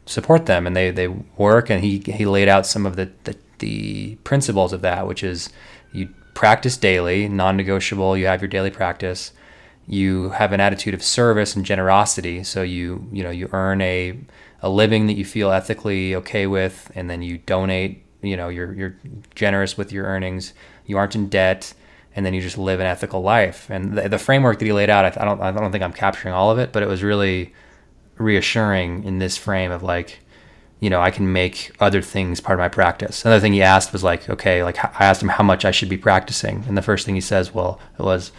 support 0.06 0.46
them 0.46 0.66
and 0.66 0.76
they, 0.76 0.90
they 0.92 1.08
work. 1.08 1.68
And 1.68 1.82
he, 1.82 1.98
he 1.98 2.26
laid 2.26 2.48
out 2.48 2.64
some 2.64 2.86
of 2.86 2.94
the, 2.94 3.10
the, 3.24 3.36
the 3.58 4.14
principles 4.22 4.72
of 4.72 4.80
that 4.82 5.06
which 5.08 5.24
is 5.24 5.50
you 5.92 6.08
practice 6.34 6.76
daily 6.76 7.28
non-negotiable 7.28 8.16
you 8.16 8.26
have 8.26 8.40
your 8.40 8.48
daily 8.48 8.70
practice 8.70 9.32
you 9.86 10.30
have 10.30 10.52
an 10.52 10.60
attitude 10.60 10.94
of 10.94 11.02
service 11.02 11.54
and 11.54 11.64
generosity. 11.64 12.42
So 12.42 12.62
you 12.62 13.08
you 13.12 13.22
know 13.22 13.30
you 13.30 13.48
earn 13.52 13.80
a 13.80 14.18
a 14.62 14.68
living 14.68 15.06
that 15.06 15.14
you 15.14 15.24
feel 15.24 15.50
ethically 15.50 16.14
okay 16.16 16.46
with 16.46 16.90
and 16.94 17.08
then 17.08 17.22
you 17.22 17.38
donate 17.38 18.04
you 18.22 18.36
know 18.36 18.48
you're 18.48 18.72
you're 18.72 18.96
generous 19.34 19.76
with 19.76 19.92
your 19.92 20.06
earnings. 20.06 20.52
You 20.86 20.98
aren't 20.98 21.14
in 21.14 21.28
debt 21.28 21.72
and 22.16 22.24
then 22.24 22.32
you 22.32 22.40
just 22.40 22.56
live 22.58 22.80
an 22.80 22.86
ethical 22.86 23.20
life. 23.20 23.70
And 23.70 23.96
the, 23.96 24.08
the 24.08 24.18
framework 24.18 24.58
that 24.58 24.64
he 24.64 24.72
laid 24.72 24.90
out 24.90 25.04
I, 25.04 25.22
I 25.22 25.24
don't 25.24 25.40
I 25.40 25.52
don't 25.52 25.70
think 25.70 25.84
I'm 25.84 25.92
capturing 25.92 26.34
all 26.34 26.50
of 26.50 26.58
it 26.58 26.72
but 26.72 26.82
it 26.82 26.88
was 26.88 27.02
really 27.02 27.52
reassuring 28.16 29.04
in 29.04 29.18
this 29.18 29.36
frame 29.36 29.70
of 29.70 29.82
like 29.82 30.20
you 30.80 30.88
know 30.88 31.02
i 31.02 31.10
can 31.10 31.30
make 31.30 31.70
other 31.80 32.00
things 32.00 32.40
part 32.40 32.58
of 32.58 32.62
my 32.62 32.68
practice. 32.68 33.24
Another 33.24 33.40
thing 33.40 33.52
he 33.52 33.62
asked 33.62 33.92
was 33.92 34.02
like 34.02 34.28
okay 34.28 34.64
like 34.64 34.82
i 34.98 35.04
asked 35.04 35.22
him 35.22 35.28
how 35.28 35.44
much 35.44 35.64
i 35.64 35.70
should 35.70 35.90
be 35.90 35.98
practicing. 35.98 36.64
And 36.66 36.76
the 36.76 36.82
first 36.82 37.04
thing 37.04 37.14
he 37.14 37.20
says 37.20 37.54
well 37.54 37.78
it 37.98 38.02
was 38.02 38.32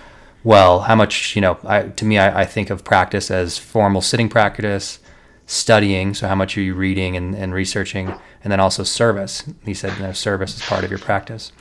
well 0.43 0.82
how 0.82 0.95
much 0.95 1.36
you 1.36 1.41
know 1.41 1.59
I, 1.63 1.84
to 1.84 2.05
me 2.05 2.17
I, 2.17 2.41
I 2.41 2.45
think 2.45 2.69
of 2.69 2.84
practice 2.84 3.30
as 3.30 3.57
formal 3.57 4.01
sitting 4.01 4.30
practice 4.30 4.99
studying 5.45 6.13
so 6.13 6.28
how 6.28 6.36
much 6.36 6.57
are 6.57 6.61
you 6.61 6.73
reading 6.73 7.15
and, 7.15 7.34
and 7.34 7.53
researching 7.53 8.13
and 8.43 8.51
then 8.51 8.59
also 8.59 8.84
service. 8.84 9.43
He 9.65 9.73
said 9.73 9.97
you 9.97 10.03
know, 10.03 10.11
service 10.11 10.55
is 10.55 10.61
part 10.61 10.84
of 10.84 10.89
your 10.89 10.99
practice 10.99 11.51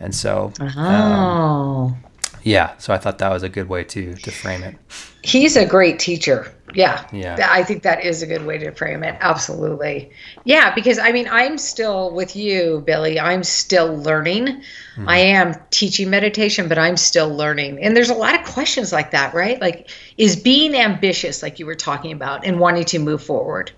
and 0.00 0.14
so 0.14 0.52
oh. 0.60 0.78
um, 0.78 1.96
yeah 2.42 2.76
so 2.78 2.92
i 2.92 2.98
thought 2.98 3.18
that 3.18 3.30
was 3.30 3.42
a 3.42 3.48
good 3.48 3.68
way 3.68 3.84
to 3.84 4.14
to 4.14 4.30
frame 4.30 4.62
it. 4.62 4.76
He's 5.22 5.56
a 5.56 5.66
great 5.66 5.98
teacher. 5.98 6.50
Yeah. 6.74 7.06
Yeah. 7.12 7.48
I 7.50 7.62
think 7.64 7.82
that 7.82 8.04
is 8.04 8.22
a 8.22 8.26
good 8.26 8.46
way 8.46 8.58
to 8.58 8.70
frame 8.72 9.02
it. 9.02 9.16
Absolutely. 9.20 10.10
Yeah 10.44 10.74
because 10.74 10.98
i 10.98 11.12
mean 11.12 11.28
i'm 11.30 11.58
still 11.58 12.12
with 12.12 12.36
you 12.36 12.82
billy 12.86 13.18
i'm 13.18 13.42
still 13.42 13.96
learning. 13.96 14.46
Mm-hmm. 14.46 15.08
i 15.08 15.18
am 15.18 15.54
teaching 15.70 16.10
meditation 16.10 16.68
but 16.68 16.78
i'm 16.78 16.96
still 16.96 17.34
learning. 17.34 17.82
And 17.82 17.96
there's 17.96 18.10
a 18.10 18.14
lot 18.14 18.38
of 18.38 18.46
questions 18.46 18.92
like 18.92 19.10
that 19.10 19.34
right? 19.34 19.60
Like 19.60 19.90
is 20.16 20.36
being 20.36 20.74
ambitious 20.74 21.42
like 21.42 21.58
you 21.58 21.66
were 21.66 21.74
talking 21.74 22.12
about 22.12 22.44
and 22.44 22.60
wanting 22.60 22.84
to 22.86 22.98
move 22.98 23.22
forward 23.22 23.72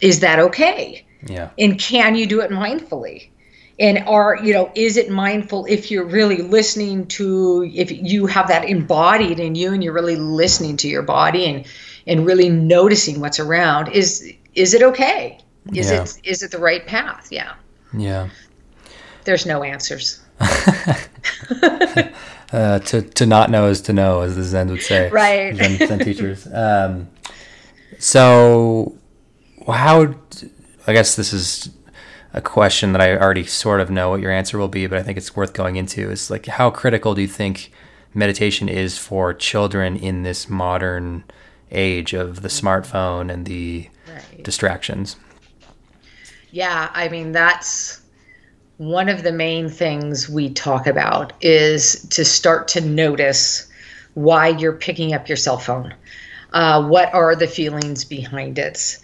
is 0.00 0.20
that 0.20 0.38
okay? 0.38 1.04
Yeah. 1.26 1.50
And 1.58 1.78
can 1.78 2.16
you 2.16 2.26
do 2.26 2.40
it 2.40 2.50
mindfully 2.50 3.28
and 3.78 3.98
are 4.06 4.38
you 4.42 4.52
know 4.52 4.70
is 4.74 4.96
it 4.96 5.10
mindful 5.10 5.64
if 5.66 5.90
you're 5.90 6.04
really 6.04 6.38
listening 6.38 7.06
to 7.06 7.70
if 7.74 7.90
you 7.90 8.26
have 8.26 8.48
that 8.48 8.64
embodied 8.64 9.40
in 9.40 9.54
you 9.54 9.72
and 9.72 9.82
you're 9.82 9.92
really 9.92 10.16
listening 10.16 10.76
to 10.76 10.88
your 10.88 11.02
body 11.02 11.46
and 11.46 11.66
and 12.06 12.26
really 12.26 12.48
noticing 12.48 13.20
what's 13.20 13.38
around 13.38 13.88
is 13.88 14.32
is 14.54 14.74
it 14.74 14.82
okay? 14.82 15.38
Is 15.74 15.90
yeah. 15.90 16.02
it 16.02 16.20
is 16.24 16.42
it 16.42 16.50
the 16.50 16.58
right 16.58 16.86
path? 16.86 17.28
Yeah. 17.30 17.54
Yeah. 17.96 18.28
There's 19.24 19.46
no 19.46 19.62
answers. 19.62 20.20
Uh, 22.52 22.78
to 22.80 23.00
to 23.00 23.24
not 23.24 23.50
know 23.50 23.68
is 23.68 23.80
to 23.80 23.94
know 23.94 24.20
as 24.20 24.36
the 24.36 24.42
zen 24.42 24.68
would 24.68 24.82
say. 24.82 25.08
Right. 25.08 25.56
Zen, 25.56 25.88
zen 25.88 25.98
teachers. 26.00 26.46
Um, 26.52 27.08
so 27.98 28.94
how 29.66 30.14
i 30.86 30.92
guess 30.92 31.14
this 31.16 31.32
is 31.32 31.70
a 32.32 32.40
question 32.40 32.92
that 32.92 33.00
I 33.00 33.16
already 33.16 33.44
sort 33.44 33.80
of 33.80 33.90
know 33.90 34.10
what 34.10 34.20
your 34.20 34.30
answer 34.30 34.58
will 34.58 34.68
be, 34.68 34.86
but 34.86 34.98
I 34.98 35.02
think 35.02 35.18
it's 35.18 35.36
worth 35.36 35.52
going 35.52 35.76
into 35.76 36.10
is 36.10 36.30
like 36.30 36.46
how 36.46 36.70
critical 36.70 37.14
do 37.14 37.20
you 37.20 37.28
think 37.28 37.70
meditation 38.14 38.68
is 38.68 38.98
for 38.98 39.34
children 39.34 39.96
in 39.96 40.22
this 40.22 40.48
modern 40.48 41.24
age 41.70 42.12
of 42.12 42.42
the 42.42 42.48
smartphone 42.48 43.32
and 43.32 43.46
the 43.46 43.88
right. 44.08 44.42
distractions? 44.42 45.16
Yeah, 46.50 46.90
I 46.94 47.08
mean 47.08 47.32
that's 47.32 48.00
one 48.78 49.08
of 49.08 49.22
the 49.22 49.32
main 49.32 49.68
things 49.68 50.28
we 50.28 50.50
talk 50.50 50.86
about 50.86 51.32
is 51.40 52.06
to 52.10 52.24
start 52.24 52.68
to 52.68 52.80
notice 52.80 53.68
why 54.14 54.48
you're 54.48 54.72
picking 54.72 55.14
up 55.14 55.28
your 55.28 55.36
cell 55.36 55.58
phone. 55.58 55.94
Uh, 56.52 56.86
what 56.86 57.12
are 57.14 57.34
the 57.34 57.46
feelings 57.46 58.04
behind 58.04 58.58
it? 58.58 58.98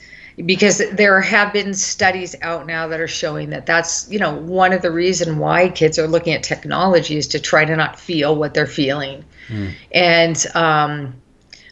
Because 0.46 0.82
there 0.92 1.20
have 1.20 1.52
been 1.52 1.74
studies 1.74 2.36
out 2.42 2.66
now 2.66 2.86
that 2.88 3.00
are 3.00 3.08
showing 3.08 3.50
that 3.50 3.66
that's 3.66 4.10
you 4.10 4.18
know 4.18 4.34
one 4.34 4.72
of 4.72 4.82
the 4.82 4.90
reason 4.90 5.38
why 5.38 5.68
kids 5.68 5.98
are 5.98 6.06
looking 6.06 6.32
at 6.32 6.42
technology 6.42 7.16
is 7.16 7.26
to 7.28 7.40
try 7.40 7.64
to 7.64 7.74
not 7.74 7.98
feel 7.98 8.36
what 8.36 8.54
they're 8.54 8.66
feeling. 8.66 9.24
Mm. 9.48 9.74
and 9.92 10.46
um, 10.54 11.14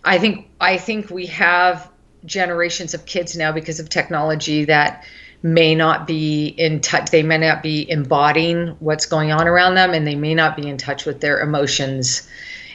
i 0.05 0.19
think 0.19 0.49
i 0.61 0.79
think 0.79 1.11
we 1.11 1.27
have 1.27 1.91
generations 2.25 2.95
of 2.95 3.05
kids 3.07 3.37
now 3.37 3.53
because 3.53 3.79
of 3.79 3.89
technology 3.89 4.65
that 4.65 5.05
may 5.43 5.75
not 5.75 6.07
be 6.07 6.47
in 6.47 6.81
touch 6.81 7.11
they 7.11 7.23
may 7.23 7.39
not 7.39 7.63
be 7.63 7.89
embodying 7.91 8.69
what's 8.81 9.07
going 9.07 9.31
on 9.31 9.47
around 9.47 9.75
them 9.75 9.93
and 9.93 10.07
they 10.07 10.17
may 10.17 10.35
not 10.35 10.57
be 10.57 10.67
in 10.67 10.79
touch 10.79 11.05
with 11.05 11.21
their 11.21 11.41
emotions. 11.41 12.27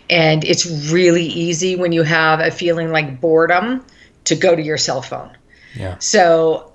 And 0.10 0.44
it's 0.44 0.92
really 0.92 1.26
easy 1.26 1.76
when 1.76 1.92
you 1.92 2.04
have 2.04 2.39
a 2.39 2.52
feeling 2.52 2.92
like 2.92 3.20
boredom 3.20 3.84
to 4.26 4.36
go 4.36 4.56
to 4.56 4.62
your 4.62 4.78
cell 4.78 5.02
phone 5.02 5.32
yeah. 5.76 5.97
So, 5.99 6.72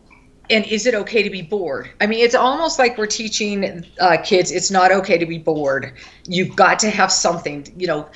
and 0.48 0.64
is 0.66 0.86
it 0.86 0.94
okay 0.94 1.22
to 1.22 1.30
be 1.30 1.42
bored? 1.42 1.90
I 2.00 2.06
mean, 2.06 2.24
it's 2.24 2.34
almost 2.34 2.78
like 2.78 2.96
we're 2.96 3.06
teaching 3.06 3.84
uh, 4.00 4.18
kids 4.22 4.52
it's 4.52 4.70
not 4.70 4.92
okay 4.92 5.18
to 5.18 5.26
be 5.26 5.38
bored. 5.38 5.94
You've 6.26 6.54
got 6.54 6.78
to 6.80 6.90
have 6.90 7.10
something. 7.10 7.66
You 7.76 7.86
know, 7.88 8.08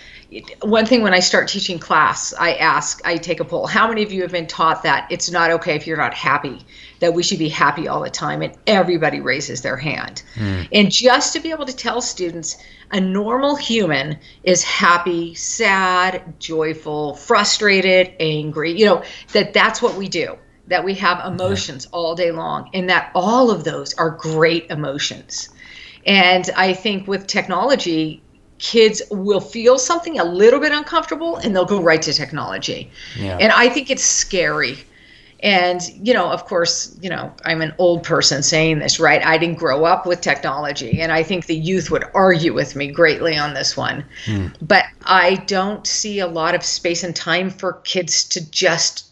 one 0.62 0.86
thing 0.86 1.02
when 1.02 1.12
I 1.12 1.18
start 1.20 1.48
teaching 1.48 1.78
class, 1.78 2.32
I 2.38 2.54
ask, 2.54 3.04
I 3.04 3.16
take 3.16 3.40
a 3.40 3.44
poll. 3.44 3.66
How 3.66 3.88
many 3.88 4.02
of 4.02 4.12
you 4.12 4.22
have 4.22 4.30
been 4.30 4.46
taught 4.46 4.84
that 4.84 5.08
it's 5.10 5.30
not 5.30 5.50
okay 5.50 5.74
if 5.74 5.86
you're 5.86 5.96
not 5.96 6.14
happy? 6.14 6.64
That 7.00 7.14
we 7.14 7.22
should 7.22 7.38
be 7.38 7.48
happy 7.48 7.88
all 7.88 8.02
the 8.02 8.10
time, 8.10 8.42
and 8.42 8.56
everybody 8.66 9.20
raises 9.20 9.62
their 9.62 9.76
hand. 9.76 10.22
Mm. 10.36 10.68
And 10.72 10.92
just 10.92 11.32
to 11.32 11.40
be 11.40 11.50
able 11.50 11.66
to 11.66 11.74
tell 11.74 12.00
students, 12.00 12.58
a 12.92 13.00
normal 13.00 13.56
human 13.56 14.18
is 14.44 14.62
happy, 14.62 15.34
sad, 15.34 16.38
joyful, 16.38 17.14
frustrated, 17.14 18.14
angry. 18.20 18.78
You 18.78 18.86
know 18.86 19.02
that 19.32 19.52
that's 19.52 19.82
what 19.82 19.96
we 19.96 20.08
do 20.08 20.36
that 20.70 20.84
we 20.84 20.94
have 20.94 21.24
emotions 21.26 21.84
yeah. 21.84 21.98
all 21.98 22.14
day 22.14 22.30
long 22.30 22.70
and 22.72 22.88
that 22.88 23.10
all 23.14 23.50
of 23.50 23.64
those 23.64 23.92
are 23.94 24.10
great 24.10 24.70
emotions. 24.70 25.50
And 26.06 26.48
I 26.56 26.72
think 26.72 27.06
with 27.06 27.26
technology, 27.26 28.22
kids 28.58 29.02
will 29.10 29.40
feel 29.40 29.78
something 29.78 30.18
a 30.18 30.24
little 30.24 30.60
bit 30.60 30.72
uncomfortable 30.72 31.36
and 31.36 31.54
they'll 31.54 31.64
go 31.64 31.82
right 31.82 32.00
to 32.02 32.12
technology. 32.12 32.90
Yeah. 33.18 33.36
And 33.38 33.52
I 33.52 33.68
think 33.68 33.90
it's 33.90 34.04
scary. 34.04 34.78
And, 35.42 35.80
you 36.06 36.12
know, 36.12 36.30
of 36.30 36.44
course, 36.44 36.96
you 37.00 37.08
know, 37.08 37.32
I'm 37.44 37.62
an 37.62 37.74
old 37.78 38.04
person 38.04 38.42
saying 38.42 38.78
this, 38.78 39.00
right? 39.00 39.24
I 39.24 39.38
didn't 39.38 39.58
grow 39.58 39.86
up 39.86 40.06
with 40.06 40.20
technology. 40.20 41.00
And 41.00 41.10
I 41.10 41.22
think 41.22 41.46
the 41.46 41.56
youth 41.56 41.90
would 41.90 42.04
argue 42.14 42.52
with 42.52 42.76
me 42.76 42.88
greatly 42.88 43.36
on 43.38 43.54
this 43.54 43.76
one. 43.76 44.04
Mm. 44.26 44.54
But 44.60 44.84
I 45.04 45.36
don't 45.46 45.86
see 45.86 46.20
a 46.20 46.26
lot 46.26 46.54
of 46.54 46.62
space 46.62 47.02
and 47.02 47.16
time 47.16 47.48
for 47.48 47.72
kids 47.72 48.22
to 48.28 48.50
just 48.50 49.09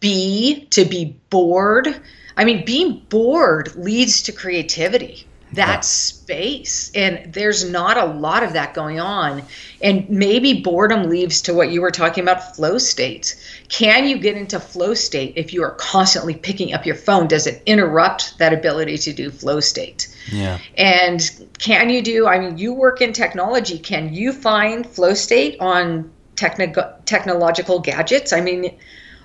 be 0.00 0.66
to 0.70 0.84
be 0.84 1.16
bored. 1.30 2.00
I 2.36 2.44
mean, 2.44 2.64
being 2.64 3.02
bored 3.08 3.74
leads 3.76 4.22
to 4.24 4.32
creativity. 4.32 5.26
That 5.52 5.68
yeah. 5.68 5.80
space. 5.80 6.90
And 6.96 7.32
there's 7.32 7.70
not 7.70 7.96
a 7.96 8.06
lot 8.06 8.42
of 8.42 8.54
that 8.54 8.74
going 8.74 8.98
on. 8.98 9.44
And 9.80 10.08
maybe 10.10 10.62
boredom 10.62 11.08
leads 11.08 11.42
to 11.42 11.54
what 11.54 11.70
you 11.70 11.80
were 11.80 11.92
talking 11.92 12.24
about 12.24 12.56
flow 12.56 12.76
states. 12.78 13.36
Can 13.68 14.08
you 14.08 14.18
get 14.18 14.36
into 14.36 14.58
flow 14.58 14.94
state 14.94 15.34
if 15.36 15.52
you 15.52 15.62
are 15.62 15.70
constantly 15.72 16.34
picking 16.34 16.74
up 16.74 16.84
your 16.84 16.96
phone? 16.96 17.28
Does 17.28 17.46
it 17.46 17.62
interrupt 17.66 18.36
that 18.38 18.52
ability 18.52 18.98
to 18.98 19.12
do 19.12 19.30
flow 19.30 19.60
state? 19.60 20.08
Yeah. 20.32 20.58
And 20.76 21.20
can 21.58 21.88
you 21.88 22.02
do, 22.02 22.26
I 22.26 22.40
mean, 22.40 22.58
you 22.58 22.74
work 22.74 23.00
in 23.00 23.12
technology. 23.12 23.78
Can 23.78 24.12
you 24.12 24.32
find 24.32 24.84
flow 24.84 25.14
state 25.14 25.56
on 25.60 26.10
technical 26.34 26.92
technological 27.04 27.78
gadgets? 27.78 28.32
I 28.32 28.40
mean, 28.40 28.76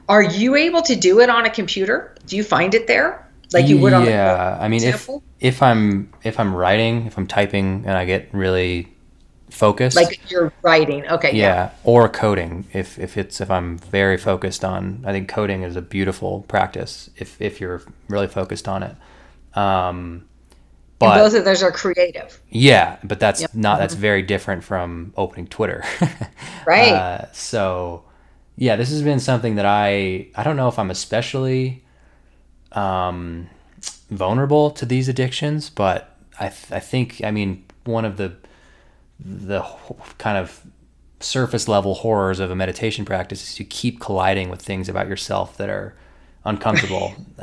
are 0.10 0.24
you 0.24 0.56
able 0.56 0.82
to 0.82 0.96
do 0.96 1.22
it 1.22 1.30
on 1.30 1.46
a 1.46 1.50
computer? 1.50 2.16
Do 2.26 2.36
you 2.36 2.44
find 2.44 2.74
it 2.74 2.88
there? 2.88 3.28
Like 3.54 3.68
you 3.68 3.78
would 3.78 3.94
on 3.94 4.02
the 4.02 4.12
computer. 4.12 4.18
Yeah, 4.18 4.58
I 4.60 4.68
mean 4.68 4.84
if 4.84 5.10
if 5.40 5.64
I'm 5.64 6.12
if 6.24 6.40
I'm 6.40 6.54
writing, 6.54 7.06
if 7.06 7.18
I'm 7.18 7.28
typing 7.28 7.84
and 7.86 7.92
I 7.92 8.06
get 8.06 8.30
really 8.34 8.88
focused. 9.50 9.96
Like 9.96 10.30
you're 10.30 10.52
writing. 10.62 11.08
Okay. 11.08 11.36
Yeah, 11.36 11.46
yeah, 11.46 11.72
or 11.84 12.10
coding. 12.10 12.66
If 12.74 13.00
if 13.00 13.18
it's 13.18 13.40
if 13.40 13.50
I'm 13.50 13.78
very 13.78 14.18
focused 14.18 14.66
on 14.66 15.04
I 15.06 15.12
think 15.12 15.30
coding 15.30 15.62
is 15.64 15.76
a 15.76 15.82
beautiful 15.82 16.42
practice 16.48 17.10
if 17.16 17.40
if 17.42 17.62
you're 17.62 17.82
really 18.08 18.28
focused 18.28 18.68
on 18.68 18.84
it. 18.84 18.96
Um 19.56 20.26
but 21.00 21.14
and 21.14 21.24
both 21.24 21.40
of 21.40 21.46
those 21.46 21.64
are 21.64 21.72
creative. 21.72 22.40
Yeah, 22.50 22.98
but 23.04 23.20
that's 23.20 23.42
yep. 23.42 23.54
not 23.54 23.80
that's 23.80 23.94
mm-hmm. 23.94 24.02
very 24.02 24.22
different 24.22 24.64
from 24.64 25.14
opening 25.16 25.48
Twitter. 25.48 25.84
right. 26.66 26.92
Uh, 26.94 27.32
so 27.32 28.04
yeah, 28.60 28.76
this 28.76 28.90
has 28.90 29.02
been 29.02 29.22
something 29.22 29.56
that 29.56 29.66
I 29.66 30.28
I 30.36 30.44
don't 30.44 30.58
know 30.58 30.68
if 30.68 30.78
I'm 30.78 30.92
especially 30.92 31.82
um, 32.74 33.50
vulnerable 34.10 34.70
to 34.72 34.86
these 34.86 35.08
addictions, 35.08 35.70
but 35.70 36.18
I 36.42 36.50
th- 36.50 36.72
I 36.72 36.80
think 36.80 37.22
I 37.24 37.32
mean 37.32 37.64
one 37.86 38.04
of 38.04 38.18
the 38.18 38.36
the 39.18 39.62
kind 40.18 40.38
of 40.38 40.62
surface 41.22 41.70
level 41.70 41.96
horrors 41.96 42.42
of 42.42 42.52
a 42.52 42.56
meditation 42.56 43.06
practice 43.06 43.44
is 43.44 43.60
you 43.60 43.66
keep 43.66 44.02
colliding 44.02 44.50
with 44.50 44.62
things 44.62 44.90
about 44.90 45.08
yourself 45.08 45.56
that 45.56 45.70
are 45.70 45.96
uncomfortable. 46.44 47.14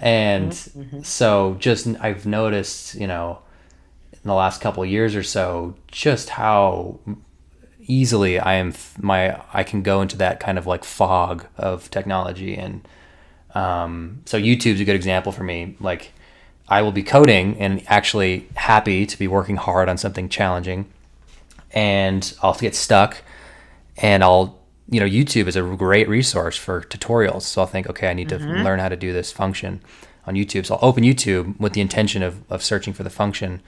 and 0.00 0.52
mm-hmm. 0.52 1.02
so 1.02 1.56
just 1.58 1.88
I've 2.00 2.26
noticed, 2.26 2.94
you 2.94 3.08
know, 3.08 3.40
in 4.12 4.20
the 4.22 4.34
last 4.34 4.60
couple 4.60 4.84
years 4.86 5.16
or 5.16 5.24
so 5.24 5.74
just 5.88 6.28
how 6.28 7.00
easily 7.92 8.38
I 8.38 8.54
am 8.54 8.74
my 8.98 9.40
I 9.52 9.62
can 9.62 9.82
go 9.82 10.00
into 10.02 10.16
that 10.16 10.40
kind 10.40 10.58
of 10.58 10.66
like 10.66 10.84
fog 10.84 11.46
of 11.56 11.90
technology 11.90 12.56
and 12.56 12.86
um, 13.54 14.22
so 14.24 14.38
YouTube's 14.38 14.80
a 14.80 14.84
good 14.84 14.96
example 14.96 15.30
for 15.30 15.44
me. 15.44 15.76
Like 15.78 16.12
I 16.68 16.80
will 16.80 16.92
be 16.92 17.02
coding 17.02 17.58
and 17.58 17.82
actually 17.86 18.48
happy 18.54 19.04
to 19.04 19.18
be 19.18 19.28
working 19.28 19.56
hard 19.56 19.88
on 19.90 19.98
something 19.98 20.28
challenging 20.28 20.90
and 21.72 22.34
I'll 22.42 22.54
get 22.54 22.74
stuck 22.74 23.22
and 23.98 24.24
I'll 24.24 24.58
you 24.88 25.00
know 25.00 25.06
YouTube 25.06 25.46
is 25.46 25.56
a 25.56 25.62
great 25.62 26.08
resource 26.08 26.56
for 26.56 26.82
tutorials. 26.82 27.42
So 27.42 27.60
I'll 27.60 27.66
think 27.66 27.88
okay 27.90 28.08
I 28.08 28.14
need 28.14 28.30
to 28.30 28.38
mm-hmm. 28.38 28.62
learn 28.62 28.78
how 28.78 28.88
to 28.88 28.96
do 28.96 29.12
this 29.12 29.30
function 29.30 29.82
on 30.26 30.34
YouTube. 30.34 30.64
So 30.66 30.76
I'll 30.76 30.88
open 30.88 31.04
YouTube 31.04 31.60
with 31.60 31.74
the 31.74 31.80
intention 31.80 32.22
of, 32.22 32.42
of 32.50 32.62
searching 32.62 32.94
for 32.94 33.02
the 33.02 33.10
function 33.10 33.60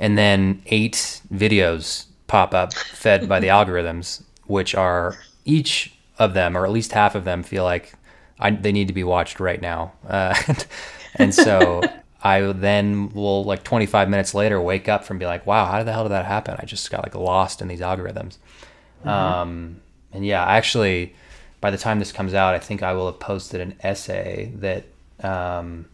and 0.00 0.16
then 0.16 0.62
eight 0.66 1.20
videos 1.32 2.07
pop 2.28 2.54
up 2.54 2.72
fed 2.72 3.28
by 3.28 3.40
the 3.40 3.48
algorithms, 3.58 4.22
which 4.46 4.76
are 4.76 5.16
each 5.44 5.92
of 6.18 6.34
them, 6.34 6.56
or 6.56 6.64
at 6.64 6.70
least 6.70 6.92
half 6.92 7.16
of 7.16 7.24
them, 7.24 7.42
feel 7.42 7.64
like 7.64 7.94
I, 8.38 8.52
they 8.52 8.70
need 8.70 8.86
to 8.86 8.94
be 8.94 9.04
watched 9.04 9.40
right 9.40 9.60
now. 9.60 9.92
Uh, 10.06 10.34
and 11.16 11.34
so 11.34 11.82
I 12.22 12.40
then 12.40 13.10
will, 13.10 13.44
like 13.44 13.64
25 13.64 14.08
minutes 14.08 14.34
later, 14.34 14.60
wake 14.60 14.88
up 14.88 15.04
from 15.04 15.18
be 15.18 15.26
like, 15.26 15.46
wow, 15.46 15.66
how 15.66 15.82
the 15.82 15.92
hell 15.92 16.04
did 16.04 16.12
that 16.12 16.26
happen? 16.26 16.56
I 16.58 16.64
just 16.64 16.90
got 16.90 17.02
like 17.02 17.14
lost 17.14 17.60
in 17.60 17.68
these 17.68 17.80
algorithms. 17.80 18.38
Mm-hmm. 19.00 19.08
Um, 19.08 19.80
and 20.12 20.24
yeah, 20.24 20.44
actually, 20.44 21.14
by 21.60 21.70
the 21.70 21.78
time 21.78 21.98
this 21.98 22.12
comes 22.12 22.34
out, 22.34 22.54
I 22.54 22.58
think 22.58 22.82
I 22.82 22.92
will 22.92 23.06
have 23.06 23.20
posted 23.20 23.60
an 23.60 23.74
essay 23.80 24.52
that 24.56 24.84
um, 25.20 25.86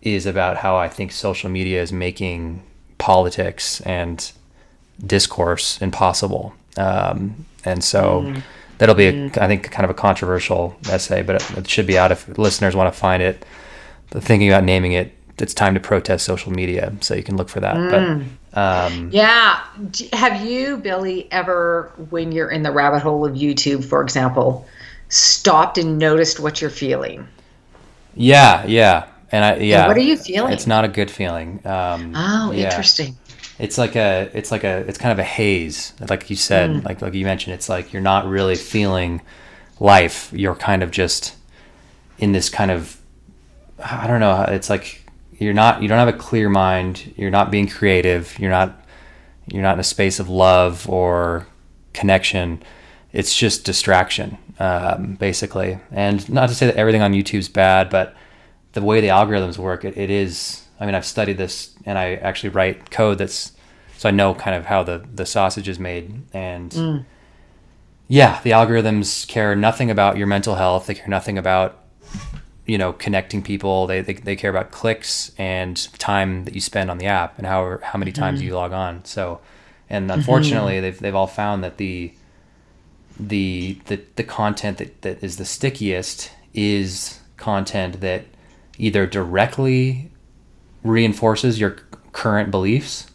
is 0.00 0.26
about 0.26 0.56
how 0.56 0.76
I 0.76 0.88
think 0.88 1.12
social 1.12 1.50
media 1.50 1.82
is 1.82 1.92
making 1.92 2.62
politics 2.98 3.80
and 3.82 4.32
discourse 5.04 5.80
impossible. 5.80 6.54
Um, 6.76 7.46
and 7.64 7.82
so 7.82 8.22
mm. 8.22 8.42
that'll 8.78 8.94
be, 8.94 9.06
a, 9.06 9.12
mm. 9.12 9.38
I 9.38 9.46
think, 9.46 9.70
kind 9.70 9.84
of 9.84 9.90
a 9.90 9.94
controversial 9.94 10.76
essay, 10.88 11.22
but 11.22 11.36
it, 11.36 11.58
it, 11.58 11.68
should 11.68 11.86
be 11.86 11.98
out 11.98 12.12
if 12.12 12.26
listeners 12.38 12.74
want 12.74 12.92
to 12.92 12.98
find 12.98 13.22
it. 13.22 13.44
Thinking 14.10 14.48
about 14.48 14.64
naming 14.64 14.92
it, 14.92 15.14
it's 15.38 15.54
time 15.54 15.74
to 15.74 15.80
protest 15.80 16.24
social 16.24 16.52
media, 16.52 16.92
so 17.00 17.14
you 17.14 17.22
can 17.22 17.36
look 17.36 17.48
for 17.48 17.60
that. 17.60 17.76
Mm. 17.76 18.26
But 18.52 18.60
um, 18.60 19.10
yeah, 19.10 19.64
have 20.12 20.44
you, 20.44 20.76
Billy, 20.76 21.30
ever, 21.32 21.92
when 22.10 22.32
you're 22.32 22.50
in 22.50 22.62
the 22.62 22.70
rabbit 22.70 23.00
hole 23.00 23.24
of 23.24 23.34
YouTube, 23.34 23.84
for 23.84 24.02
example, 24.02 24.66
stopped 25.08 25.78
and 25.78 25.98
noticed 25.98 26.40
what 26.40 26.60
you're 26.60 26.70
feeling? 26.70 27.26
Yeah, 28.14 28.66
yeah, 28.66 29.06
and 29.30 29.44
I 29.44 29.56
yeah. 29.56 29.80
And 29.80 29.88
what 29.88 29.96
are 29.96 30.00
you 30.00 30.18
feeling? 30.18 30.52
It's 30.52 30.66
not 30.66 30.84
a 30.84 30.88
good 30.88 31.10
feeling. 31.10 31.66
Um, 31.66 32.12
oh, 32.14 32.52
yeah. 32.52 32.64
interesting 32.64 33.16
it's 33.62 33.78
like 33.78 33.94
a 33.94 34.28
it's 34.34 34.50
like 34.50 34.64
a 34.64 34.78
it's 34.88 34.98
kind 34.98 35.12
of 35.12 35.20
a 35.20 35.24
haze 35.24 35.94
like 36.10 36.28
you 36.28 36.34
said 36.34 36.68
mm. 36.68 36.84
like 36.84 37.00
like 37.00 37.14
you 37.14 37.24
mentioned 37.24 37.54
it's 37.54 37.68
like 37.68 37.92
you're 37.92 38.02
not 38.02 38.26
really 38.26 38.56
feeling 38.56 39.22
life. 39.78 40.32
You're 40.34 40.56
kind 40.56 40.82
of 40.82 40.90
just 40.90 41.36
in 42.18 42.32
this 42.32 42.48
kind 42.48 42.70
of 42.70 43.00
i 43.82 44.06
don't 44.06 44.20
know 44.20 44.44
it's 44.48 44.70
like 44.70 45.02
you're 45.38 45.54
not 45.54 45.80
you 45.80 45.88
don't 45.88 45.98
have 45.98 46.08
a 46.08 46.12
clear 46.12 46.48
mind. 46.48 47.14
You're 47.16 47.30
not 47.30 47.50
being 47.50 47.68
creative. 47.68 48.36
You're 48.38 48.50
not 48.50 48.84
you're 49.46 49.62
not 49.62 49.74
in 49.74 49.80
a 49.80 49.84
space 49.84 50.18
of 50.18 50.28
love 50.28 50.88
or 50.88 51.46
connection. 51.92 52.62
It's 53.12 53.36
just 53.36 53.64
distraction 53.64 54.38
um, 54.58 55.14
basically. 55.14 55.78
And 55.92 56.28
not 56.28 56.48
to 56.48 56.54
say 56.54 56.66
that 56.66 56.76
everything 56.76 57.02
on 57.02 57.12
youtube's 57.12 57.48
bad 57.48 57.90
but 57.90 58.16
the 58.72 58.82
way 58.82 59.00
the 59.00 59.08
algorithms 59.08 59.56
work 59.56 59.84
it, 59.84 59.96
it 59.96 60.10
is 60.10 60.62
I 60.82 60.84
mean, 60.84 60.96
I've 60.96 61.06
studied 61.06 61.38
this 61.38 61.72
and 61.86 61.96
I 61.96 62.16
actually 62.16 62.48
write 62.48 62.90
code 62.90 63.18
that's 63.18 63.52
so 63.98 64.08
I 64.08 64.12
know 64.12 64.34
kind 64.34 64.56
of 64.56 64.66
how 64.66 64.82
the 64.82 65.06
the 65.14 65.24
sausage 65.24 65.68
is 65.68 65.78
made 65.78 66.22
and 66.32 66.72
mm. 66.72 67.04
yeah, 68.08 68.40
the 68.42 68.50
algorithms 68.50 69.28
care 69.28 69.54
nothing 69.54 69.92
about 69.92 70.16
your 70.16 70.26
mental 70.26 70.56
health. 70.56 70.86
They 70.86 70.94
care 70.94 71.06
nothing 71.06 71.38
about 71.38 71.78
you 72.66 72.78
know 72.78 72.92
connecting 72.94 73.42
people. 73.42 73.86
They 73.86 74.00
they, 74.00 74.14
they 74.14 74.34
care 74.34 74.50
about 74.50 74.72
clicks 74.72 75.30
and 75.38 75.76
time 76.00 76.46
that 76.46 76.54
you 76.56 76.60
spend 76.60 76.90
on 76.90 76.98
the 76.98 77.06
app 77.06 77.38
and 77.38 77.46
how 77.46 77.78
how 77.80 77.96
many 77.96 78.10
times 78.10 78.40
mm. 78.40 78.46
you 78.46 78.56
log 78.56 78.72
on. 78.72 79.04
So 79.04 79.40
and 79.88 80.10
mm-hmm. 80.10 80.18
unfortunately, 80.18 80.74
mm-hmm. 80.74 80.82
they've 80.82 80.98
they've 80.98 81.14
all 81.14 81.28
found 81.28 81.62
that 81.62 81.76
the 81.76 82.12
the 83.20 83.78
the 83.86 84.00
the 84.16 84.24
content 84.24 84.78
that, 84.78 85.02
that 85.02 85.22
is 85.22 85.36
the 85.36 85.44
stickiest 85.44 86.32
is 86.54 87.20
content 87.36 88.00
that 88.00 88.24
either 88.78 89.06
directly 89.06 90.10
reinforces 90.82 91.60
your 91.60 91.76
current 92.12 92.50
beliefs 92.50 93.10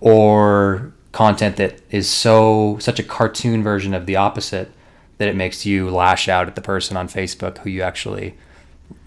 or 0.00 0.92
content 1.12 1.56
that 1.56 1.80
is 1.90 2.08
so 2.08 2.76
such 2.80 2.98
a 2.98 3.02
cartoon 3.02 3.62
version 3.62 3.94
of 3.94 4.06
the 4.06 4.16
opposite 4.16 4.70
that 5.18 5.28
it 5.28 5.36
makes 5.36 5.66
you 5.66 5.90
lash 5.90 6.28
out 6.28 6.46
at 6.46 6.54
the 6.54 6.60
person 6.60 6.96
on 6.96 7.08
Facebook 7.08 7.58
who 7.58 7.70
you 7.70 7.82
actually 7.82 8.34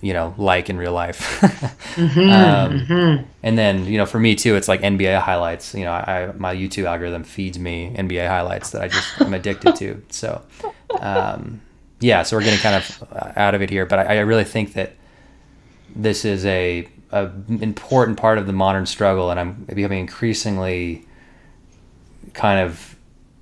you 0.02 0.14
know 0.14 0.34
like 0.38 0.70
in 0.70 0.78
real 0.78 0.94
life. 0.94 1.42
Mm-hmm, 1.94 2.20
um, 2.22 2.80
mm-hmm. 2.80 3.24
and 3.44 3.56
then 3.56 3.86
you 3.86 4.00
know 4.00 4.08
for 4.08 4.20
me 4.20 4.34
too 4.34 4.56
it's 4.56 4.68
like 4.68 4.82
nba 4.82 5.20
highlights. 5.20 5.76
You 5.76 5.84
know 5.84 5.92
I, 5.92 6.32
my 6.36 6.56
youtube 6.56 6.86
algorithm 6.86 7.24
feeds 7.24 7.60
me 7.60 7.94
nba 7.96 8.28
highlights 8.28 8.72
that 8.72 8.82
i 8.82 8.88
just 8.88 9.22
i'm 9.22 9.34
addicted 9.36 9.76
to. 9.76 10.04
So 10.10 10.42
um, 11.00 11.62
yeah 12.00 12.24
so 12.24 12.36
we're 12.36 12.44
getting 12.44 12.60
kind 12.60 12.76
of 12.76 13.38
out 13.38 13.54
of 13.54 13.62
it 13.62 13.70
here. 13.70 13.86
But 13.86 14.00
I, 14.00 14.04
I 14.04 14.20
really 14.22 14.44
think 14.44 14.74
that 14.74 14.94
this 15.96 16.26
is 16.26 16.46
a 16.46 16.88
an 17.14 17.60
important 17.62 18.18
part 18.18 18.38
of 18.38 18.48
the 18.48 18.54
modern 18.54 18.86
struggle, 18.86 19.30
and 19.30 19.40
I'm 19.40 19.54
becoming 19.66 20.00
increasingly 20.00 21.06
kind 22.34 22.60
of 22.60 22.96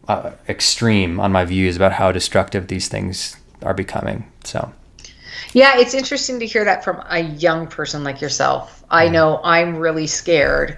uh, 0.07 0.32
extreme 0.49 1.19
on 1.19 1.32
my 1.32 1.45
views 1.45 1.78
about 1.78 1.93
how 1.93 2.11
destructive 2.11 2.67
these 2.67 2.89
things 2.89 3.38
are 3.63 3.74
becoming. 3.74 4.30
So, 4.43 4.74
yeah, 5.53 5.78
it's 5.78 5.93
interesting 5.93 6.39
to 6.39 6.45
hear 6.45 6.65
that 6.65 6.84
from 6.84 7.01
a 7.09 7.19
young 7.19 7.67
person 7.67 8.03
like 8.03 8.19
yourself. 8.19 8.84
I 8.89 9.05
mm-hmm. 9.05 9.13
know 9.13 9.41
I'm 9.43 9.78
really 9.78 10.07
scared, 10.07 10.78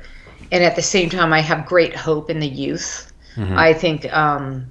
and 0.52 0.64
at 0.64 0.76
the 0.76 0.82
same 0.82 1.10
time, 1.10 1.34
I 1.34 1.40
have 1.40 1.66
great 1.66 1.96
hope 1.96 2.30
in 2.30 2.40
the 2.40 2.48
youth. 2.48 3.12
Mm-hmm. 3.36 3.58
I 3.58 3.74
think 3.74 4.14
um, 4.14 4.68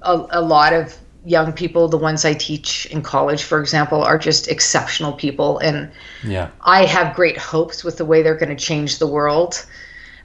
a, 0.00 0.26
a 0.30 0.40
lot 0.40 0.72
of 0.72 0.96
young 1.24 1.52
people, 1.52 1.88
the 1.88 1.98
ones 1.98 2.24
I 2.24 2.34
teach 2.34 2.86
in 2.86 3.02
college, 3.02 3.42
for 3.44 3.60
example, 3.60 4.02
are 4.02 4.18
just 4.18 4.48
exceptional 4.48 5.12
people. 5.12 5.58
And 5.58 5.90
yeah. 6.24 6.50
I 6.62 6.84
have 6.84 7.14
great 7.14 7.38
hopes 7.38 7.84
with 7.84 7.96
the 7.98 8.04
way 8.04 8.22
they're 8.22 8.36
going 8.36 8.56
to 8.56 8.64
change 8.64 8.98
the 8.98 9.06
world. 9.06 9.64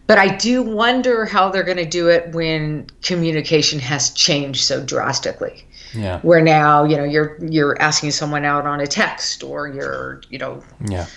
But 0.07 0.17
I 0.17 0.35
do 0.35 0.63
wonder 0.63 1.25
how 1.25 1.49
they're 1.49 1.63
going 1.63 1.77
to 1.77 1.85
do 1.85 2.09
it 2.09 2.33
when 2.33 2.87
communication 3.03 3.79
has 3.79 4.09
changed 4.11 4.63
so 4.63 4.83
drastically. 4.83 5.65
Yeah. 5.93 6.19
Where 6.21 6.41
now, 6.41 6.83
you 6.83 6.97
know, 6.97 7.03
you're 7.03 7.37
you're 7.41 7.79
asking 7.81 8.11
someone 8.11 8.45
out 8.45 8.65
on 8.65 8.79
a 8.79 8.87
text 8.87 9.43
or 9.43 9.67
you're, 9.67 10.21
you 10.29 10.37
know, 10.37 10.63
Yeah. 10.85 11.07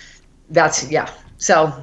That's 0.49 0.91
yeah. 0.91 1.09
So 1.37 1.73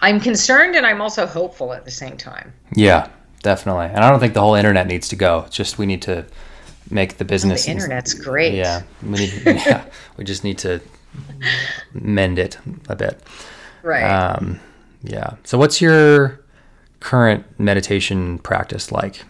I'm 0.00 0.20
concerned 0.20 0.76
and 0.76 0.86
I'm 0.86 1.00
also 1.00 1.26
hopeful 1.26 1.72
at 1.72 1.84
the 1.84 1.90
same 1.90 2.16
time. 2.16 2.52
Yeah, 2.74 3.08
definitely. 3.42 3.86
And 3.86 3.98
I 3.98 4.10
don't 4.10 4.20
think 4.20 4.34
the 4.34 4.40
whole 4.40 4.54
internet 4.54 4.86
needs 4.86 5.08
to 5.08 5.16
go. 5.16 5.44
It's 5.46 5.56
just 5.56 5.78
we 5.78 5.86
need 5.86 6.02
to 6.02 6.26
make 6.90 7.18
the 7.18 7.24
business. 7.24 7.64
Oh, 7.64 7.66
the 7.66 7.70
internet's 7.72 8.14
great. 8.14 8.54
Yeah, 8.54 8.82
we 9.02 9.10
need. 9.10 9.42
yeah, 9.46 9.84
we 10.16 10.24
just 10.24 10.44
need 10.44 10.58
to 10.58 10.80
mend 11.92 12.38
it 12.38 12.58
a 12.88 12.96
bit. 12.96 13.22
Right. 13.82 14.04
Um, 14.04 14.60
yeah. 15.02 15.34
So, 15.44 15.58
what's 15.58 15.80
your 15.80 16.40
current 17.00 17.44
meditation 17.58 18.38
practice 18.38 18.90
like? 18.90 19.24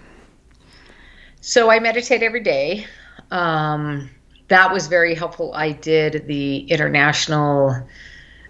So, 1.41 1.71
I 1.71 1.79
meditate 1.79 2.23
every 2.23 2.43
day. 2.43 2.87
Um, 3.31 4.11
that 4.49 4.73
was 4.73 4.87
very 4.87 5.15
helpful. 5.15 5.53
I 5.55 5.73
did 5.73 6.27
the 6.27 6.59
international 6.71 7.75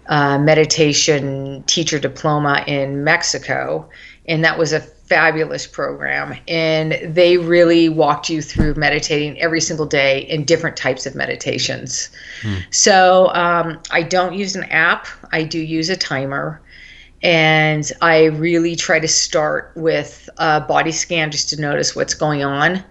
uh, 0.07 0.39
meditation 0.39 1.63
teacher 1.67 1.99
diploma 1.99 2.63
in 2.67 3.03
Mexico, 3.03 3.89
and 4.27 4.43
that 4.43 4.57
was 4.57 4.73
a 4.73 4.81
fabulous 5.09 5.65
program 5.65 6.37
and 6.47 6.93
they 7.03 7.37
really 7.37 7.89
walked 7.89 8.29
you 8.29 8.41
through 8.41 8.75
meditating 8.75 9.39
every 9.41 9.59
single 9.59 9.87
day 9.87 10.19
in 10.21 10.45
different 10.45 10.77
types 10.77 11.05
of 11.07 11.15
meditations. 11.15 12.09
Hmm. 12.41 12.55
so 12.69 13.33
um, 13.33 13.79
i 13.91 14.03
don't 14.03 14.35
use 14.35 14.55
an 14.55 14.63
app. 14.65 15.07
I 15.31 15.43
do 15.43 15.59
use 15.59 15.89
a 15.89 15.97
timer 15.97 16.61
and 17.21 17.91
i 18.01 18.25
really 18.25 18.75
try 18.75 18.99
to 18.99 19.07
start 19.07 19.71
with 19.75 20.29
a 20.37 20.61
body 20.61 20.91
scan 20.91 21.31
just 21.31 21.49
to 21.49 21.59
notice 21.59 21.95
what's 21.95 22.13
going 22.13 22.43
on 22.43 22.83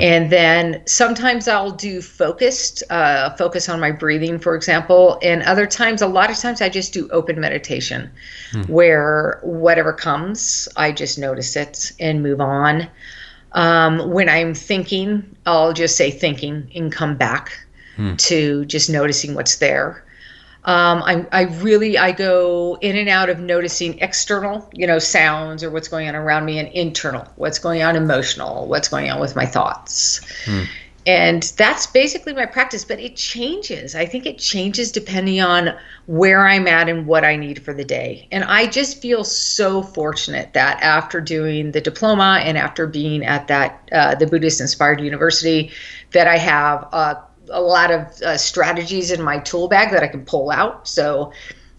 And 0.00 0.30
then 0.30 0.82
sometimes 0.86 1.48
I'll 1.48 1.72
do 1.72 2.00
focused, 2.00 2.82
uh, 2.90 3.34
focus 3.36 3.68
on 3.68 3.80
my 3.80 3.90
breathing, 3.90 4.38
for 4.38 4.54
example. 4.54 5.18
And 5.22 5.42
other 5.42 5.66
times, 5.66 6.02
a 6.02 6.06
lot 6.06 6.30
of 6.30 6.36
times, 6.38 6.60
I 6.62 6.68
just 6.68 6.92
do 6.92 7.08
open 7.10 7.40
meditation 7.40 8.10
where 8.68 9.40
whatever 9.42 9.92
comes, 9.92 10.68
I 10.76 10.92
just 10.92 11.18
notice 11.18 11.56
it 11.56 11.92
and 11.98 12.22
move 12.22 12.40
on. 12.40 12.88
Um, 13.52 14.10
when 14.10 14.28
I'm 14.28 14.54
thinking, 14.54 15.36
I'll 15.46 15.72
just 15.72 15.96
say 15.96 16.10
thinking 16.10 16.70
and 16.74 16.90
come 16.92 17.16
back 17.16 17.52
to 18.18 18.64
just 18.66 18.88
noticing 18.88 19.34
what's 19.34 19.56
there. 19.56 20.04
Um, 20.64 21.02
I, 21.02 21.26
I 21.32 21.42
really 21.42 21.98
I 21.98 22.12
go 22.12 22.78
in 22.80 22.96
and 22.96 23.08
out 23.08 23.28
of 23.28 23.40
noticing 23.40 23.98
external, 23.98 24.70
you 24.72 24.86
know, 24.86 25.00
sounds 25.00 25.64
or 25.64 25.70
what's 25.70 25.88
going 25.88 26.08
on 26.08 26.14
around 26.14 26.44
me, 26.44 26.58
and 26.58 26.68
internal, 26.68 27.26
what's 27.36 27.58
going 27.58 27.82
on 27.82 27.96
emotional, 27.96 28.68
what's 28.68 28.88
going 28.88 29.10
on 29.10 29.20
with 29.20 29.34
my 29.34 29.46
thoughts. 29.46 30.20
And 31.04 31.42
that's 31.56 31.88
basically 31.88 32.32
my 32.32 32.46
practice, 32.46 32.84
but 32.84 33.00
it 33.00 33.16
changes. 33.16 33.96
I 33.96 34.06
think 34.06 34.24
it 34.24 34.38
changes 34.38 34.92
depending 34.92 35.40
on 35.40 35.74
where 36.06 36.46
I'm 36.46 36.68
at 36.68 36.88
and 36.88 37.06
what 37.08 37.24
I 37.24 37.34
need 37.34 37.64
for 37.64 37.74
the 37.74 37.84
day. 37.84 38.28
And 38.30 38.44
I 38.44 38.66
just 38.68 39.02
feel 39.02 39.24
so 39.24 39.82
fortunate 39.82 40.52
that 40.52 40.80
after 40.80 41.20
doing 41.20 41.72
the 41.72 41.80
diploma 41.80 42.40
and 42.44 42.56
after 42.56 42.86
being 42.86 43.24
at 43.24 43.48
that 43.48 43.88
uh, 43.90 44.14
the 44.14 44.28
Buddhist 44.28 44.60
Inspired 44.60 45.00
University, 45.00 45.72
that 46.12 46.28
I 46.28 46.38
have 46.38 46.88
uh, 46.92 47.14
a 47.52 47.60
lot 47.60 47.90
of 47.90 48.00
uh, 48.22 48.36
strategies 48.36 49.10
in 49.10 49.22
my 49.22 49.38
tool 49.38 49.68
bag 49.68 49.90
that 49.92 50.02
I 50.02 50.08
can 50.08 50.24
pull 50.24 50.50
out. 50.50 50.88
So 50.88 51.32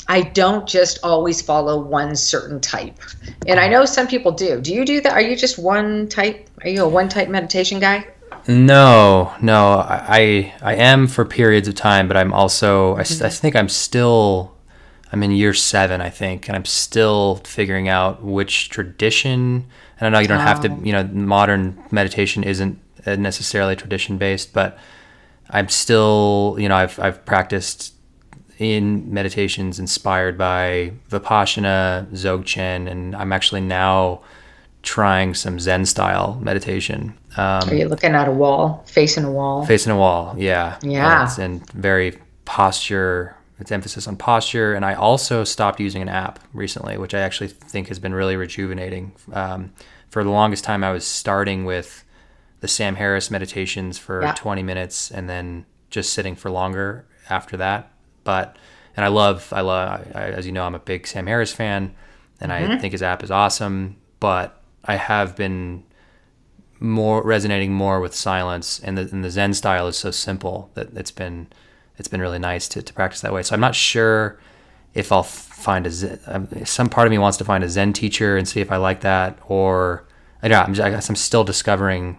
I 0.07 0.21
don't 0.21 0.67
just 0.67 0.99
always 1.03 1.41
follow 1.41 1.81
one 1.81 2.15
certain 2.15 2.59
type. 2.59 2.99
And 3.47 3.59
I 3.59 3.67
know 3.67 3.85
some 3.85 4.07
people 4.07 4.31
do. 4.31 4.59
Do 4.61 4.73
you 4.73 4.85
do 4.85 5.01
that? 5.01 5.13
Are 5.13 5.21
you 5.21 5.35
just 5.35 5.57
one 5.57 6.07
type? 6.09 6.49
Are 6.63 6.69
you 6.69 6.83
a 6.83 6.87
one 6.87 7.09
type 7.09 7.29
meditation 7.29 7.79
guy? 7.79 8.07
No, 8.47 9.33
no, 9.41 9.77
I 9.77 10.53
I 10.61 10.75
am 10.75 11.07
for 11.07 11.23
periods 11.23 11.67
of 11.67 11.75
time, 11.75 12.09
but 12.09 12.17
I'm 12.17 12.33
also 12.33 12.97
I 12.97 13.03
think 13.03 13.55
I'm 13.55 13.69
still 13.69 14.53
I'm 15.13 15.21
in 15.23 15.31
year 15.31 15.53
seven, 15.53 16.01
I 16.01 16.09
think, 16.09 16.49
and 16.49 16.55
I'm 16.55 16.65
still 16.65 17.35
figuring 17.45 17.87
out 17.87 18.23
which 18.23 18.69
tradition. 18.69 19.67
And 19.99 20.07
I 20.07 20.09
know 20.09 20.19
you 20.19 20.27
don't 20.27 20.39
have 20.39 20.61
to, 20.61 20.69
you 20.83 20.91
know, 20.91 21.03
modern 21.03 21.81
meditation 21.91 22.43
isn't 22.43 22.79
uh, 23.05 23.15
necessarily 23.15 23.75
tradition 23.75 24.17
based, 24.17 24.53
but 24.53 24.77
I'm 25.53 25.69
still, 25.69 26.57
you 26.59 26.67
know, 26.67 26.75
I've 26.75 26.99
I've 26.99 27.23
practiced 27.25 27.93
in 28.59 29.13
meditations 29.13 29.79
inspired 29.79 30.37
by 30.37 30.93
Vipassana, 31.09 32.07
Dzogchen, 32.11 32.89
and 32.89 33.15
I'm 33.15 33.31
actually 33.31 33.61
now 33.61 34.21
trying 34.83 35.33
some 35.33 35.59
Zen 35.59 35.85
style 35.85 36.39
meditation. 36.41 37.17
Um, 37.37 37.69
Are 37.69 37.73
you 37.73 37.87
looking 37.87 38.13
at 38.13 38.27
a 38.27 38.31
wall, 38.31 38.83
facing 38.85 39.23
a 39.23 39.31
wall? 39.31 39.65
Facing 39.65 39.91
a 39.91 39.97
wall, 39.97 40.35
yeah. 40.37 40.77
Yeah. 40.83 41.21
And, 41.21 41.29
it's, 41.29 41.37
and 41.39 41.71
very 41.71 42.19
posture, 42.45 43.35
it's 43.59 43.71
emphasis 43.71 44.07
on 44.07 44.17
posture. 44.17 44.73
And 44.73 44.85
I 44.85 44.93
also 44.93 45.43
stopped 45.45 45.79
using 45.79 46.01
an 46.01 46.09
app 46.09 46.39
recently, 46.53 46.97
which 46.97 47.13
I 47.13 47.21
actually 47.21 47.47
think 47.47 47.87
has 47.87 47.97
been 47.97 48.13
really 48.13 48.35
rejuvenating. 48.35 49.13
Um, 49.31 49.71
for 50.09 50.23
the 50.23 50.29
longest 50.29 50.63
time, 50.63 50.83
I 50.83 50.91
was 50.91 51.07
starting 51.07 51.65
with 51.65 52.02
the 52.63 52.67
Sam 52.69 52.95
Harris 52.95 53.29
meditations 53.29 53.97
for 53.97 54.21
Yeah. 54.21 54.31
20 54.37 54.63
minutes 54.63 55.11
and 55.11 55.29
then 55.29 55.65
just 55.89 56.13
sitting 56.13 56.33
for 56.33 56.49
longer 56.49 57.05
after 57.29 57.57
that. 57.57 57.91
But, 58.23 58.55
and 58.95 59.03
I 59.03 59.09
love, 59.09 59.51
I 59.51 59.59
love, 59.59 60.07
I, 60.15 60.29
as 60.31 60.45
you 60.45 60.53
know, 60.53 60.63
I'm 60.65 60.73
a 60.73 60.79
big 60.79 61.05
Sam 61.05 61.27
Harris 61.27 61.51
fan 61.51 61.93
and 62.39 62.53
I 62.53 62.77
think 62.79 62.93
his 62.93 63.03
app 63.03 63.21
is 63.21 63.29
awesome. 63.31 63.97
But 64.21 64.63
I 64.85 64.95
have 64.95 65.35
been 65.35 65.83
more 66.79 67.21
resonating 67.21 67.73
more 67.73 67.99
with 67.99 68.15
silence 68.15 68.79
and 68.79 68.97
the, 68.97 69.09
and 69.11 69.25
the 69.25 69.29
zen 69.29 69.53
style 69.53 69.87
is 69.87 69.97
so 69.97 70.09
simple 70.11 70.69
that 70.75 70.87
it's 70.95 71.11
been 71.11 71.47
it's 71.97 72.07
been 72.07 72.21
really 72.21 72.39
nice 72.39 72.67
to, 72.67 72.81
to 72.81 72.93
practice 72.93 73.21
that 73.21 73.31
way 73.31 73.41
so 73.41 73.53
i'm 73.55 73.61
not 73.61 73.73
sure 73.75 74.37
if 74.93 75.09
i'll 75.09 75.23
find 75.23 75.87
a 75.87 75.91
zen 75.91 76.19
um, 76.27 76.45
some 76.65 76.89
part 76.89 77.07
of 77.07 77.11
me 77.11 77.17
wants 77.17 77.37
to 77.37 77.45
find 77.45 77.63
a 77.63 77.69
zen 77.69 77.93
teacher 77.93 78.35
and 78.35 78.49
see 78.49 78.59
if 78.59 78.69
i 78.69 78.75
like 78.75 78.99
that 78.99 79.37
or 79.47 80.03
i 80.41 80.47
don't 80.49 80.57
know 80.59 80.63
I'm 80.65 80.73
just, 80.73 80.85
i 80.85 80.89
guess 80.89 81.07
i'm 81.09 81.15
still 81.15 81.45
discovering 81.45 82.17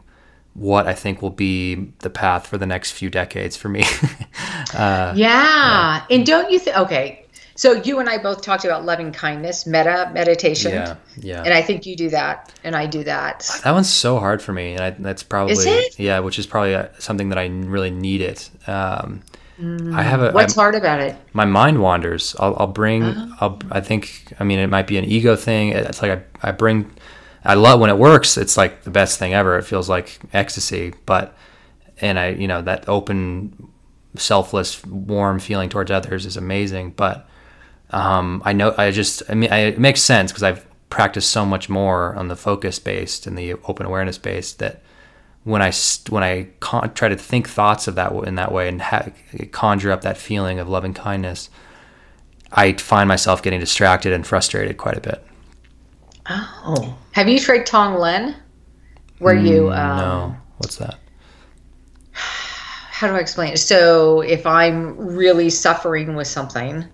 what 0.55 0.86
i 0.86 0.94
think 0.94 1.20
will 1.20 1.30
be 1.30 1.74
the 2.00 2.11
path 2.11 2.46
for 2.46 2.57
the 2.59 2.66
next 2.66 2.92
few 2.92 3.11
decades 3.11 3.57
for 3.57 3.68
me 3.68 3.82
uh, 4.74 5.12
yeah. 5.16 6.05
And 6.11 6.24
don't 6.26 6.50
you 6.50 6.59
think, 6.59 6.76
okay, 6.76 7.26
so 7.57 7.72
you 7.72 7.98
and 8.00 8.09
I 8.09 8.18
both 8.18 8.42
talked 8.42 8.64
about 8.64 8.84
loving 8.84 9.12
kindness, 9.12 9.66
metta 9.66 10.11
meditation. 10.12 10.72
yeah 10.72 10.96
yeah 11.16 11.42
And 11.44 11.55
I 11.55 11.62
think 11.62 11.86
you 11.86 11.96
do 11.96 12.11
that, 12.11 12.52
and 12.64 12.74
I 12.74 12.86
do 12.86 13.05
that. 13.05 13.48
That 13.62 13.72
one's 13.72 13.88
so 13.90 14.18
hard 14.18 14.42
for 14.42 14.52
me, 14.52 14.72
and 14.74 14.80
I, 14.82 14.90
that's 14.90 15.22
probably 15.22 15.52
Is 15.52 15.64
it? 15.66 15.98
yeah, 15.98 16.18
which 16.20 16.38
is 16.38 16.46
probably 16.46 16.74
uh, 16.74 16.88
something 16.98 17.28
that 17.28 17.38
I 17.38 17.46
really 17.46 17.90
need 17.90 18.20
it. 18.20 18.50
Um, 18.66 19.22
I 19.94 20.02
have 20.02 20.20
a 20.20 20.32
What's 20.32 20.59
I'm- 20.59 20.62
hard 20.64 20.74
about 20.74 21.00
it? 21.00 21.14
my 21.32 21.44
mind 21.44 21.80
wanders. 21.80 22.34
I'll, 22.40 22.57
I'll 22.59 22.66
bring. 22.66 23.05
Oh. 23.05 23.36
I'll. 23.40 23.59
I 23.70 23.80
think. 23.80 24.32
I 24.40 24.44
mean, 24.44 24.59
it 24.59 24.66
might 24.68 24.88
be 24.88 24.98
an 24.98 25.05
ego 25.05 25.36
thing. 25.36 25.68
It's 25.70 26.02
like 26.02 26.11
I, 26.42 26.48
I 26.48 26.50
bring. 26.52 26.90
I 27.45 27.55
love 27.55 27.80
when 27.80 27.90
it 27.90 27.99
works. 27.99 28.36
It's 28.36 28.57
like 28.57 28.84
the 28.84 28.90
best 28.90 29.18
thing 29.18 29.34
ever. 29.34 29.59
It 29.59 29.64
feels 29.64 29.88
like 29.88 30.18
ecstasy. 30.32 30.95
But, 31.07 31.36
and 32.01 32.18
I, 32.18 32.28
you 32.30 32.49
know, 32.49 32.62
that 32.62 32.88
open, 32.88 33.68
selfless, 34.16 34.84
warm 34.84 35.38
feeling 35.38 35.68
towards 35.68 35.90
others 35.90 36.26
is 36.26 36.36
amazing. 36.36 36.92
But, 36.92 37.28
um, 37.90 38.42
I 38.45 38.53
know. 38.53 38.74
I 38.78 38.90
just. 38.90 39.22
I 39.28 39.34
mean, 39.34 39.53
I, 39.53 39.59
it 39.59 39.78
makes 39.78 40.03
sense 40.03 40.32
because 40.32 40.42
I've 40.42 40.66
practiced 40.90 41.30
so 41.30 41.45
much 41.45 41.68
more 41.68 42.14
on 42.14 42.28
the 42.28 42.36
focus 42.36 42.78
based 42.78 43.26
and 43.26 43.36
the 43.36 43.55
open 43.55 43.84
awareness 43.84 44.16
based 44.16 44.59
that 44.61 44.82
when 45.45 45.61
I 45.61 45.72
when 46.09 46.22
I 46.22 46.49
con- 46.61 46.92
try 46.95 47.09
to 47.09 47.16
think 47.16 47.49
thoughts 47.49 47.86
of 47.86 47.95
that 47.97 48.12
in 48.26 48.36
that 48.36 48.53
way 48.53 48.68
and 48.68 48.80
ha- 48.80 49.09
conjure 49.53 49.92
up 49.92 50.01
that 50.01 50.16
feeling 50.16 50.59
of 50.59 50.68
loving 50.68 50.95
kindness, 50.95 51.51
I 52.51 52.72
find 52.72 53.07
myself 53.09 53.42
getting 53.42 53.61
distracted 53.61 54.12
and 54.12 54.26
frustrated 54.26 54.78
quite 54.78 54.97
a 54.97 55.01
bit. 55.01 55.24
Oh. 56.28 56.96
Have 57.12 57.28
you 57.28 57.38
tried 57.38 57.66
Tonglen? 57.66 58.34
Where 59.18 59.34
you, 59.34 59.70
um, 59.70 59.98
no, 59.98 60.36
what's 60.58 60.76
that? 60.76 60.98
how 62.12 63.08
do 63.08 63.14
I 63.14 63.18
explain 63.18 63.52
it? 63.52 63.58
So 63.58 64.20
if 64.20 64.46
I'm 64.46 64.96
really 64.96 65.50
suffering 65.50 66.14
with 66.14 66.26
something, 66.26 66.84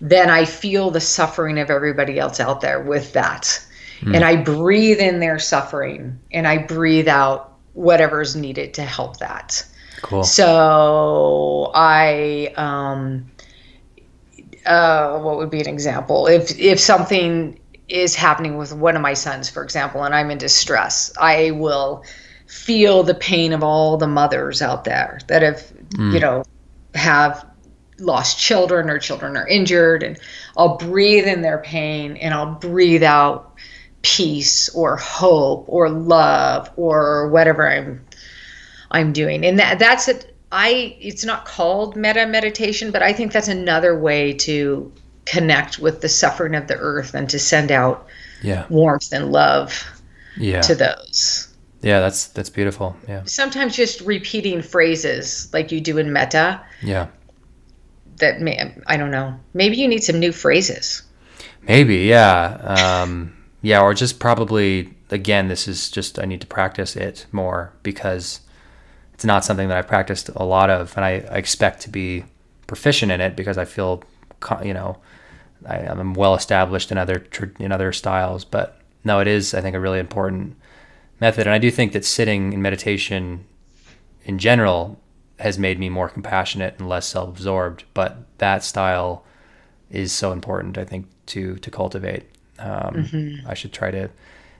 then 0.00 0.30
I 0.30 0.44
feel 0.44 0.90
the 0.90 1.00
suffering 1.00 1.58
of 1.58 1.70
everybody 1.70 2.18
else 2.18 2.40
out 2.40 2.60
there 2.60 2.80
with 2.82 3.12
that. 3.12 3.64
And 4.14 4.24
I 4.24 4.36
breathe 4.36 4.98
in 4.98 5.20
their 5.20 5.38
suffering 5.38 6.18
and 6.32 6.46
I 6.48 6.58
breathe 6.58 7.06
out 7.06 7.56
whatever's 7.74 8.34
needed 8.34 8.74
to 8.74 8.82
help 8.82 9.18
that. 9.18 9.64
Cool. 10.02 10.24
So 10.24 11.70
I, 11.74 12.52
um, 12.56 13.30
uh, 14.66 15.18
what 15.20 15.36
would 15.38 15.50
be 15.50 15.60
an 15.60 15.68
example? 15.68 16.26
If 16.26 16.58
if 16.58 16.80
something 16.80 17.58
is 17.92 18.14
happening 18.14 18.56
with 18.56 18.72
one 18.72 18.96
of 18.96 19.02
my 19.02 19.14
sons, 19.14 19.50
for 19.50 19.62
example, 19.62 20.02
and 20.02 20.14
I'm 20.14 20.30
in 20.30 20.38
distress, 20.38 21.12
I 21.20 21.50
will 21.50 22.04
feel 22.46 23.02
the 23.02 23.14
pain 23.14 23.52
of 23.52 23.62
all 23.62 23.98
the 23.98 24.06
mothers 24.06 24.62
out 24.62 24.84
there 24.84 25.20
that 25.28 25.42
have, 25.42 25.72
you 25.92 25.98
mm. 25.98 26.20
know, 26.20 26.44
have 26.94 27.46
lost 27.98 28.38
children 28.38 28.88
or 28.88 28.98
children 28.98 29.36
are 29.36 29.46
injured, 29.46 30.02
and 30.02 30.18
I'll 30.56 30.78
breathe 30.78 31.26
in 31.26 31.42
their 31.42 31.58
pain 31.58 32.16
and 32.16 32.32
I'll 32.32 32.54
breathe 32.54 33.02
out 33.02 33.54
peace 34.00 34.68
or 34.70 34.96
hope 34.96 35.66
or 35.68 35.88
love 35.88 36.70
or 36.76 37.28
whatever 37.28 37.70
I'm 37.70 38.04
I'm 38.90 39.12
doing. 39.12 39.44
And 39.44 39.58
that 39.58 39.78
that's 39.78 40.08
it. 40.08 40.34
I 40.50 40.96
it's 41.00 41.24
not 41.24 41.44
called 41.44 41.96
metta 41.96 42.26
meditation, 42.26 42.90
but 42.90 43.02
I 43.02 43.12
think 43.12 43.32
that's 43.32 43.48
another 43.48 43.98
way 43.98 44.32
to 44.34 44.92
connect 45.26 45.78
with 45.78 46.00
the 46.00 46.08
suffering 46.08 46.54
of 46.54 46.66
the 46.68 46.76
earth 46.76 47.14
and 47.14 47.28
to 47.30 47.38
send 47.38 47.70
out 47.72 48.06
Yeah, 48.40 48.66
warmth 48.68 49.12
and 49.12 49.32
love 49.32 49.84
yeah, 50.36 50.60
to 50.62 50.74
those. 50.74 51.48
yeah. 51.82 52.00
That's 52.00 52.28
that's 52.28 52.50
beautiful. 52.50 52.96
Yeah, 53.08 53.24
Sometimes 53.24 53.74
just 53.76 54.00
repeating 54.02 54.62
phrases 54.62 55.48
like 55.52 55.72
you 55.72 55.80
do 55.80 55.98
in 55.98 56.12
metta 56.12 56.60
yeah. 56.80 57.08
that 58.16 58.40
may 58.40 58.74
I 58.86 58.96
don't 58.96 59.10
know. 59.10 59.38
Maybe 59.54 59.76
you 59.76 59.88
need 59.88 60.02
some 60.02 60.18
new 60.18 60.32
phrases. 60.32 61.02
Maybe, 61.62 61.98
yeah, 61.98 62.58
um, 63.02 63.34
yeah, 63.60 63.80
or 63.82 63.94
just 63.94 64.18
probably 64.18 64.94
again. 65.10 65.48
This 65.48 65.68
is 65.68 65.90
just 65.90 66.18
I 66.18 66.24
need 66.24 66.40
to 66.40 66.46
practice 66.46 66.96
it 66.96 67.26
more 67.30 67.72
because 67.82 68.40
it's 69.14 69.24
not 69.24 69.44
something 69.44 69.68
that 69.68 69.78
I've 69.78 69.88
practiced 69.88 70.30
a 70.30 70.44
lot 70.44 70.70
of, 70.70 70.96
and 70.96 71.04
I, 71.04 71.10
I 71.30 71.38
expect 71.38 71.82
to 71.82 71.90
be 71.90 72.24
proficient 72.66 73.12
in 73.12 73.20
it 73.20 73.36
because 73.36 73.58
I 73.58 73.64
feel, 73.66 74.02
you 74.64 74.74
know, 74.74 74.98
I, 75.66 75.78
I'm 75.78 76.14
well 76.14 76.34
established 76.34 76.90
in 76.90 76.98
other 76.98 77.18
tr- 77.18 77.56
in 77.58 77.72
other 77.72 77.92
styles. 77.92 78.44
But 78.44 78.80
no, 79.04 79.20
it 79.20 79.26
is 79.26 79.54
I 79.54 79.60
think 79.60 79.76
a 79.76 79.80
really 79.80 79.98
important 79.98 80.56
method, 81.20 81.46
and 81.46 81.54
I 81.54 81.58
do 81.58 81.70
think 81.70 81.92
that 81.92 82.04
sitting 82.04 82.52
in 82.52 82.62
meditation, 82.62 83.44
in 84.24 84.38
general, 84.38 85.00
has 85.38 85.58
made 85.58 85.78
me 85.78 85.88
more 85.88 86.08
compassionate 86.08 86.74
and 86.78 86.88
less 86.88 87.06
self-absorbed. 87.06 87.84
But 87.94 88.38
that 88.38 88.64
style 88.64 89.24
is 89.90 90.12
so 90.12 90.32
important, 90.32 90.78
I 90.78 90.84
think, 90.84 91.06
to 91.26 91.56
to 91.56 91.70
cultivate. 91.70 92.24
Um, 92.58 93.42
I 93.46 93.54
should 93.54 93.72
try 93.72 93.90
to 93.90 94.10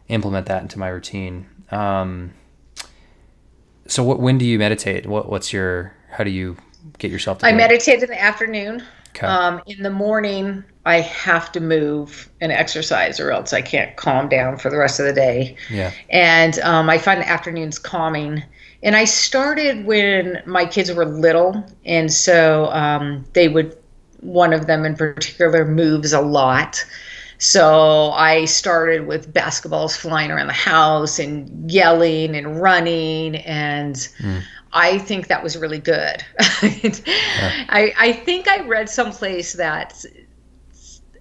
implement 0.08 0.46
that 0.46 0.62
into 0.62 0.78
my 0.78 0.88
routine. 0.88 1.46
Um, 1.70 2.32
so 3.86 4.02
what, 4.02 4.20
when 4.20 4.38
do 4.38 4.44
you 4.44 4.58
meditate? 4.58 5.06
What, 5.06 5.28
what's 5.28 5.52
your, 5.52 5.94
how 6.10 6.24
do 6.24 6.30
you 6.30 6.56
get 6.98 7.10
yourself 7.10 7.38
to 7.38 7.46
I 7.46 7.52
meditate 7.52 8.02
in 8.02 8.08
the 8.08 8.20
afternoon. 8.20 8.82
Okay. 9.14 9.26
Um, 9.26 9.60
in 9.66 9.82
the 9.82 9.90
morning, 9.90 10.64
I 10.84 11.00
have 11.00 11.52
to 11.52 11.60
move 11.60 12.30
and 12.40 12.50
exercise, 12.50 13.20
or 13.20 13.30
else 13.30 13.52
I 13.52 13.62
can't 13.62 13.94
calm 13.96 14.28
down 14.28 14.58
for 14.58 14.70
the 14.70 14.78
rest 14.78 14.98
of 14.98 15.06
the 15.06 15.12
day. 15.12 15.56
yeah. 15.70 15.92
And 16.10 16.58
um, 16.60 16.90
I 16.90 16.98
find 16.98 17.20
the 17.20 17.28
afternoons 17.28 17.78
calming. 17.78 18.42
And 18.82 18.96
I 18.96 19.04
started 19.04 19.84
when 19.84 20.42
my 20.44 20.66
kids 20.66 20.92
were 20.92 21.04
little, 21.04 21.64
and 21.84 22.12
so 22.12 22.66
um, 22.72 23.24
they 23.32 23.48
would. 23.48 23.76
One 24.20 24.52
of 24.52 24.68
them 24.68 24.84
in 24.84 24.94
particular 24.94 25.64
moves 25.64 26.12
a 26.12 26.20
lot. 26.20 26.84
So 27.38 28.12
I 28.12 28.44
started 28.44 29.08
with 29.08 29.34
basketballs 29.34 29.96
flying 29.96 30.30
around 30.30 30.46
the 30.46 30.52
house 30.52 31.18
and 31.18 31.68
yelling 31.68 32.36
and 32.36 32.62
running 32.62 33.34
and 33.34 34.08
I 34.72 34.98
think 34.98 35.28
that 35.28 35.42
was 35.42 35.56
really 35.56 35.78
good. 35.78 36.24
I, 36.38 37.92
I 37.98 38.12
think 38.12 38.48
I 38.48 38.66
read 38.66 38.88
someplace 38.88 39.52
that 39.54 40.04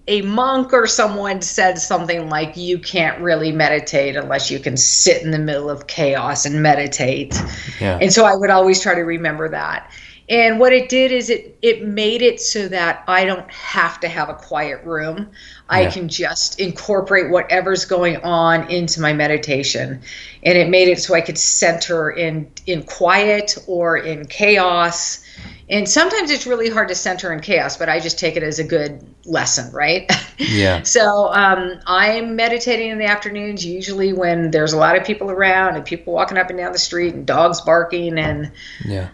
a 0.08 0.22
monk 0.24 0.74
or 0.74 0.88
someone 0.88 1.42
said 1.42 1.78
something 1.78 2.30
like 2.30 2.58
you 2.58 2.80
can't 2.80 3.20
really 3.22 3.52
meditate 3.52 4.16
unless 4.16 4.50
you 4.50 4.60
can 4.60 4.76
sit 4.76 5.22
in 5.22 5.32
the 5.32 5.40
middle 5.40 5.70
of 5.70 5.88
chaos 5.88 6.46
and 6.46 6.62
meditate. 6.64 7.40
Yeah. 7.80 8.00
And 8.02 8.12
so 8.12 8.26
I 8.26 8.36
would 8.36 8.50
always 8.50 8.82
try 8.82 8.96
to 8.96 9.02
remember 9.02 9.50
that. 9.50 9.92
And 10.32 10.60
what 10.60 10.72
it 10.74 10.90
did 10.90 11.12
is 11.12 11.30
it 11.30 11.58
it 11.62 11.84
made 11.86 12.22
it 12.24 12.40
so 12.42 12.68
that 12.70 13.04
I 13.08 13.26
don't 13.26 13.52
have 13.52 14.00
to 14.00 14.08
have 14.08 14.30
a 14.30 14.34
quiet 14.34 14.84
room. 14.86 15.30
I 15.70 15.82
Yeah. 15.82 15.92
can 15.92 16.08
just 16.10 16.60
incorporate 16.60 17.30
whatever's 17.30 17.86
going 17.86 18.18
on 18.24 18.70
into 18.72 19.02
my 19.02 19.14
meditation. 19.14 20.02
And 20.44 20.58
it 20.58 20.70
made 20.70 20.88
it 20.88 21.00
so 21.00 21.14
I 21.14 21.22
could 21.22 21.38
center 21.38 22.10
in 22.12 22.48
in 22.66 22.84
quiet 22.84 23.58
or 23.68 23.98
in 23.98 24.26
chaos. 24.26 25.20
And 25.70 25.88
sometimes 25.88 26.32
it's 26.32 26.48
really 26.48 26.70
hard 26.70 26.88
to 26.90 26.96
center 26.96 27.32
in 27.34 27.40
chaos, 27.42 27.78
but 27.78 27.90
I 27.90 28.00
just 28.00 28.20
take 28.20 28.36
it 28.36 28.44
as 28.44 28.60
a 28.60 28.64
good 28.64 29.04
lesson, 29.26 29.72
right? 29.74 30.10
Yeah. 30.38 30.82
So 30.82 31.32
um, 31.34 31.80
I'm 31.86 32.36
meditating 32.36 32.90
in 32.90 32.98
the 32.98 33.06
afternoons, 33.06 33.64
usually 33.64 34.12
when 34.12 34.50
there's 34.50 34.74
a 34.74 34.78
lot 34.78 34.96
of 34.98 35.04
people 35.04 35.30
around 35.30 35.76
and 35.76 35.86
people 35.86 36.14
walking 36.14 36.36
up 36.40 36.50
and 36.50 36.58
down 36.58 36.72
the 36.72 36.80
street 36.80 37.14
and 37.14 37.28
dogs 37.28 37.62
barking, 37.62 38.18
and 38.18 38.52
Yeah. 38.84 39.10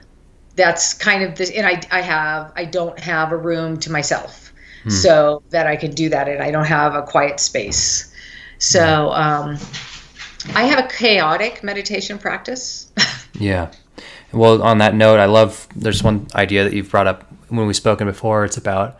That's 0.58 0.93
kind 0.93 1.24
of 1.24 1.36
this. 1.36 1.49
And 1.51 1.66
I, 1.66 1.82
I 1.89 2.01
have, 2.01 2.51
I 2.58 2.66
don't 2.66 2.99
have 2.99 3.32
a 3.32 3.38
room 3.38 3.80
to 3.80 3.91
myself, 3.91 4.51
so 4.89 5.43
that 5.49 5.68
I 5.68 5.76
can 5.76 5.91
do 5.91 6.10
that, 6.10 6.28
and 6.28 6.41
I 6.41 6.51
don't 6.51 6.66
have 6.66 6.95
a 6.95 7.03
quiet 7.03 7.39
space. 7.39 8.14
So 8.58 9.12
um, 9.12 9.58
I 10.55 10.64
have 10.64 10.80
a 10.80 10.88
chaotic 10.88 11.64
meditation 11.64 12.18
practice. 12.18 12.91
Yeah. 13.39 13.72
Well, 14.32 14.64
on 14.64 14.80
that 14.80 14.95
note, 14.95 15.20
I 15.20 15.26
love 15.26 15.68
there's 15.76 16.01
one 16.01 16.26
idea 16.34 16.64
that 16.64 16.74
you've 16.74 16.89
brought 16.89 17.05
up 17.05 17.32
when 17.49 17.68
we've 17.68 17.76
spoken 17.76 18.08
before. 18.08 18.45
It's 18.45 18.58
about, 18.58 18.99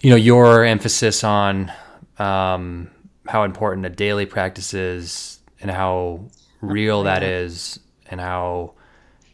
you 0.00 0.10
know, 0.10 0.16
your 0.16 0.64
emphasis 0.64 1.24
on 1.24 1.72
um, 2.20 2.88
how 3.26 3.42
important 3.42 3.84
a 3.84 3.90
daily 3.90 4.26
practice 4.26 4.74
is 4.74 5.40
and 5.60 5.72
how 5.72 6.20
real 6.60 7.02
that 7.02 7.24
is 7.24 7.80
and 8.10 8.20
how, 8.20 8.74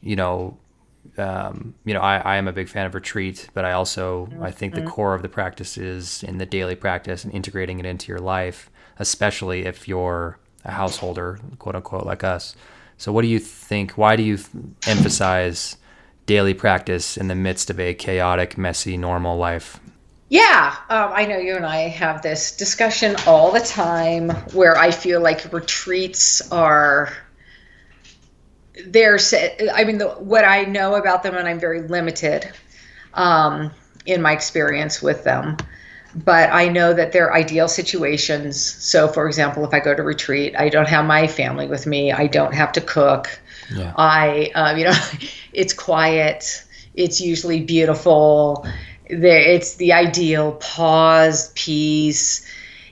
you 0.00 0.16
know, 0.16 0.56
um, 1.18 1.74
you 1.84 1.94
know, 1.94 2.00
I, 2.00 2.18
I 2.18 2.36
am 2.36 2.48
a 2.48 2.52
big 2.52 2.68
fan 2.68 2.86
of 2.86 2.94
retreat, 2.94 3.48
but 3.54 3.64
I 3.64 3.72
also 3.72 4.28
I 4.40 4.50
think 4.50 4.74
the 4.74 4.82
core 4.82 5.14
of 5.14 5.22
the 5.22 5.28
practice 5.28 5.76
is 5.76 6.22
in 6.22 6.38
the 6.38 6.46
daily 6.46 6.74
practice 6.74 7.24
and 7.24 7.32
integrating 7.32 7.78
it 7.78 7.86
into 7.86 8.08
your 8.08 8.20
life, 8.20 8.70
especially 8.98 9.64
if 9.64 9.88
you're 9.88 10.38
a 10.64 10.72
householder, 10.72 11.38
quote 11.58 11.76
unquote, 11.76 12.06
like 12.06 12.24
us. 12.24 12.54
So, 12.96 13.12
what 13.12 13.22
do 13.22 13.28
you 13.28 13.38
think? 13.38 13.92
Why 13.92 14.16
do 14.16 14.22
you 14.22 14.38
emphasize 14.86 15.76
daily 16.26 16.54
practice 16.54 17.16
in 17.16 17.28
the 17.28 17.34
midst 17.34 17.70
of 17.70 17.80
a 17.80 17.94
chaotic, 17.94 18.58
messy, 18.58 18.96
normal 18.96 19.36
life? 19.38 19.80
Yeah, 20.28 20.76
um, 20.90 21.10
I 21.14 21.24
know 21.24 21.38
you 21.38 21.56
and 21.56 21.64
I 21.64 21.88
have 21.88 22.20
this 22.20 22.54
discussion 22.54 23.16
all 23.26 23.50
the 23.50 23.60
time 23.60 24.28
where 24.52 24.76
I 24.76 24.90
feel 24.90 25.20
like 25.20 25.50
retreats 25.52 26.52
are. 26.52 27.12
They're, 28.86 29.18
I 29.74 29.84
mean, 29.84 29.98
the, 29.98 30.08
what 30.08 30.44
I 30.44 30.64
know 30.64 30.94
about 30.94 31.22
them, 31.22 31.36
and 31.36 31.48
I'm 31.48 31.60
very 31.60 31.82
limited 31.82 32.50
um, 33.14 33.70
in 34.06 34.22
my 34.22 34.32
experience 34.32 35.02
with 35.02 35.24
them, 35.24 35.56
but 36.14 36.50
I 36.50 36.68
know 36.68 36.94
that 36.94 37.12
they're 37.12 37.34
ideal 37.34 37.68
situations. 37.68 38.60
So, 38.60 39.08
for 39.08 39.26
example, 39.26 39.64
if 39.64 39.74
I 39.74 39.80
go 39.80 39.94
to 39.94 40.02
retreat, 40.02 40.54
I 40.56 40.68
don't 40.68 40.88
have 40.88 41.04
my 41.04 41.26
family 41.26 41.66
with 41.66 41.86
me, 41.86 42.12
I 42.12 42.26
don't 42.26 42.54
have 42.54 42.72
to 42.72 42.80
cook. 42.80 43.40
Yeah. 43.74 43.92
I, 43.96 44.50
um, 44.54 44.78
you 44.78 44.84
know, 44.84 44.98
it's 45.52 45.72
quiet. 45.72 46.64
It's 46.94 47.20
usually 47.20 47.60
beautiful. 47.60 48.66
There, 49.08 49.40
it's 49.40 49.76
the 49.76 49.92
ideal 49.92 50.52
pause, 50.52 51.52
peace. 51.54 52.46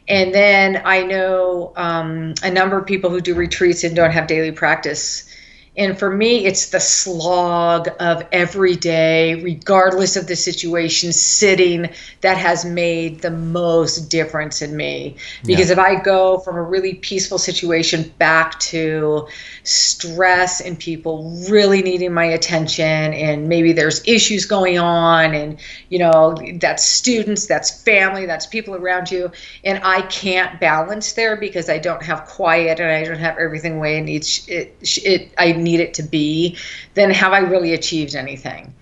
And 0.09 0.32
then 0.32 0.82
I 0.84 1.03
know 1.03 1.72
um, 1.76 2.34
a 2.43 2.51
number 2.51 2.78
of 2.78 2.87
people 2.87 3.11
who 3.11 3.20
do 3.20 3.34
retreats 3.34 3.82
and 3.84 3.97
don't 3.97 4.12
have 4.12 4.26
daily 4.26 4.53
practice. 4.53 5.28
And 5.77 5.99
for 5.99 6.11
me, 6.11 6.47
it's 6.47 6.70
the 6.70 6.81
slog 6.81 7.89
of 8.01 8.24
every 8.33 8.77
day, 8.77 9.43
regardless 9.43 10.16
of 10.16 10.27
the 10.27 10.37
situation, 10.37 11.12
sitting 11.12 11.91
that 12.22 12.39
has 12.39 12.64
made 12.64 13.20
the 13.20 13.31
most 13.31 14.09
difference 14.09 14.62
in 14.62 14.77
me. 14.77 15.16
Because 15.45 15.68
Yeah. 15.68 15.74
if 15.74 15.79
I 15.79 15.95
go 15.97 16.39
from 16.39 16.57
a 16.57 16.62
really 16.62 16.95
peaceful 16.95 17.39
situation 17.39 18.12
back 18.18 18.59
to 18.61 19.29
stress 19.64 20.61
and 20.61 20.79
people 20.79 21.31
really 21.51 21.83
needing 21.83 22.12
my 22.12 22.24
attention, 22.24 23.12
and 23.12 23.49
maybe 23.49 23.72
there's 23.72 24.03
issues 24.07 24.47
going 24.47 24.79
on, 24.79 25.35
and 25.35 25.59
you 25.91 25.99
know, 25.99 26.37
that's 26.61 26.85
students, 26.85 27.47
that's 27.47 27.83
family, 27.83 28.27
that's 28.27 28.47
people 28.47 28.74
around 28.74 29.11
you, 29.11 29.31
and 29.64 29.81
I 29.85 30.03
can't 30.03 30.59
balance 30.61 31.12
there 31.12 31.37
because 31.37 31.68
I 31.68 31.79
don't 31.79 32.03
have 32.03 32.24
quiet 32.27 32.81
and 32.81 32.91
I 32.91 33.05
don't 33.05 33.18
have 33.18 33.37
everything 33.39 33.79
way 33.79 33.99
it 33.99 34.03
needs 34.03 34.47
it, 34.49 34.74
it 35.05 35.31
I 35.39 35.53
need 35.67 35.81
it 35.81 35.95
to 35.95 36.03
be, 36.03 36.57
then 36.95 37.11
have 37.11 37.33
I 37.33 37.41
really 37.41 37.75
achieved 37.75 38.14
anything? 38.14 38.73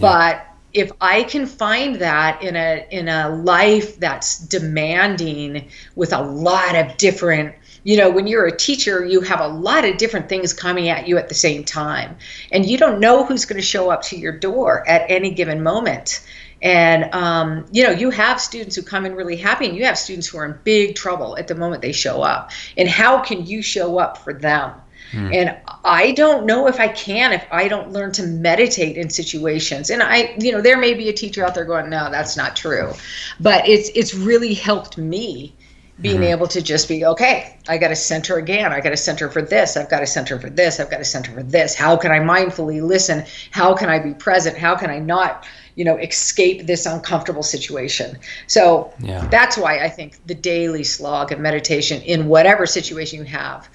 But 0.00 0.46
if 0.72 0.90
I 1.00 1.24
can 1.24 1.46
find 1.46 1.96
that 1.96 2.42
in 2.42 2.56
a 2.56 2.86
in 2.90 3.08
a 3.08 3.28
life 3.28 3.98
that's 3.98 4.38
demanding 4.38 5.68
with 5.94 6.12
a 6.12 6.22
lot 6.22 6.74
of 6.74 6.96
different 6.96 7.54
you 7.84 7.96
know 7.96 8.10
when 8.10 8.26
you're 8.26 8.46
a 8.46 8.56
teacher 8.56 9.04
you 9.04 9.20
have 9.20 9.40
a 9.40 9.48
lot 9.48 9.84
of 9.84 9.98
different 9.98 10.28
things 10.28 10.52
coming 10.52 10.88
at 10.88 11.06
you 11.06 11.18
at 11.18 11.28
the 11.28 11.34
same 11.34 11.64
time. 11.64 12.16
And 12.50 12.64
you 12.64 12.78
don't 12.78 13.00
know 13.00 13.24
who's 13.24 13.44
going 13.44 13.60
to 13.60 13.66
show 13.66 13.90
up 13.90 14.02
to 14.04 14.16
your 14.16 14.38
door 14.38 14.88
at 14.88 15.10
any 15.10 15.30
given 15.30 15.62
moment. 15.62 16.26
And 16.62 17.12
um, 17.12 17.66
you 17.72 17.82
know 17.82 17.90
you 17.90 18.10
have 18.10 18.40
students 18.40 18.76
who 18.76 18.82
come 18.82 19.04
in 19.04 19.14
really 19.14 19.36
happy 19.36 19.66
and 19.66 19.76
you 19.76 19.84
have 19.84 19.98
students 19.98 20.28
who 20.28 20.38
are 20.38 20.46
in 20.46 20.58
big 20.64 20.94
trouble 20.94 21.36
at 21.36 21.48
the 21.48 21.54
moment 21.54 21.82
they 21.82 21.92
show 21.92 22.22
up. 22.22 22.50
And 22.78 22.88
how 22.88 23.20
can 23.20 23.44
you 23.44 23.60
show 23.62 23.98
up 23.98 24.18
for 24.18 24.32
them? 24.32 24.72
And 25.14 25.56
I 25.84 26.12
don't 26.12 26.46
know 26.46 26.68
if 26.68 26.78
I 26.78 26.88
can 26.88 27.32
if 27.32 27.44
I 27.50 27.68
don't 27.68 27.92
learn 27.92 28.12
to 28.12 28.22
meditate 28.22 28.96
in 28.96 29.10
situations. 29.10 29.90
And 29.90 30.02
I, 30.02 30.34
you 30.38 30.52
know, 30.52 30.60
there 30.60 30.78
may 30.78 30.94
be 30.94 31.08
a 31.08 31.12
teacher 31.12 31.44
out 31.44 31.54
there 31.54 31.64
going, 31.64 31.90
"No, 31.90 32.10
that's 32.10 32.36
not 32.36 32.54
true," 32.54 32.92
but 33.40 33.68
it's 33.68 33.90
it's 33.94 34.14
really 34.14 34.54
helped 34.54 34.96
me 34.96 35.54
being 36.00 36.16
mm-hmm. 36.16 36.24
able 36.24 36.48
to 36.48 36.62
just 36.62 36.88
be 36.88 37.04
okay. 37.04 37.56
I 37.68 37.78
got 37.78 37.88
to 37.88 37.96
center 37.96 38.36
again. 38.36 38.72
I 38.72 38.80
got 38.80 38.90
to 38.90 38.96
center 38.96 39.30
for 39.30 39.42
this. 39.42 39.76
I've 39.76 39.90
got 39.90 40.00
to 40.00 40.06
center 40.06 40.38
for 40.38 40.50
this. 40.50 40.80
I've 40.80 40.90
got 40.90 40.98
to 40.98 41.04
center 41.04 41.32
for 41.32 41.42
this. 41.42 41.74
How 41.74 41.96
can 41.96 42.10
I 42.10 42.18
mindfully 42.18 42.82
listen? 42.82 43.24
How 43.50 43.74
can 43.74 43.88
I 43.88 43.98
be 43.98 44.14
present? 44.14 44.56
How 44.56 44.74
can 44.74 44.90
I 44.90 44.98
not? 44.98 45.46
You 45.74 45.84
know, 45.84 45.96
escape 45.96 46.66
this 46.66 46.84
uncomfortable 46.86 47.42
situation. 47.42 48.18
So 48.46 48.92
Yeah. 49.00 49.26
that's 49.28 49.56
why 49.56 49.78
I 49.78 49.88
think 49.88 50.18
the 50.26 50.34
daily 50.34 50.84
slog 50.84 51.32
of 51.32 51.38
meditation 51.38 52.02
in 52.02 52.26
whatever 52.26 52.66
situation 52.66 53.20
you 53.20 53.24
have 53.24 53.68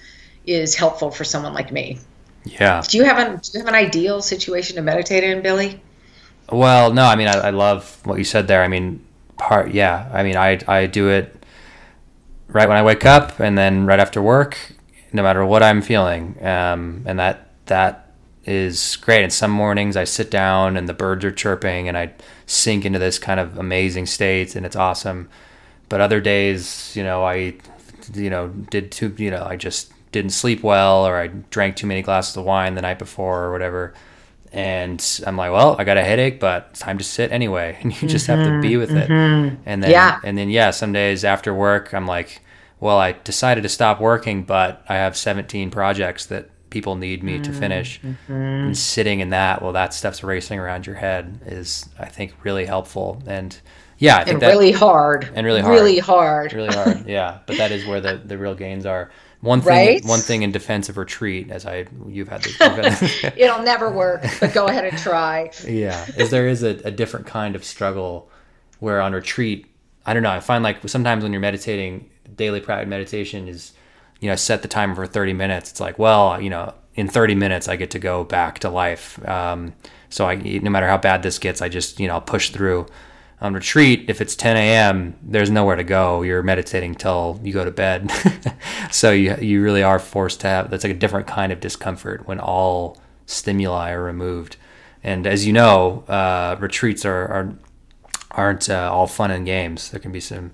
is 0.48 0.76
helpful 0.76 1.12
for 1.12 1.24
someone 1.24 1.54
like 1.54 1.72
me. 1.72 2.00
Yeah. 2.46 2.82
Do 2.88 2.98
you 2.98 3.04
have 3.04 3.18
an 3.20 3.38
do 3.38 3.52
you 3.54 3.60
have 3.60 3.68
an 3.68 3.76
ideal 3.76 4.22
situation 4.22 4.78
to 4.78 4.82
meditate 4.82 5.24
in, 5.24 5.42
Billy? 5.42 5.82
Well, 6.52 6.94
no, 6.94 7.04
I 7.04 7.16
mean, 7.16 7.28
I, 7.28 7.34
I 7.34 7.50
love 7.50 8.00
what 8.06 8.18
you 8.18 8.24
said 8.24 8.48
there. 8.48 8.64
I 8.64 8.68
mean, 8.68 9.06
part, 9.38 9.72
yeah. 9.72 10.10
I 10.14 10.24
mean, 10.24 10.38
I, 10.38 10.60
I 10.68 10.86
do 10.88 11.10
it 11.10 11.46
right 12.48 12.68
when 12.68 12.78
I 12.78 12.84
wake 12.84 13.06
up 13.06 13.40
and 13.40 13.58
then 13.58 13.86
right 13.86 14.00
after 14.00 14.22
work, 14.22 14.58
no 15.14 15.24
matter 15.24 15.46
what 15.46 15.62
I'm 15.62 15.82
feeling. 15.82 16.38
Um, 16.44 17.04
and 17.06 17.20
that, 17.20 17.52
that 17.66 18.12
is 18.46 18.96
great. 18.98 19.24
And 19.24 19.34
some 19.34 19.52
mornings 19.52 19.98
I 19.98 20.06
sit 20.06 20.32
down 20.32 20.78
and 20.78 20.88
the 20.88 20.94
birds 20.94 21.26
are 21.26 21.32
chirping 21.32 21.90
and 21.90 21.98
I 21.98 22.14
sink 22.46 22.86
into 22.86 23.00
this 23.00 23.20
kind 23.20 23.40
of 23.40 23.58
amazing 23.58 24.06
state 24.06 24.56
and 24.56 24.66
it's 24.66 24.76
awesome. 24.76 25.30
But 25.90 26.02
other 26.02 26.22
days, 26.22 26.94
you 26.96 27.04
know, 27.04 27.26
I, 27.26 27.56
you 28.14 28.30
know, 28.30 28.48
did 28.48 28.92
too, 28.92 29.14
you 29.18 29.32
know, 29.32 29.44
I 29.44 29.56
just 29.56 29.92
didn't 30.12 30.32
sleep 30.32 30.64
well 30.64 31.06
or 31.06 31.18
I 31.18 31.28
drank 31.28 31.76
too 31.76 31.88
many 31.88 32.02
glasses 32.02 32.38
of 32.38 32.46
wine 32.46 32.76
the 32.76 32.82
night 32.82 33.00
before 33.00 33.44
or 33.44 33.52
whatever 33.52 33.94
and 34.54 35.22
I'm 35.26 35.38
like, 35.38 35.52
well, 35.52 35.76
I 35.78 35.84
got 35.84 35.98
a 35.98 36.04
headache, 36.04 36.40
but 36.40 36.68
it's 36.72 36.80
time 36.80 36.98
to 36.98 37.04
sit 37.04 37.32
anyway, 37.32 37.78
and 37.82 38.02
you 38.02 38.08
just 38.08 38.28
have 38.28 38.40
to 38.40 38.62
be 38.62 38.72
mm-hmm, 38.72 38.80
with 38.80 38.92
it. 38.92 39.10
Mm-hmm. 39.10 39.56
And 39.66 39.84
then, 39.84 39.92
Yeah. 39.92 40.20
and 40.24 40.38
then, 40.38 40.50
yeah, 40.50 40.72
some 40.72 40.94
days 40.94 41.24
after 41.24 41.54
work, 41.54 41.94
I'm 41.94 42.08
like, 42.08 42.42
well, 42.80 42.98
I 42.98 43.14
decided 43.14 43.62
to 43.64 43.70
stop 43.70 44.00
working, 44.00 44.44
but 44.44 44.84
I 44.88 44.96
have 44.96 45.18
17 45.18 45.72
projects 45.72 46.28
that 46.28 46.50
people 46.70 46.96
need 46.96 47.24
me 47.24 47.40
to 47.40 47.52
finish. 47.52 48.00
Mm-hmm. 48.02 48.34
And 48.34 48.78
sitting 48.78 49.20
in 49.20 49.30
that 49.32 49.62
while 49.62 49.74
that 49.74 49.94
stuff's 49.94 50.24
racing 50.24 50.60
around 50.60 50.86
your 50.86 50.96
head 50.96 51.40
is, 51.46 51.90
I 51.98 52.06
think, 52.06 52.34
really 52.44 52.66
helpful. 52.66 53.22
And 53.26 53.60
yeah, 53.98 54.18
I 54.18 54.24
think 54.24 54.34
and 54.36 54.42
that 54.42 54.48
really 54.50 54.72
hard. 54.72 55.30
And 55.34 55.46
really 55.46 55.62
hard. 55.62 55.74
Really 55.74 56.00
hard. 56.00 56.54
really 56.54 56.74
hard. 56.74 57.06
Yeah, 57.08 57.40
but 57.46 57.58
that 57.58 57.72
is 57.72 57.86
where 57.86 58.02
the, 58.02 58.22
the 58.24 58.38
real 58.38 58.56
gains 58.56 58.86
are. 58.86 59.10
One 59.42 59.62
thing, 59.62 59.70
Right? 59.70 60.04
one 60.06 60.20
thing 60.20 60.42
in 60.42 60.52
defense 60.52 60.90
of 60.90 60.98
retreat, 60.98 61.52
as 61.52 61.66
I 61.66 61.86
you've 62.08 62.28
had 62.28 62.42
this. 62.44 63.24
It'll 63.38 63.62
never 63.62 63.92
work, 63.92 64.24
but 64.40 64.52
go 64.54 64.66
ahead 64.66 64.86
and 64.86 64.98
try. 64.98 65.52
yeah, 65.68 66.06
is 66.18 66.32
there 66.32 66.48
is 66.48 66.64
a, 66.64 66.80
a 66.86 66.92
different 66.92 67.28
kind 67.28 67.56
of 67.56 67.64
struggle 67.64 68.30
where 68.80 69.00
on 69.00 69.14
retreat, 69.14 69.68
I 70.08 70.14
don't 70.14 70.24
know. 70.24 70.32
I 70.32 70.40
find 70.40 70.64
like 70.64 70.88
sometimes 70.90 71.24
when 71.24 71.34
you're 71.34 71.40
meditating, 71.42 72.10
daily 72.36 72.62
private 72.62 72.88
meditation 72.88 73.48
is, 73.48 73.74
you 74.22 74.30
know, 74.30 74.36
set 74.36 74.64
the 74.64 74.68
timer 74.68 74.96
for 74.96 75.06
30 75.06 75.34
minutes. 75.34 75.70
It's 75.72 75.80
like, 75.80 76.00
well, 76.00 76.42
you 76.42 76.50
know, 76.50 76.74
in 76.96 77.08
30 77.08 77.36
minutes 77.36 77.68
I 77.68 77.76
get 77.76 77.92
to 77.92 78.00
go 78.00 78.24
back 78.24 78.58
to 78.60 78.70
life. 78.70 79.24
Um, 79.28 79.74
so 80.10 80.26
I, 80.26 80.36
no 80.36 80.72
matter 80.72 80.88
how 80.88 80.98
bad 80.98 81.22
this 81.22 81.38
gets, 81.38 81.62
I 81.62 81.70
just 81.70 82.00
you 82.00 82.08
know 82.08 82.20
push 82.22 82.50
through. 82.50 82.88
On 83.40 83.54
retreat, 83.54 84.06
if 84.10 84.20
it's 84.20 84.36
10 84.36 84.58
a.m., 84.58 85.16
there's 85.22 85.52
nowhere 85.52 85.76
to 85.76 85.84
go. 85.84 86.24
You're 86.24 86.42
meditating 86.42 86.96
till 86.96 87.40
you 87.44 87.54
go 87.54 87.64
to 87.64 87.72
bed. 87.72 88.12
so 88.92 89.12
you 89.12 89.36
you 89.36 89.62
really 89.62 89.84
are 89.84 90.00
forced 90.00 90.42
to 90.42 90.48
have 90.48 90.72
that's 90.72 90.84
like 90.84 90.94
a 90.94 90.98
different 90.98 91.28
kind 91.28 91.52
of 91.52 91.60
discomfort 91.60 92.28
when 92.28 92.40
all 92.40 92.98
stimuli 93.28 93.92
are 93.92 94.02
removed. 94.02 94.58
And 95.04 95.28
as 95.28 95.46
you 95.46 95.54
know, 95.54 96.04
uh, 96.08 96.56
retreats 96.60 97.06
are, 97.06 97.28
are 97.28 97.54
aren't 98.32 98.70
uh, 98.70 98.90
all 98.92 99.08
fun 99.08 99.32
and 99.32 99.46
games. 99.46 99.92
There 99.92 100.00
can 100.00 100.12
be 100.12 100.20
some. 100.20 100.52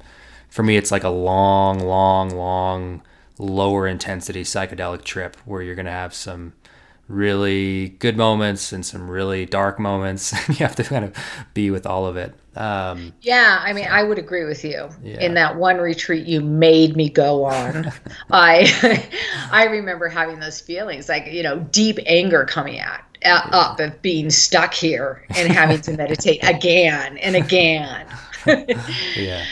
For 0.49 0.61
me, 0.61 0.77
it's 0.77 0.91
like 0.91 1.03
a 1.03 1.09
long, 1.09 1.79
long, 1.79 2.29
long, 2.29 3.01
lower 3.39 3.87
intensity 3.87 4.43
psychedelic 4.43 5.03
trip 5.03 5.37
where 5.45 5.61
you're 5.61 5.75
gonna 5.75 5.89
have 5.91 6.13
some 6.13 6.53
really 7.07 7.89
good 7.99 8.17
moments 8.17 8.71
and 8.71 8.85
some 8.85 9.09
really 9.09 9.45
dark 9.45 9.79
moments. 9.79 10.33
you 10.49 10.55
have 10.55 10.75
to 10.75 10.83
kind 10.83 11.05
of 11.05 11.15
be 11.53 11.71
with 11.71 11.85
all 11.85 12.05
of 12.05 12.17
it. 12.17 12.35
Um, 12.55 13.13
Yeah, 13.21 13.59
I 13.61 13.73
mean, 13.73 13.87
I 13.89 14.03
would 14.03 14.19
agree 14.19 14.45
with 14.45 14.63
you. 14.63 14.89
Yeah. 15.03 15.21
In 15.21 15.33
that 15.35 15.55
one 15.55 15.77
retreat 15.77 16.25
you 16.27 16.41
made 16.41 16.95
me 16.95 17.09
go 17.09 17.45
on, 17.45 17.91
I 18.31 19.09
I 19.51 19.65
remember 19.65 20.07
having 20.07 20.39
those 20.39 20.61
feelings, 20.61 21.09
like 21.09 21.27
you 21.27 21.43
know, 21.43 21.59
deep 21.59 21.99
anger 22.05 22.45
coming 22.45 22.79
at 22.79 23.03
uh, 23.25 23.47
up 23.51 23.79
of 23.79 24.01
being 24.01 24.29
stuck 24.29 24.73
here 24.73 25.25
and 25.35 25.51
having 25.51 25.81
to 25.81 25.93
meditate 25.93 26.39
again 26.43 27.17
and 27.17 27.35
again. 27.35 28.05
yeah, 29.15 29.45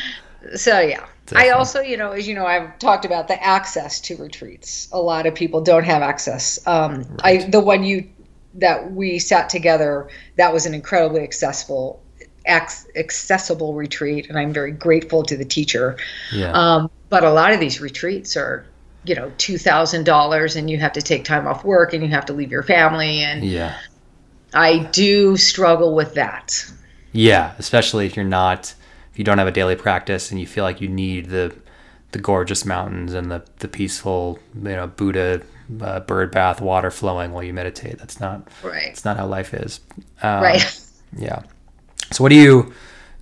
so 0.55 0.79
yeah. 0.79 1.05
I 1.33 1.51
also, 1.51 1.79
you 1.79 1.95
know, 1.95 2.11
as 2.11 2.27
you 2.27 2.35
know, 2.35 2.45
I've 2.45 2.77
talked 2.77 3.05
about 3.05 3.29
the 3.29 3.41
access 3.41 4.01
to 4.01 4.17
retreats. 4.17 4.89
A 4.91 4.99
lot 4.99 5.25
of 5.25 5.33
people 5.33 5.61
don't 5.61 5.85
have 5.85 6.01
access. 6.01 6.65
Um, 6.67 7.05
I 7.23 7.37
the 7.37 7.61
one 7.61 7.83
you 7.83 8.09
that 8.55 8.91
we 8.91 9.17
sat 9.17 9.49
together, 9.49 10.09
that 10.35 10.51
was 10.51 10.65
an 10.65 10.73
incredibly 10.73 11.21
accessible 11.21 12.03
ac- 12.51 12.87
accessible 12.95 13.73
retreat, 13.75 14.27
and 14.29 14.37
I'm 14.39 14.53
very 14.53 14.71
grateful 14.71 15.23
to 15.23 15.37
the 15.37 15.45
teacher. 15.45 15.97
yeah, 16.29 16.53
Um, 16.53 16.89
but 17.09 17.23
a 17.23 17.31
lot 17.31 17.53
of 17.53 17.59
these 17.59 17.81
retreats 17.81 18.37
are, 18.37 18.65
you 19.05 19.15
know, 19.15 19.31
two 19.37 19.57
thousand 19.57 20.05
dollars, 20.05 20.55
and 20.55 20.69
you 20.69 20.77
have 20.79 20.93
to 20.93 21.01
take 21.01 21.25
time 21.25 21.47
off 21.47 21.63
work, 21.65 21.93
and 21.93 22.03
you 22.03 22.09
have 22.09 22.25
to 22.27 22.33
leave 22.33 22.51
your 22.51 22.63
family, 22.63 23.23
and 23.23 23.47
yeah, 23.49 23.81
I 24.53 24.77
do 24.93 25.35
struggle 25.37 25.93
with 25.93 26.13
that. 26.15 26.65
yeah. 27.11 27.53
Especially 27.57 28.05
if 28.05 28.15
you're 28.15 28.25
not, 28.25 28.73
if 29.11 29.19
you 29.19 29.25
don't 29.25 29.37
have 29.37 29.47
a 29.47 29.51
daily 29.51 29.75
practice 29.75 30.31
and 30.31 30.39
you 30.39 30.47
feel 30.47 30.63
like 30.63 30.81
you 30.81 30.87
need 30.87 31.27
the 31.27 31.55
the 32.11 32.19
gorgeous 32.19 32.65
mountains 32.65 33.13
and 33.13 33.31
the 33.31 33.43
the 33.59 33.67
peaceful, 33.67 34.39
you 34.55 34.61
know, 34.63 34.87
Buddha 34.87 35.41
uh, 35.81 35.99
bird 36.01 36.31
bath 36.31 36.61
water 36.61 36.91
flowing 36.91 37.31
while 37.31 37.43
you 37.43 37.53
meditate. 37.53 37.97
That's 37.97 38.19
not 38.19 38.47
Right. 38.61 38.91
It's 38.91 39.05
not 39.05 39.17
how 39.17 39.27
life 39.27 39.53
is. 39.53 39.79
Um, 40.21 40.41
Right. 40.41 40.81
Yeah. 41.17 41.43
So, 42.11 42.23
what 42.23 42.29
do 42.29 42.35
you 42.35 42.43
do? 42.43 42.73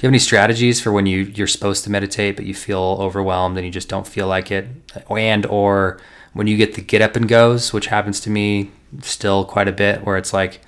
You 0.01 0.07
have 0.07 0.11
any 0.11 0.19
strategies 0.19 0.79
for 0.79 0.91
when 0.91 1.05
you 1.05 1.19
you're 1.19 1.47
supposed 1.47 1.83
to 1.83 1.91
meditate, 1.91 2.35
but 2.35 2.45
you 2.45 2.53
feel 2.53 2.97
overwhelmed 2.99 3.57
and 3.57 3.65
you 3.65 3.71
just 3.71 3.89
don't 3.89 4.07
feel 4.07 4.27
like 4.27 4.49
it, 4.49 4.67
and 5.09 5.45
or 5.45 5.99
when 6.33 6.47
you 6.47 6.55
get 6.57 6.75
the 6.75 6.81
get 6.81 7.01
up 7.01 7.15
and 7.15 7.27
goes, 7.27 7.73
which 7.73 7.87
happens 7.87 8.19
to 8.21 8.29
me 8.29 8.71
still 9.01 9.43
quite 9.43 9.67
a 9.67 9.73
bit, 9.73 10.05
where 10.05 10.17
it's 10.17 10.33
like, 10.33 10.61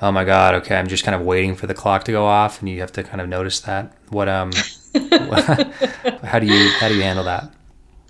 oh 0.00 0.10
my 0.10 0.24
god, 0.24 0.54
okay, 0.54 0.76
I'm 0.76 0.88
just 0.88 1.04
kind 1.04 1.14
of 1.14 1.20
waiting 1.20 1.54
for 1.54 1.66
the 1.66 1.74
clock 1.74 2.04
to 2.04 2.12
go 2.12 2.24
off, 2.24 2.60
and 2.60 2.68
you 2.68 2.80
have 2.80 2.92
to 2.92 3.02
kind 3.02 3.20
of 3.20 3.28
notice 3.28 3.60
that. 3.60 3.92
What 4.08 4.28
um, 4.28 4.50
how 6.24 6.38
do 6.38 6.46
you 6.46 6.70
how 6.78 6.88
do 6.88 6.94
you 6.94 7.02
handle 7.02 7.24
that? 7.24 7.52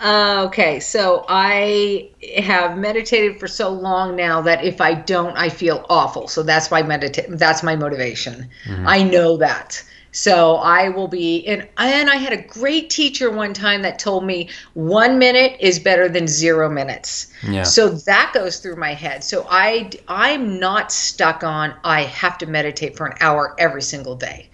Uh, 0.00 0.44
okay, 0.46 0.80
so 0.80 1.26
I 1.28 2.08
have 2.38 2.78
meditated 2.78 3.38
for 3.38 3.46
so 3.46 3.68
long 3.68 4.16
now 4.16 4.40
that 4.40 4.64
if 4.64 4.80
I 4.80 4.94
don't, 4.94 5.36
I 5.36 5.50
feel 5.50 5.84
awful. 5.90 6.26
So 6.26 6.42
that's 6.42 6.70
my 6.70 6.82
medita- 6.82 7.38
That's 7.38 7.62
my 7.62 7.76
motivation. 7.76 8.48
I 8.86 9.02
know 9.02 9.36
that. 9.38 9.82
So 10.12 10.56
I 10.56 10.88
will 10.88 11.06
be, 11.06 11.46
and 11.46 11.68
and 11.76 12.10
I 12.10 12.16
had 12.16 12.32
a 12.32 12.42
great 12.42 12.90
teacher 12.90 13.30
one 13.30 13.52
time 13.54 13.82
that 13.82 13.98
told 13.98 14.24
me 14.24 14.48
one 14.74 15.18
minute 15.18 15.56
is 15.60 15.78
better 15.78 16.08
than 16.08 16.26
zero 16.26 16.68
minutes. 16.68 17.28
Yeah. 17.42 17.62
So 17.62 17.90
that 17.90 18.32
goes 18.34 18.58
through 18.58 18.76
my 18.76 18.94
head. 18.94 19.22
So 19.22 19.46
I 19.50 19.90
I'm 20.08 20.58
not 20.58 20.90
stuck 20.90 21.44
on 21.44 21.74
I 21.84 22.02
have 22.04 22.38
to 22.38 22.46
meditate 22.46 22.96
for 22.96 23.06
an 23.06 23.16
hour 23.20 23.54
every 23.58 23.82
single 23.82 24.16
day. 24.16 24.48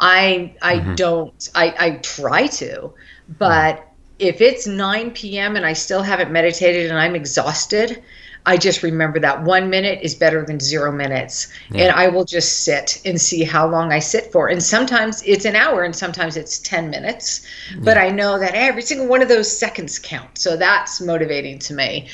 I 0.00 0.54
I 0.60 0.78
don't 0.96 1.48
I 1.54 1.74
I 1.78 1.90
try 2.02 2.46
to, 2.48 2.92
but 3.38 3.87
if 4.18 4.40
it's 4.40 4.66
9 4.66 5.12
p.m. 5.12 5.56
and 5.56 5.64
I 5.64 5.72
still 5.72 6.02
haven't 6.02 6.30
meditated 6.30 6.90
and 6.90 6.98
I'm 6.98 7.14
exhausted, 7.14 8.02
I 8.46 8.56
just 8.56 8.82
remember 8.82 9.20
that 9.20 9.42
one 9.42 9.68
minute 9.68 10.00
is 10.02 10.14
better 10.14 10.44
than 10.44 10.58
zero 10.58 10.90
minutes. 10.90 11.48
And 11.74 11.92
I 11.92 12.08
will 12.08 12.24
just 12.24 12.64
sit 12.64 13.00
and 13.04 13.20
see 13.20 13.44
how 13.44 13.68
long 13.68 13.92
I 13.92 13.98
sit 13.98 14.32
for. 14.32 14.48
And 14.48 14.62
sometimes 14.62 15.22
it's 15.24 15.44
an 15.44 15.54
hour 15.54 15.82
and 15.82 15.94
sometimes 15.94 16.36
it's 16.36 16.58
10 16.60 16.88
minutes. 16.88 17.46
But 17.80 17.98
I 17.98 18.08
know 18.08 18.38
that 18.38 18.54
every 18.54 18.82
single 18.82 19.06
one 19.06 19.20
of 19.20 19.28
those 19.28 19.54
seconds 19.54 19.98
count. 19.98 20.38
So 20.38 20.56
that's 20.56 21.00
motivating 21.00 21.58
to 21.60 21.74
me. 21.74 22.08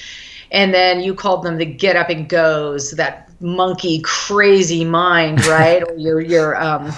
And 0.51 0.75
then 0.75 1.01
you 1.01 1.15
called 1.15 1.45
them 1.45 1.57
the 1.57 1.67
get 1.67 1.95
up 1.95 2.11
and 2.11 2.29
goes, 2.29 2.91
that 2.93 3.31
monkey 3.41 4.01
crazy 4.03 4.85
mind, 4.85 5.45
right? 5.47 5.83
or 5.89 5.95
your, 5.97 6.21
your, 6.21 6.61
um, 6.61 6.93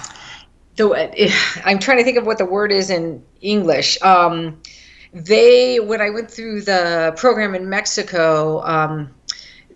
the, 0.76 1.30
I'm 1.64 1.78
trying 1.78 1.98
to 1.98 2.04
think 2.04 2.16
of 2.16 2.26
what 2.26 2.38
the 2.38 2.46
word 2.46 2.72
is 2.72 2.90
in 2.90 3.22
English. 3.40 4.00
Um, 4.02 4.60
they 5.16 5.80
when 5.80 6.00
I 6.02 6.10
went 6.10 6.30
through 6.30 6.62
the 6.62 7.14
program 7.16 7.54
in 7.54 7.68
Mexico, 7.68 8.62
um, 8.62 9.10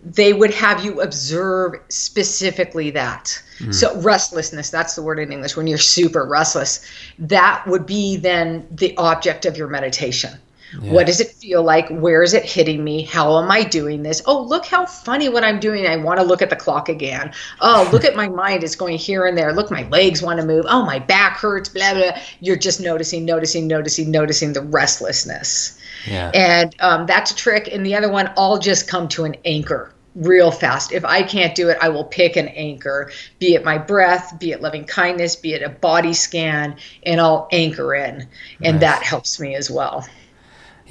they 0.03 0.33
would 0.33 0.53
have 0.53 0.85
you 0.85 1.01
observe 1.01 1.75
specifically 1.89 2.91
that. 2.91 3.41
So 3.71 3.99
restlessness, 4.01 4.71
that's 4.71 4.95
the 4.95 5.03
word 5.03 5.19
in 5.19 5.31
English. 5.31 5.55
When 5.55 5.67
you're 5.67 5.77
super 5.77 6.25
restless, 6.25 6.83
that 7.19 7.63
would 7.67 7.85
be 7.85 8.17
then 8.17 8.67
the 8.71 8.97
object 8.97 9.45
of 9.45 9.55
your 9.55 9.67
meditation. 9.67 10.31
What 10.79 11.05
does 11.05 11.19
it 11.19 11.31
feel 11.31 11.63
like? 11.63 11.89
Where 11.89 12.23
is 12.23 12.33
it 12.33 12.45
hitting 12.45 12.83
me? 12.83 13.03
How 13.03 13.41
am 13.41 13.51
I 13.51 13.63
doing 13.63 14.03
this? 14.03 14.21
Oh, 14.25 14.41
look 14.41 14.65
how 14.65 14.85
funny 14.85 15.27
what 15.29 15.43
I'm 15.43 15.59
doing. 15.59 15.85
I 15.85 15.97
want 15.97 16.19
to 16.19 16.25
look 16.25 16.41
at 16.41 16.49
the 16.49 16.55
clock 16.55 16.87
again. 16.87 17.33
Oh, 17.59 17.89
look 17.91 18.05
at 18.05 18.15
my 18.15 18.27
mind. 18.41 18.63
It's 18.63 18.75
going 18.75 18.97
here 18.97 19.25
and 19.25 19.37
there. 19.37 19.53
Look, 19.53 19.69
my 19.69 19.87
legs 19.89 20.21
want 20.21 20.39
to 20.39 20.45
move. 20.45 20.65
Oh, 20.67 20.85
my 20.85 20.99
back 20.99 21.37
hurts. 21.37 21.69
Blah, 21.69 21.93
blah. 21.93 22.11
You're 22.39 22.57
just 22.57 22.79
noticing, 22.79 23.25
noticing, 23.25 23.67
noticing, 23.67 24.11
noticing 24.11 24.53
the 24.53 24.61
restlessness. 24.61 25.77
Yeah. 26.07 26.31
And 26.33 26.75
um, 26.79 27.05
that's 27.05 27.31
a 27.31 27.35
trick. 27.35 27.69
And 27.71 27.85
the 27.85 27.95
other 27.95 28.11
one, 28.11 28.31
I'll 28.37 28.59
just 28.59 28.87
come 28.87 29.07
to 29.09 29.25
an 29.25 29.35
anchor 29.45 29.91
real 30.15 30.51
fast. 30.51 30.91
If 30.91 31.05
I 31.05 31.23
can't 31.23 31.55
do 31.55 31.69
it, 31.69 31.77
I 31.81 31.89
will 31.89 32.03
pick 32.03 32.35
an 32.35 32.49
anchor, 32.49 33.11
be 33.39 33.55
it 33.55 33.63
my 33.63 33.77
breath, 33.77 34.37
be 34.39 34.51
it 34.51 34.61
loving 34.61 34.83
kindness, 34.85 35.35
be 35.35 35.53
it 35.53 35.61
a 35.61 35.69
body 35.69 36.13
scan, 36.13 36.75
and 37.03 37.21
I'll 37.21 37.47
anchor 37.51 37.95
in. 37.95 38.27
And 38.61 38.81
that 38.81 39.03
helps 39.03 39.39
me 39.39 39.55
as 39.55 39.71
well. 39.71 40.05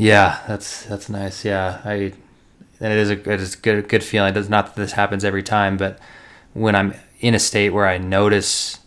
Yeah, 0.01 0.41
that's 0.49 0.87
that's 0.87 1.11
nice. 1.11 1.45
Yeah, 1.45 1.83
I 1.85 2.15
and 2.81 2.93
it 2.93 2.99
is 2.99 3.11
a 3.11 3.31
it 3.31 3.41
is 3.41 3.55
a 3.55 3.59
good 3.59 3.87
good 3.87 4.03
feeling. 4.03 4.35
It's 4.35 4.49
not 4.49 4.75
that 4.75 4.81
this 4.81 4.93
happens 4.93 5.25
every 5.27 5.43
time, 5.43 5.77
but 5.77 5.99
when 6.55 6.75
I'm 6.75 6.95
in 7.21 7.35
a 7.35 7.39
state 7.39 7.71
where 7.71 7.87
I 7.87 7.99
notice 7.99 8.79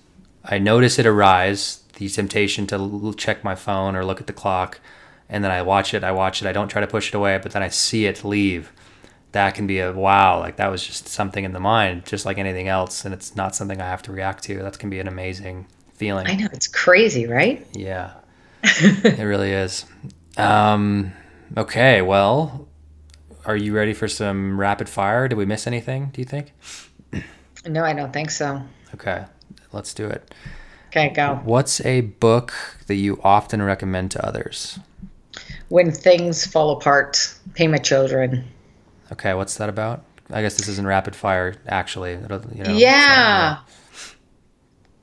I 0.43 0.57
notice 0.57 0.97
it 0.97 1.05
arise, 1.05 1.83
the 1.97 2.09
temptation 2.09 2.65
to 2.67 3.13
check 3.15 3.43
my 3.43 3.53
phone 3.53 3.95
or 3.95 4.03
look 4.03 4.21
at 4.21 4.27
the 4.27 4.33
clock, 4.33 4.79
and 5.29 5.43
then 5.43 5.51
I 5.51 5.61
watch 5.61 5.93
it. 5.93 6.03
I 6.03 6.11
watch 6.11 6.41
it. 6.41 6.47
I 6.47 6.51
don't 6.51 6.67
try 6.67 6.81
to 6.81 6.87
push 6.87 7.09
it 7.09 7.15
away, 7.15 7.39
but 7.41 7.51
then 7.51 7.61
I 7.61 7.69
see 7.69 8.07
it 8.07 8.23
leave. 8.23 8.71
That 9.33 9.53
can 9.53 9.67
be 9.67 9.79
a 9.79 9.91
wow, 9.93 10.39
like 10.39 10.55
that 10.55 10.71
was 10.71 10.83
just 10.83 11.07
something 11.07 11.43
in 11.43 11.53
the 11.53 11.59
mind, 11.59 12.07
just 12.07 12.25
like 12.25 12.39
anything 12.39 12.69
else, 12.69 13.05
and 13.05 13.13
it's 13.13 13.35
not 13.35 13.55
something 13.55 13.79
I 13.79 13.85
have 13.85 14.01
to 14.03 14.11
react 14.11 14.43
to. 14.45 14.63
That 14.63 14.79
can 14.79 14.89
be 14.89 14.99
an 14.99 15.07
amazing 15.07 15.67
feeling. 15.93 16.25
I 16.25 16.33
know 16.33 16.47
it's 16.51 16.67
crazy, 16.67 17.27
right? 17.27 17.67
Yeah, 17.73 18.13
it 18.63 19.23
really 19.23 19.51
is. 19.51 19.85
Um, 20.37 21.13
okay, 21.55 22.01
well, 22.01 22.67
are 23.45 23.55
you 23.55 23.75
ready 23.75 23.93
for 23.93 24.07
some 24.07 24.59
rapid 24.59 24.89
fire? 24.89 25.27
Did 25.27 25.37
we 25.37 25.45
miss 25.45 25.67
anything? 25.67 26.09
Do 26.13 26.21
you 26.21 26.25
think? 26.25 26.53
No, 27.65 27.83
I 27.83 27.93
don't 27.93 28.11
think 28.11 28.29
so. 28.29 28.61
Okay, 28.93 29.25
let's 29.71 29.93
do 29.93 30.07
it. 30.07 30.33
Okay, 30.89 31.09
go. 31.09 31.39
What's 31.43 31.83
a 31.85 32.01
book 32.01 32.53
that 32.87 32.95
you 32.95 33.19
often 33.23 33.61
recommend 33.61 34.11
to 34.11 34.25
others? 34.25 34.79
When 35.69 35.91
things 35.91 36.45
fall 36.45 36.71
apart, 36.71 37.15
Pema 37.53 37.79
Chödrön. 37.79 38.43
Okay, 39.11 39.33
what's 39.33 39.55
that 39.57 39.69
about? 39.69 40.03
I 40.31 40.41
guess 40.41 40.55
this 40.55 40.67
isn't 40.67 40.85
rapid 40.85 41.15
fire. 41.15 41.55
Actually, 41.67 42.13
you 42.13 42.63
know, 42.63 42.73
yeah. 42.73 43.59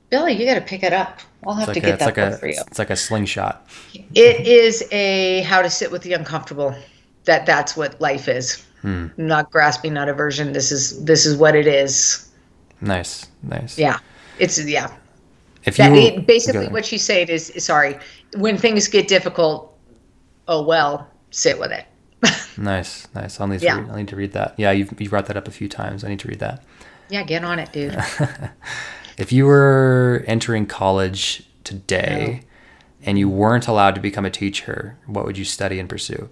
Billy, 0.09 0.33
you 0.33 0.45
got 0.45 0.55
to 0.55 0.61
pick 0.61 0.83
it 0.83 0.93
up. 0.93 1.19
I'll 1.45 1.53
have 1.55 1.69
It's 1.69 1.79
to 1.79 1.79
like, 1.79 1.83
a, 1.83 1.85
get 1.87 1.89
it's, 1.93 1.99
that 1.99 2.05
like 2.05 2.15
book 2.15 2.33
a, 2.33 2.37
for 2.37 2.47
you. 2.47 2.61
it's 2.67 2.79
like 2.79 2.89
a 2.89 2.95
slingshot. 2.95 3.67
It 4.13 4.47
is 4.47 4.87
a 4.91 5.41
how 5.41 5.61
to 5.61 5.69
sit 5.69 5.91
with 5.91 6.03
the 6.03 6.13
uncomfortable. 6.13 6.75
That 7.25 7.45
that's 7.45 7.75
what 7.77 7.99
life 8.01 8.27
is. 8.27 8.65
Hmm. 8.81 9.07
Not 9.17 9.51
grasping, 9.51 9.93
not 9.93 10.09
aversion. 10.09 10.53
This 10.53 10.71
is 10.71 11.03
this 11.03 11.25
is 11.25 11.37
what 11.37 11.55
it 11.55 11.67
is. 11.67 12.27
Nice, 12.81 13.27
nice. 13.43 13.77
Yeah, 13.77 13.99
it's 14.39 14.63
yeah. 14.63 14.91
If 15.65 15.77
you 15.77 15.83
That 15.83 15.93
it, 15.95 16.25
basically 16.25 16.67
what 16.67 16.85
she's 16.85 17.03
saying 17.03 17.27
is 17.29 17.51
sorry. 17.63 17.99
When 18.37 18.57
things 18.57 18.87
get 18.87 19.07
difficult, 19.07 19.77
oh 20.47 20.63
well, 20.63 21.07
sit 21.31 21.59
with 21.59 21.71
it. 21.71 21.85
Nice, 22.57 23.07
nice. 23.15 23.39
I'll 23.39 23.47
need 23.47 23.59
to 23.59 23.65
Yeah. 23.65 23.79
read, 23.79 23.89
I'll 23.89 23.95
need 23.95 24.07
to 24.09 24.15
read 24.15 24.33
that. 24.33 24.53
Yeah, 24.57 24.71
you've 24.71 24.99
you 24.99 25.09
brought 25.09 25.27
that 25.27 25.37
up 25.37 25.47
a 25.47 25.51
few 25.51 25.69
times. 25.69 26.03
I 26.03 26.09
need 26.09 26.19
to 26.19 26.27
read 26.27 26.39
that. 26.39 26.63
Yeah, 27.09 27.23
get 27.23 27.43
on 27.45 27.59
it, 27.59 27.71
dude. 27.71 27.97
If 29.17 29.31
you 29.31 29.45
were 29.45 30.23
entering 30.27 30.65
college 30.65 31.43
today 31.63 32.41
and 33.03 33.17
you 33.17 33.29
weren't 33.29 33.67
allowed 33.67 33.95
to 33.95 34.01
become 34.01 34.25
a 34.25 34.29
teacher, 34.29 34.97
what 35.05 35.25
would 35.25 35.37
you 35.37 35.45
study 35.45 35.79
and 35.79 35.89
pursue? 35.89 36.29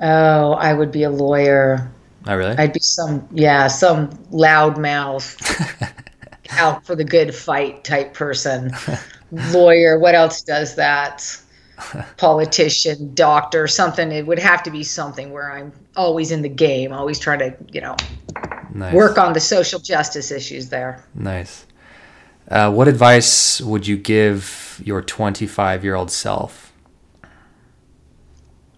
Oh, 0.00 0.52
I 0.52 0.74
would 0.74 0.92
be 0.92 1.04
a 1.04 1.10
lawyer. 1.10 1.90
Oh, 2.26 2.36
really? 2.36 2.56
I'd 2.56 2.72
be 2.72 2.80
some 2.80 3.26
yeah, 3.32 3.66
some 3.66 4.10
loudmouth, 4.30 5.36
out 6.50 6.84
for 6.84 6.94
the 6.94 7.04
good 7.04 7.34
fight 7.34 7.84
type 7.84 8.12
person. 8.12 8.72
Lawyer, 9.32 9.98
what 9.98 10.14
else 10.14 10.42
does 10.42 10.74
that? 10.76 11.40
Politician, 12.18 13.14
doctor, 13.14 13.66
something. 13.66 14.12
It 14.12 14.26
would 14.26 14.38
have 14.38 14.62
to 14.64 14.70
be 14.70 14.82
something 14.84 15.32
where 15.32 15.50
I'm 15.50 15.72
always 15.96 16.30
in 16.30 16.42
the 16.42 16.48
game, 16.48 16.92
always 16.92 17.18
trying 17.18 17.38
to, 17.38 17.56
you 17.72 17.80
know, 17.80 17.96
nice. 18.74 18.92
work 18.92 19.16
on 19.16 19.32
the 19.32 19.40
social 19.40 19.80
justice 19.80 20.30
issues 20.30 20.68
there. 20.68 21.02
Nice. 21.14 21.64
Uh, 22.50 22.72
what 22.72 22.88
advice 22.88 23.60
would 23.60 23.86
you 23.86 23.96
give 23.96 24.80
your 24.84 25.02
25 25.02 25.84
year 25.84 25.94
old 25.94 26.10
self? 26.10 26.72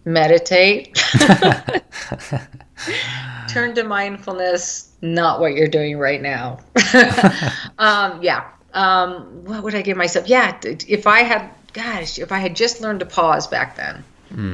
Meditate. 0.04 0.94
Turn 3.48 3.74
to 3.74 3.84
mindfulness, 3.84 4.92
not 5.00 5.40
what 5.40 5.54
you're 5.54 5.68
doing 5.68 5.98
right 5.98 6.20
now. 6.20 6.58
um, 7.78 8.22
yeah. 8.22 8.48
Um, 8.74 9.44
what 9.44 9.62
would 9.62 9.74
I 9.74 9.82
give 9.82 9.96
myself? 9.96 10.28
Yeah, 10.28 10.58
if 10.64 11.06
I 11.06 11.20
had, 11.20 11.50
gosh, 11.72 12.18
if 12.18 12.32
I 12.32 12.38
had 12.38 12.56
just 12.56 12.80
learned 12.80 13.00
to 13.00 13.06
pause 13.06 13.46
back 13.46 13.76
then, 13.76 14.04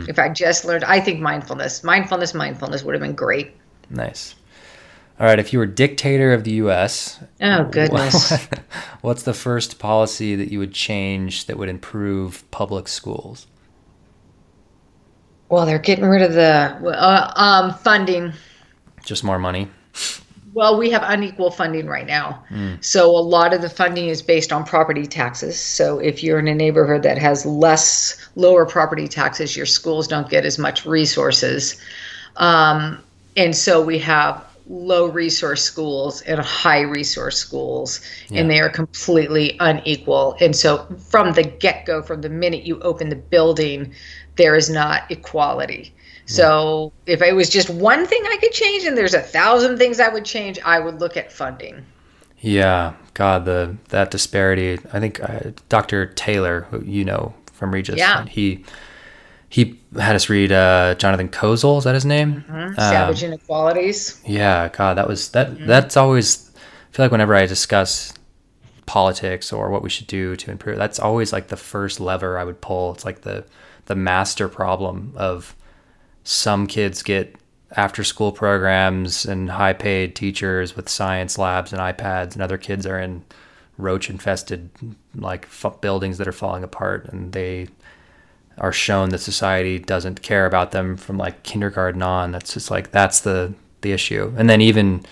if 0.08 0.18
I 0.18 0.28
just 0.28 0.64
learned, 0.64 0.82
I 0.82 0.98
think 0.98 1.20
mindfulness, 1.20 1.84
mindfulness, 1.84 2.34
mindfulness 2.34 2.82
would 2.82 2.94
have 2.94 3.02
been 3.02 3.14
great. 3.14 3.52
Nice. 3.90 4.34
All 5.20 5.26
right. 5.26 5.38
If 5.38 5.52
you 5.52 5.58
were 5.58 5.66
dictator 5.66 6.32
of 6.32 6.44
the 6.44 6.52
U.S., 6.52 7.22
Oh, 7.40 7.64
goodness. 7.64 8.32
what's 9.00 9.24
the 9.24 9.34
first 9.34 9.78
policy 9.78 10.36
that 10.36 10.50
you 10.52 10.58
would 10.60 10.72
change 10.72 11.46
that 11.46 11.56
would 11.58 11.68
improve 11.68 12.48
public 12.50 12.88
schools? 12.88 13.46
well, 15.50 15.64
they're 15.64 15.78
getting 15.78 16.04
rid 16.04 16.20
of 16.20 16.34
the 16.34 16.78
uh, 16.94 17.32
um, 17.36 17.72
funding. 17.78 18.32
Just 19.04 19.24
more 19.24 19.38
money. 19.38 19.66
Well, 20.52 20.78
we 20.78 20.90
have 20.90 21.02
unequal 21.06 21.50
funding 21.50 21.86
right 21.86 22.06
now. 22.06 22.44
So 22.80 23.08
a 23.10 23.22
lot 23.22 23.54
of 23.54 23.62
the 23.62 23.70
funding 23.70 24.08
is 24.08 24.20
based 24.20 24.52
on 24.52 24.64
property 24.64 25.06
taxes. 25.06 25.58
So 25.58 25.98
if 26.00 26.22
you're 26.22 26.38
in 26.38 26.48
a 26.48 26.54
neighborhood 26.54 27.02
that 27.04 27.16
has 27.16 27.46
less 27.46 28.28
lower 28.34 28.66
property 28.66 29.08
taxes, 29.08 29.56
your 29.56 29.64
schools 29.66 30.06
don't 30.06 30.28
get 30.28 30.44
as 30.44 30.58
much 30.58 30.84
resources. 30.84 31.80
Um, 32.36 33.02
and 33.36 33.56
so 33.56 33.80
we 33.82 33.98
have 34.00 34.44
low 34.68 35.06
resource 35.06 35.62
schools 35.62 36.20
and 36.22 36.38
high 36.40 36.80
resource 36.82 37.38
schools, 37.38 38.00
and 38.30 38.50
they 38.50 38.60
are 38.60 38.68
completely 38.68 39.56
unequal. 39.60 40.36
And 40.40 40.54
so 40.54 40.86
from 41.08 41.32
the 41.32 41.42
get 41.42 41.86
go, 41.86 42.02
from 42.02 42.20
the 42.20 42.28
minute 42.28 42.64
you 42.64 42.78
open 42.80 43.08
the 43.08 43.16
building, 43.16 43.94
there 44.36 44.54
is 44.54 44.68
not 44.70 45.10
equality. 45.10 45.94
So 46.26 46.92
if 47.06 47.22
it 47.22 47.34
was 47.34 47.48
just 47.48 47.70
one 47.70 48.06
thing 48.06 48.22
I 48.26 48.36
could 48.36 48.52
change, 48.52 48.84
and 48.84 48.98
there's 48.98 49.14
a 49.14 49.22
thousand 49.22 49.78
things 49.78 49.98
I 49.98 50.08
would 50.08 50.26
change, 50.26 50.58
I 50.62 50.78
would 50.78 51.00
look 51.00 51.16
at 51.16 51.32
funding. 51.32 51.82
Yeah, 52.40 52.92
God, 53.14 53.46
the 53.46 53.76
that 53.88 54.10
disparity. 54.10 54.78
I 54.92 55.00
think 55.00 55.22
uh, 55.22 55.52
Dr. 55.70 56.06
Taylor, 56.06 56.66
who 56.70 56.84
you 56.84 57.04
know 57.04 57.32
from 57.54 57.72
Regis, 57.72 57.96
Yeah. 57.96 58.26
he 58.26 58.64
he 59.48 59.80
had 59.98 60.14
us 60.14 60.28
read 60.28 60.52
uh, 60.52 60.94
Jonathan 60.96 61.28
Kozol. 61.28 61.78
Is 61.78 61.84
that 61.84 61.94
his 61.94 62.04
name? 62.04 62.44
Um, 62.48 62.74
Savage 62.74 63.22
inequalities. 63.22 64.20
Yeah, 64.26 64.68
God, 64.68 64.98
that 64.98 65.08
was 65.08 65.30
that. 65.30 65.58
That's 65.66 65.96
always. 65.96 66.50
I 66.56 66.96
feel 66.96 67.04
like 67.04 67.12
whenever 67.12 67.34
I 67.34 67.46
discuss 67.46 68.12
politics 68.86 69.52
or 69.52 69.70
what 69.70 69.82
we 69.82 69.90
should 69.90 70.06
do 70.06 70.36
to 70.36 70.50
improve, 70.50 70.78
that's 70.78 70.98
always 70.98 71.32
like 71.32 71.48
the 71.48 71.56
first 71.56 72.00
lever 72.00 72.38
I 72.38 72.44
would 72.44 72.60
pull. 72.60 72.92
It's 72.92 73.04
like 73.04 73.22
the 73.22 73.44
the 73.86 73.94
master 73.94 74.48
problem 74.48 75.14
of 75.16 75.54
some 76.24 76.66
kids 76.66 77.02
get 77.02 77.36
after 77.72 78.04
school 78.04 78.32
programs 78.32 79.24
and 79.24 79.50
high 79.50 79.72
paid 79.72 80.14
teachers 80.14 80.76
with 80.76 80.88
science 80.88 81.38
labs 81.38 81.72
and 81.72 81.80
iPads, 81.80 82.34
and 82.34 82.42
other 82.42 82.58
kids 82.58 82.86
are 82.86 82.98
in 82.98 83.24
roach 83.78 84.10
infested 84.10 84.68
like 85.14 85.44
f- 85.44 85.80
buildings 85.80 86.18
that 86.18 86.28
are 86.28 86.32
falling 86.32 86.64
apart, 86.64 87.06
and 87.06 87.32
they 87.32 87.68
are 88.60 88.72
shown 88.72 89.10
that 89.10 89.18
society 89.18 89.78
doesn't 89.78 90.22
care 90.22 90.46
about 90.46 90.72
them 90.72 90.96
from 90.96 91.18
like 91.18 91.42
kindergarten 91.42 92.02
on. 92.02 92.32
That's 92.32 92.54
just 92.54 92.70
like 92.70 92.90
that's 92.90 93.20
the 93.20 93.54
the 93.80 93.92
issue. 93.92 94.32
And 94.36 94.48
then 94.48 94.60
even 94.60 95.04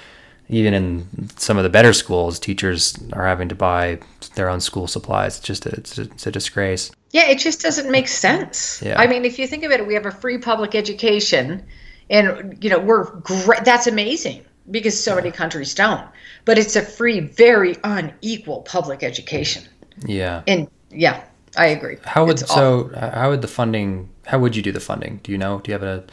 even 0.48 0.74
in 0.74 1.28
some 1.36 1.56
of 1.56 1.64
the 1.64 1.70
better 1.70 1.92
schools, 1.92 2.38
teachers 2.38 2.96
are 3.12 3.26
having 3.26 3.48
to 3.48 3.54
buy 3.54 3.98
their 4.34 4.48
own 4.48 4.60
school 4.60 4.86
supplies. 4.86 5.38
It's 5.38 5.46
just 5.46 5.66
a, 5.66 5.70
it's, 5.70 5.98
a, 5.98 6.02
it's 6.02 6.26
a 6.26 6.30
disgrace. 6.30 6.92
Yeah, 7.10 7.28
it 7.28 7.38
just 7.38 7.60
doesn't 7.60 7.90
make 7.90 8.06
sense. 8.08 8.80
Yeah. 8.82 9.00
I 9.00 9.06
mean, 9.06 9.24
if 9.24 9.38
you 9.38 9.46
think 9.46 9.64
about 9.64 9.80
it, 9.80 9.86
we 9.86 9.94
have 9.94 10.06
a 10.06 10.10
free 10.10 10.38
public 10.38 10.74
education, 10.74 11.64
and 12.10 12.56
you 12.62 12.70
know 12.70 12.78
we're 12.78 13.04
great. 13.20 13.64
That's 13.64 13.86
amazing 13.86 14.44
because 14.70 15.00
so 15.02 15.14
many 15.16 15.30
countries 15.30 15.74
don't. 15.74 16.06
But 16.44 16.58
it's 16.58 16.76
a 16.76 16.82
free, 16.82 17.20
very 17.20 17.76
unequal 17.82 18.62
public 18.62 19.02
education, 19.02 19.64
Yeah. 20.04 20.42
and 20.46 20.68
yeah, 20.90 21.24
I 21.56 21.66
agree. 21.66 21.96
How 22.04 22.24
would 22.24 22.40
It's 22.40 22.50
awful. 22.50 22.90
so? 22.90 23.10
How 23.10 23.30
would 23.30 23.42
the 23.42 23.48
funding? 23.48 24.08
How 24.26 24.38
would 24.38 24.56
you 24.56 24.62
do 24.62 24.72
the 24.72 24.80
funding? 24.80 25.20
Do 25.22 25.32
you 25.32 25.38
know? 25.38 25.60
Do 25.60 25.70
you 25.70 25.72
have 25.72 25.82
a 25.82 26.04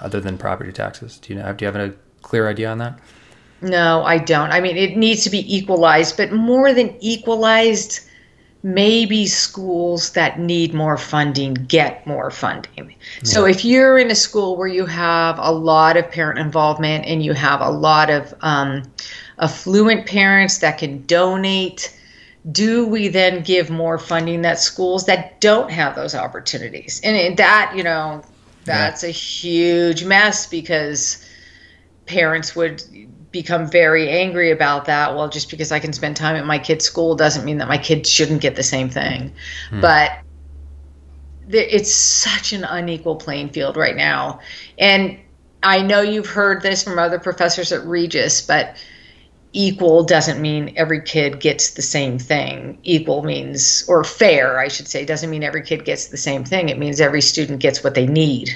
other 0.00 0.20
than 0.20 0.38
property 0.38 0.72
taxes? 0.72 1.18
Do 1.18 1.32
you 1.32 1.40
know? 1.40 1.52
Do 1.52 1.64
you 1.64 1.72
have 1.72 1.76
a 1.76 1.94
clear 2.22 2.48
idea 2.48 2.70
on 2.70 2.78
that? 2.78 2.98
No, 3.62 4.02
I 4.04 4.18
don't. 4.18 4.50
I 4.50 4.60
mean, 4.60 4.76
it 4.76 4.96
needs 4.96 5.22
to 5.24 5.30
be 5.30 5.54
equalized, 5.54 6.16
but 6.16 6.32
more 6.32 6.72
than 6.72 6.94
equalized, 7.00 8.00
maybe 8.62 9.26
schools 9.26 10.12
that 10.12 10.38
need 10.38 10.72
more 10.72 10.96
funding 10.96 11.54
get 11.54 12.06
more 12.06 12.30
funding. 12.30 12.94
So 13.22 13.46
if 13.46 13.64
you're 13.64 13.98
in 13.98 14.10
a 14.10 14.14
school 14.14 14.56
where 14.56 14.68
you 14.68 14.86
have 14.86 15.38
a 15.38 15.52
lot 15.52 15.96
of 15.96 16.10
parent 16.10 16.38
involvement 16.38 17.04
and 17.06 17.22
you 17.22 17.32
have 17.34 17.60
a 17.60 17.70
lot 17.70 18.10
of 18.10 18.34
um, 18.40 18.82
affluent 19.38 20.06
parents 20.06 20.58
that 20.58 20.78
can 20.78 21.04
donate, 21.06 21.94
do 22.50 22.86
we 22.86 23.08
then 23.08 23.42
give 23.42 23.70
more 23.70 23.98
funding 23.98 24.42
that 24.42 24.58
schools 24.58 25.06
that 25.06 25.40
don't 25.40 25.70
have 25.70 25.94
those 25.94 26.14
opportunities? 26.14 27.00
And 27.04 27.36
that, 27.36 27.74
you 27.76 27.82
know, 27.82 28.22
that's 28.64 29.02
a 29.04 29.10
huge 29.10 30.04
mess 30.04 30.46
because 30.46 31.24
parents 32.06 32.56
would 32.56 32.82
become 33.30 33.70
very 33.70 34.08
angry 34.08 34.50
about 34.50 34.86
that. 34.86 35.14
Well, 35.14 35.28
just 35.28 35.50
because 35.50 35.70
I 35.70 35.78
can 35.78 35.92
spend 35.92 36.16
time 36.16 36.36
at 36.36 36.46
my 36.46 36.58
kid's 36.58 36.84
school 36.84 37.14
doesn't 37.14 37.44
mean 37.44 37.58
that 37.58 37.68
my 37.68 37.78
kids 37.78 38.08
shouldn't 38.08 38.40
get 38.40 38.56
the 38.56 38.62
same 38.62 38.88
thing. 38.88 39.32
Hmm. 39.68 39.80
But 39.80 40.12
it's 41.48 41.92
such 41.92 42.52
an 42.52 42.64
unequal 42.64 43.16
playing 43.16 43.50
field 43.50 43.76
right 43.76 43.96
now. 43.96 44.40
And 44.78 45.18
I 45.62 45.82
know 45.82 46.00
you've 46.00 46.28
heard 46.28 46.62
this 46.62 46.82
from 46.82 46.98
other 46.98 47.18
professors 47.18 47.72
at 47.72 47.84
Regis, 47.84 48.40
but 48.40 48.76
equal 49.52 50.04
doesn't 50.04 50.40
mean 50.40 50.72
every 50.76 51.00
kid 51.00 51.40
gets 51.40 51.70
the 51.70 51.82
same 51.82 52.18
thing. 52.18 52.78
Equal 52.82 53.22
means, 53.22 53.84
or 53.88 54.04
fair, 54.04 54.58
I 54.58 54.68
should 54.68 54.88
say, 54.88 55.04
doesn't 55.04 55.30
mean 55.30 55.42
every 55.42 55.62
kid 55.62 55.84
gets 55.84 56.08
the 56.08 56.16
same 56.16 56.44
thing. 56.44 56.68
It 56.68 56.78
means 56.78 57.00
every 57.00 57.20
student 57.20 57.60
gets 57.60 57.82
what 57.82 57.94
they 57.94 58.06
need. 58.06 58.50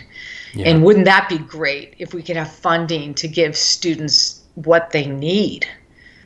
Yeah. 0.54 0.68
And 0.68 0.84
wouldn't 0.84 1.04
that 1.06 1.28
be 1.28 1.38
great 1.38 1.94
if 1.98 2.14
we 2.14 2.22
could 2.22 2.36
have 2.36 2.52
funding 2.52 3.14
to 3.14 3.26
give 3.26 3.56
students 3.56 4.42
what 4.54 4.90
they 4.90 5.06
need? 5.06 5.66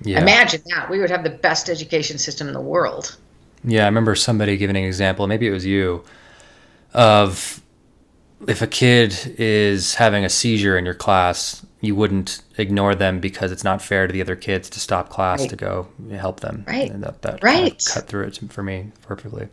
Yeah. 0.03 0.21
Imagine 0.21 0.63
that. 0.75 0.91
We 0.91 1.01
would 1.01 1.11
have 1.11 1.25
the 1.25 1.31
best 1.31 1.69
education 1.69 2.19
system 2.19 2.47
in 2.47 2.55
the 2.55 2.61
world. 2.61 3.17
Yeah, 3.65 3.85
I 3.85 3.87
remember 3.87 4.15
somebody 4.15 4.57
giving 4.57 4.77
an 4.77 4.85
example, 4.85 5.27
maybe 5.27 5.47
it 5.47 5.51
was 5.51 5.67
you, 5.67 6.05
of 6.95 7.63
if 8.47 8.63
a 8.63 8.67
kid 8.67 9.35
is 9.39 9.95
having 9.97 10.25
a 10.25 10.29
seizure 10.29 10.79
in 10.79 10.85
your 10.85 10.95
class, 10.95 11.65
you 11.81 11.95
wouldn't 11.95 12.43
ignore 12.57 12.95
them 12.95 13.21
because 13.21 13.51
it's 13.53 13.65
not 13.65 13.83
fair 13.83 14.07
to 14.07 14.13
the 14.13 14.21
other 14.21 14.37
kids 14.37 14.69
to 14.71 14.81
stop 14.81 15.09
class 15.09 15.41
Right. 15.41 15.51
to 15.51 15.57
go 15.57 15.89
help 16.11 16.41
them. 16.41 16.65
Right. 16.67 16.91
And 16.91 17.03
that, 17.03 17.23
that 17.23 17.41
kind 17.41 17.59
of 17.59 17.63
Right. 17.73 17.85
cut 17.93 18.07
through 18.07 18.25
it 18.27 18.39
for 18.51 18.63
me 18.63 18.93
perfectly. 19.03 19.45
Um, 19.45 19.49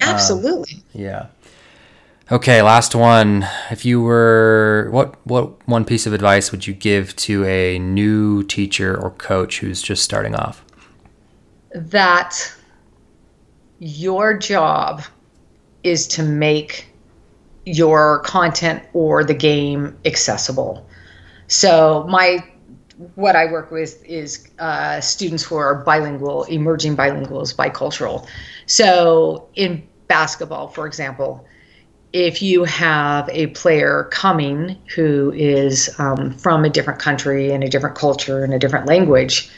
Absolutely. 0.00 0.82
Yeah. 0.92 1.26
Okay, 2.30 2.60
last 2.60 2.94
one. 2.96 3.46
If 3.70 3.84
you 3.84 4.00
were 4.02 4.88
what 4.90 5.14
what 5.26 5.66
one 5.68 5.84
piece 5.84 6.06
of 6.06 6.12
advice 6.12 6.50
would 6.50 6.66
you 6.66 6.74
give 6.74 7.14
to 7.16 7.44
a 7.44 7.78
new 7.78 8.42
teacher 8.42 9.00
or 9.00 9.10
coach 9.12 9.60
who's 9.60 9.80
just 9.80 10.02
starting 10.02 10.34
off? 10.34 10.64
That 11.72 12.36
your 13.78 14.36
job 14.36 15.02
is 15.84 16.06
to 16.08 16.22
make 16.24 16.88
your 17.66 18.20
content 18.20 18.82
or 18.94 19.24
the 19.24 19.34
game 19.34 19.98
accessible. 20.04 20.86
So 21.48 22.06
my 22.08 22.38
what 23.14 23.36
I 23.36 23.52
work 23.52 23.70
with 23.70 24.02
is 24.06 24.48
uh, 24.58 25.00
students 25.02 25.42
who 25.42 25.56
are 25.56 25.82
bilingual, 25.84 26.44
emerging 26.44 26.96
bilinguals, 26.96 27.54
bicultural. 27.54 28.26
So 28.64 29.48
in 29.54 29.86
basketball, 30.08 30.68
for 30.68 30.86
example, 30.86 31.46
if 32.14 32.40
you 32.40 32.64
have 32.64 33.28
a 33.30 33.48
player 33.48 34.04
coming 34.10 34.78
who 34.94 35.30
is 35.32 35.94
um, 35.98 36.32
from 36.38 36.64
a 36.64 36.70
different 36.70 36.98
country 36.98 37.52
and 37.52 37.62
a 37.62 37.68
different 37.68 37.96
culture 37.96 38.42
and 38.42 38.54
a 38.54 38.58
different 38.58 38.86
language, 38.86 39.50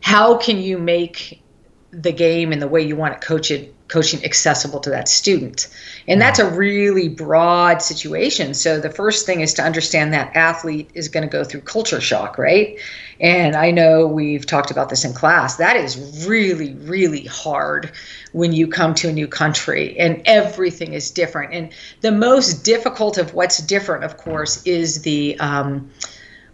how 0.00 0.38
can 0.38 0.56
you 0.56 0.78
make 0.78 1.42
the 1.90 2.12
game 2.12 2.52
and 2.52 2.60
the 2.60 2.68
way 2.68 2.82
you 2.82 2.96
want 2.96 3.20
to 3.20 3.26
coach 3.26 3.50
it 3.50 3.74
coaching 3.88 4.22
accessible 4.22 4.80
to 4.80 4.90
that 4.90 5.08
student. 5.08 5.66
And 6.06 6.20
that's 6.20 6.38
a 6.38 6.48
really 6.48 7.08
broad 7.08 7.80
situation. 7.80 8.52
So 8.52 8.78
the 8.78 8.90
first 8.90 9.24
thing 9.24 9.40
is 9.40 9.54
to 9.54 9.62
understand 9.62 10.12
that 10.12 10.36
athlete 10.36 10.90
is 10.92 11.08
going 11.08 11.26
to 11.26 11.32
go 11.32 11.42
through 11.42 11.62
culture 11.62 12.00
shock 12.00 12.38
right? 12.38 12.78
And 13.20 13.56
i 13.56 13.72
know 13.72 14.06
we've 14.06 14.46
talked 14.46 14.70
about 14.70 14.90
this 14.90 15.04
in 15.04 15.12
class. 15.12 15.56
That 15.56 15.76
is 15.76 16.26
really 16.28 16.74
really 16.74 17.24
hard 17.24 17.92
when 18.32 18.52
you 18.52 18.68
come 18.68 18.94
to 18.96 19.08
a 19.08 19.12
new 19.12 19.26
country 19.26 19.98
and 19.98 20.22
everything 20.26 20.92
is 20.92 21.10
different. 21.10 21.54
And 21.54 21.70
the 22.02 22.12
most 22.12 22.64
difficult 22.64 23.16
of 23.18 23.34
what's 23.34 23.58
different 23.58 24.04
of 24.04 24.18
course 24.18 24.62
is 24.66 25.02
the 25.02 25.38
um, 25.40 25.90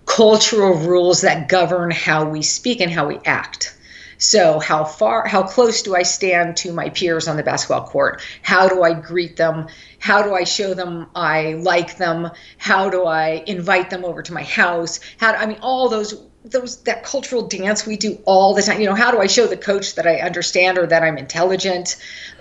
cultural 0.06 0.74
rules 0.74 1.22
that 1.22 1.48
govern 1.48 1.90
how 1.90 2.28
we 2.28 2.42
speak 2.42 2.80
and 2.80 2.90
how 2.90 3.08
we 3.08 3.18
act 3.24 3.73
so, 4.18 4.60
how 4.60 4.84
far, 4.84 5.26
how 5.26 5.42
close 5.42 5.82
do 5.82 5.94
I 5.94 6.02
stand 6.02 6.56
to 6.58 6.72
my 6.72 6.90
peers 6.90 7.28
on 7.28 7.36
the 7.36 7.42
basketball 7.42 7.86
court? 7.86 8.22
How 8.42 8.68
do 8.68 8.82
I 8.82 8.94
greet 8.94 9.36
them? 9.36 9.68
How 9.98 10.22
do 10.22 10.34
I 10.34 10.44
show 10.44 10.74
them 10.74 11.06
I 11.14 11.54
like 11.54 11.96
them? 11.96 12.30
How 12.58 12.90
do 12.90 13.04
I 13.04 13.42
invite 13.46 13.90
them 13.90 14.04
over 14.04 14.22
to 14.22 14.32
my 14.32 14.42
house? 14.42 15.00
How 15.18 15.32
do, 15.32 15.38
I 15.38 15.46
mean, 15.46 15.58
all 15.62 15.88
those 15.88 16.14
those 16.44 16.82
that 16.82 17.02
cultural 17.02 17.48
dance 17.48 17.86
we 17.86 17.96
do 17.96 18.18
all 18.26 18.54
the 18.54 18.60
time. 18.60 18.78
You 18.78 18.86
know, 18.86 18.94
how 18.94 19.10
do 19.10 19.18
I 19.18 19.26
show 19.26 19.46
the 19.46 19.56
coach 19.56 19.94
that 19.94 20.06
I 20.06 20.16
understand 20.16 20.76
or 20.76 20.86
that 20.86 21.02
I'm 21.02 21.16
intelligent 21.16 21.96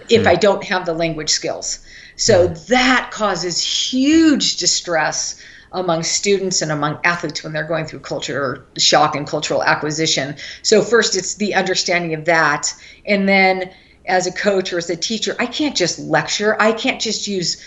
if 0.10 0.24
mm. 0.24 0.28
I 0.28 0.36
don't 0.36 0.64
have 0.66 0.86
the 0.86 0.94
language 0.94 1.30
skills? 1.30 1.80
So 2.16 2.48
that 2.48 3.12
causes 3.12 3.64
huge 3.64 4.58
distress 4.58 5.42
among 5.74 6.04
students 6.04 6.62
and 6.62 6.72
among 6.72 7.00
athletes 7.04 7.44
when 7.44 7.54
they're 7.54 7.68
going 7.68 7.86
through 7.86 8.00
culture 8.00 8.66
shock 8.78 9.16
and 9.16 9.28
cultural 9.28 9.64
acquisition. 9.64 10.36
So, 10.62 10.82
first, 10.82 11.18
it's 11.18 11.36
the 11.36 11.56
understanding 11.56 12.14
of 12.14 12.26
that. 12.26 12.74
And 13.06 13.28
then, 13.28 13.74
as 14.06 14.28
a 14.28 14.32
coach 14.32 14.72
or 14.72 14.78
as 14.78 14.90
a 14.90 14.96
teacher, 14.96 15.36
I 15.40 15.46
can't 15.46 15.76
just 15.76 16.00
lecture, 16.00 16.62
I 16.62 16.74
can't 16.74 17.02
just 17.02 17.28
use 17.28 17.64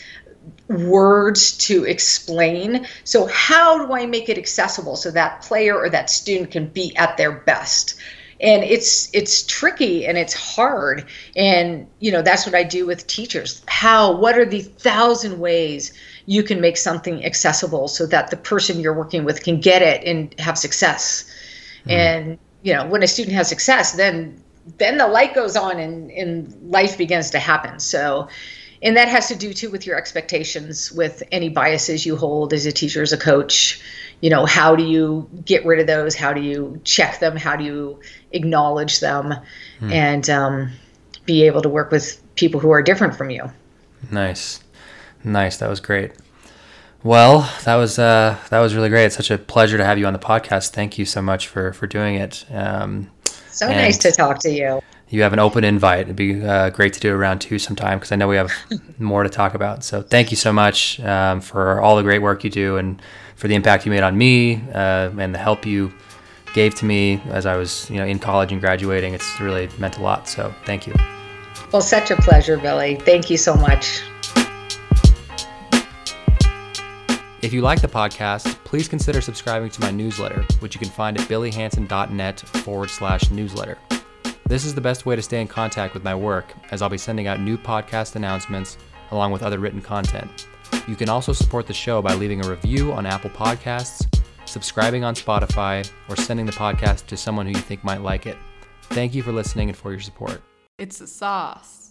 words 0.68 1.56
to 1.56 1.84
explain. 1.84 2.86
So, 3.04 3.26
how 3.26 3.84
do 3.84 3.92
I 3.92 4.06
make 4.06 4.28
it 4.28 4.38
accessible 4.38 4.96
so 4.96 5.10
that 5.10 5.42
player 5.42 5.76
or 5.76 5.90
that 5.90 6.10
student 6.10 6.50
can 6.50 6.68
be 6.68 6.96
at 6.96 7.16
their 7.16 7.32
best? 7.32 7.94
and 8.40 8.62
it's 8.64 9.08
it's 9.14 9.44
tricky 9.44 10.06
and 10.06 10.18
it's 10.18 10.34
hard 10.34 11.06
and 11.34 11.86
you 12.00 12.12
know 12.12 12.22
that's 12.22 12.44
what 12.44 12.54
i 12.54 12.62
do 12.62 12.86
with 12.86 13.06
teachers 13.06 13.62
how 13.66 14.14
what 14.14 14.38
are 14.38 14.44
the 14.44 14.60
thousand 14.60 15.38
ways 15.38 15.92
you 16.26 16.42
can 16.42 16.60
make 16.60 16.76
something 16.76 17.24
accessible 17.24 17.88
so 17.88 18.06
that 18.06 18.30
the 18.30 18.36
person 18.36 18.80
you're 18.80 18.94
working 18.94 19.24
with 19.24 19.42
can 19.42 19.60
get 19.60 19.82
it 19.82 20.04
and 20.04 20.38
have 20.38 20.58
success. 20.58 21.30
Mm. 21.86 21.90
And 21.90 22.38
you 22.62 22.74
know, 22.74 22.86
when 22.86 23.02
a 23.02 23.08
student 23.08 23.34
has 23.36 23.48
success, 23.48 23.92
then 23.92 24.42
then 24.78 24.98
the 24.98 25.06
light 25.06 25.32
goes 25.32 25.56
on 25.56 25.78
and, 25.78 26.10
and 26.10 26.52
life 26.72 26.98
begins 26.98 27.30
to 27.30 27.38
happen. 27.38 27.78
So 27.78 28.28
and 28.82 28.96
that 28.96 29.08
has 29.08 29.28
to 29.28 29.36
do 29.36 29.52
too 29.52 29.70
with 29.70 29.86
your 29.86 29.96
expectations 29.96 30.92
with 30.92 31.22
any 31.32 31.48
biases 31.48 32.04
you 32.04 32.16
hold 32.16 32.52
as 32.52 32.66
a 32.66 32.72
teacher 32.72 33.02
as 33.02 33.12
a 33.12 33.18
coach 33.18 33.80
you 34.20 34.30
know 34.30 34.46
how 34.46 34.76
do 34.76 34.84
you 34.84 35.28
get 35.44 35.64
rid 35.64 35.80
of 35.80 35.86
those 35.86 36.14
how 36.14 36.32
do 36.32 36.40
you 36.40 36.80
check 36.84 37.18
them 37.20 37.36
how 37.36 37.56
do 37.56 37.64
you 37.64 38.00
acknowledge 38.32 39.00
them 39.00 39.34
hmm. 39.80 39.92
and 39.92 40.30
um, 40.30 40.70
be 41.24 41.46
able 41.46 41.62
to 41.62 41.68
work 41.68 41.90
with 41.90 42.22
people 42.34 42.60
who 42.60 42.70
are 42.70 42.82
different 42.82 43.14
from 43.14 43.30
you 43.30 43.50
nice 44.10 44.60
Nice. 45.26 45.56
That 45.56 45.68
was 45.68 45.80
great. 45.80 46.12
Well, 47.02 47.50
that 47.64 47.74
was 47.74 47.98
uh, 47.98 48.38
that 48.50 48.60
was 48.60 48.74
really 48.74 48.88
great. 48.88 49.06
It's 49.06 49.16
such 49.16 49.30
a 49.30 49.38
pleasure 49.38 49.76
to 49.76 49.84
have 49.84 49.98
you 49.98 50.06
on 50.06 50.12
the 50.12 50.18
podcast. 50.18 50.70
Thank 50.70 50.98
you 50.98 51.04
so 51.04 51.20
much 51.20 51.48
for 51.48 51.72
for 51.72 51.86
doing 51.86 52.14
it. 52.14 52.44
Um, 52.50 53.10
so 53.50 53.68
nice 53.68 53.98
to 53.98 54.12
talk 54.12 54.38
to 54.40 54.50
you. 54.50 54.80
You 55.08 55.22
have 55.22 55.32
an 55.32 55.38
open 55.38 55.62
invite. 55.62 56.00
It'd 56.00 56.16
be 56.16 56.44
uh, 56.44 56.70
great 56.70 56.92
to 56.94 57.00
do 57.00 57.12
a 57.12 57.16
round 57.16 57.40
two 57.40 57.58
sometime 57.58 57.98
because 57.98 58.12
I 58.12 58.16
know 58.16 58.28
we 58.28 58.36
have 58.36 58.52
more 58.98 59.22
to 59.22 59.28
talk 59.28 59.54
about. 59.54 59.84
So 59.84 60.02
thank 60.02 60.30
you 60.30 60.36
so 60.36 60.52
much 60.52 60.98
um, 61.00 61.40
for 61.40 61.80
all 61.80 61.96
the 61.96 62.02
great 62.02 62.22
work 62.22 62.42
you 62.42 62.50
do 62.50 62.76
and 62.76 63.00
for 63.36 63.46
the 63.48 63.54
impact 63.54 63.86
you 63.86 63.92
made 63.92 64.02
on 64.02 64.18
me 64.18 64.62
uh, 64.74 65.10
and 65.18 65.34
the 65.34 65.38
help 65.38 65.64
you 65.64 65.92
gave 66.54 66.74
to 66.76 66.84
me 66.84 67.20
as 67.26 67.46
I 67.46 67.56
was 67.56 67.88
you 67.90 67.98
know 67.98 68.04
in 68.04 68.18
college 68.18 68.52
and 68.52 68.60
graduating. 68.60 69.14
It's 69.14 69.40
really 69.40 69.68
meant 69.78 69.98
a 69.98 70.02
lot. 70.02 70.28
So 70.28 70.54
thank 70.64 70.86
you. 70.86 70.94
Well, 71.72 71.82
such 71.82 72.10
a 72.10 72.16
pleasure, 72.16 72.58
Billy. 72.58 72.96
Thank 72.96 73.28
you 73.28 73.36
so 73.36 73.54
much. 73.54 74.02
If 77.42 77.52
you 77.52 77.60
like 77.60 77.82
the 77.82 77.88
podcast, 77.88 78.46
please 78.64 78.88
consider 78.88 79.20
subscribing 79.20 79.68
to 79.70 79.80
my 79.82 79.90
newsletter, 79.90 80.42
which 80.60 80.74
you 80.74 80.80
can 80.80 80.88
find 80.88 81.20
at 81.20 81.28
billyhanson.net 81.28 82.40
forward 82.40 82.88
slash 82.88 83.30
newsletter. 83.30 83.76
This 84.46 84.64
is 84.64 84.74
the 84.74 84.80
best 84.80 85.04
way 85.04 85.16
to 85.16 85.22
stay 85.22 85.42
in 85.42 85.46
contact 85.46 85.92
with 85.92 86.02
my 86.02 86.14
work, 86.14 86.54
as 86.70 86.80
I'll 86.80 86.88
be 86.88 86.96
sending 86.96 87.26
out 87.26 87.40
new 87.40 87.58
podcast 87.58 88.16
announcements 88.16 88.78
along 89.10 89.32
with 89.32 89.42
other 89.42 89.58
written 89.58 89.82
content. 89.82 90.46
You 90.88 90.96
can 90.96 91.10
also 91.10 91.32
support 91.32 91.66
the 91.66 91.74
show 91.74 92.00
by 92.00 92.14
leaving 92.14 92.44
a 92.44 92.48
review 92.48 92.92
on 92.92 93.04
Apple 93.04 93.30
Podcasts, 93.30 94.06
subscribing 94.46 95.04
on 95.04 95.14
Spotify, 95.14 95.88
or 96.08 96.16
sending 96.16 96.46
the 96.46 96.52
podcast 96.52 97.06
to 97.06 97.16
someone 97.18 97.46
who 97.46 97.52
you 97.52 97.58
think 97.58 97.84
might 97.84 98.02
like 98.02 98.26
it. 98.26 98.38
Thank 98.84 99.14
you 99.14 99.22
for 99.22 99.32
listening 99.32 99.68
and 99.68 99.76
for 99.76 99.90
your 99.90 100.00
support. 100.00 100.40
It's 100.78 101.00
a 101.00 101.06
sauce. 101.06 101.85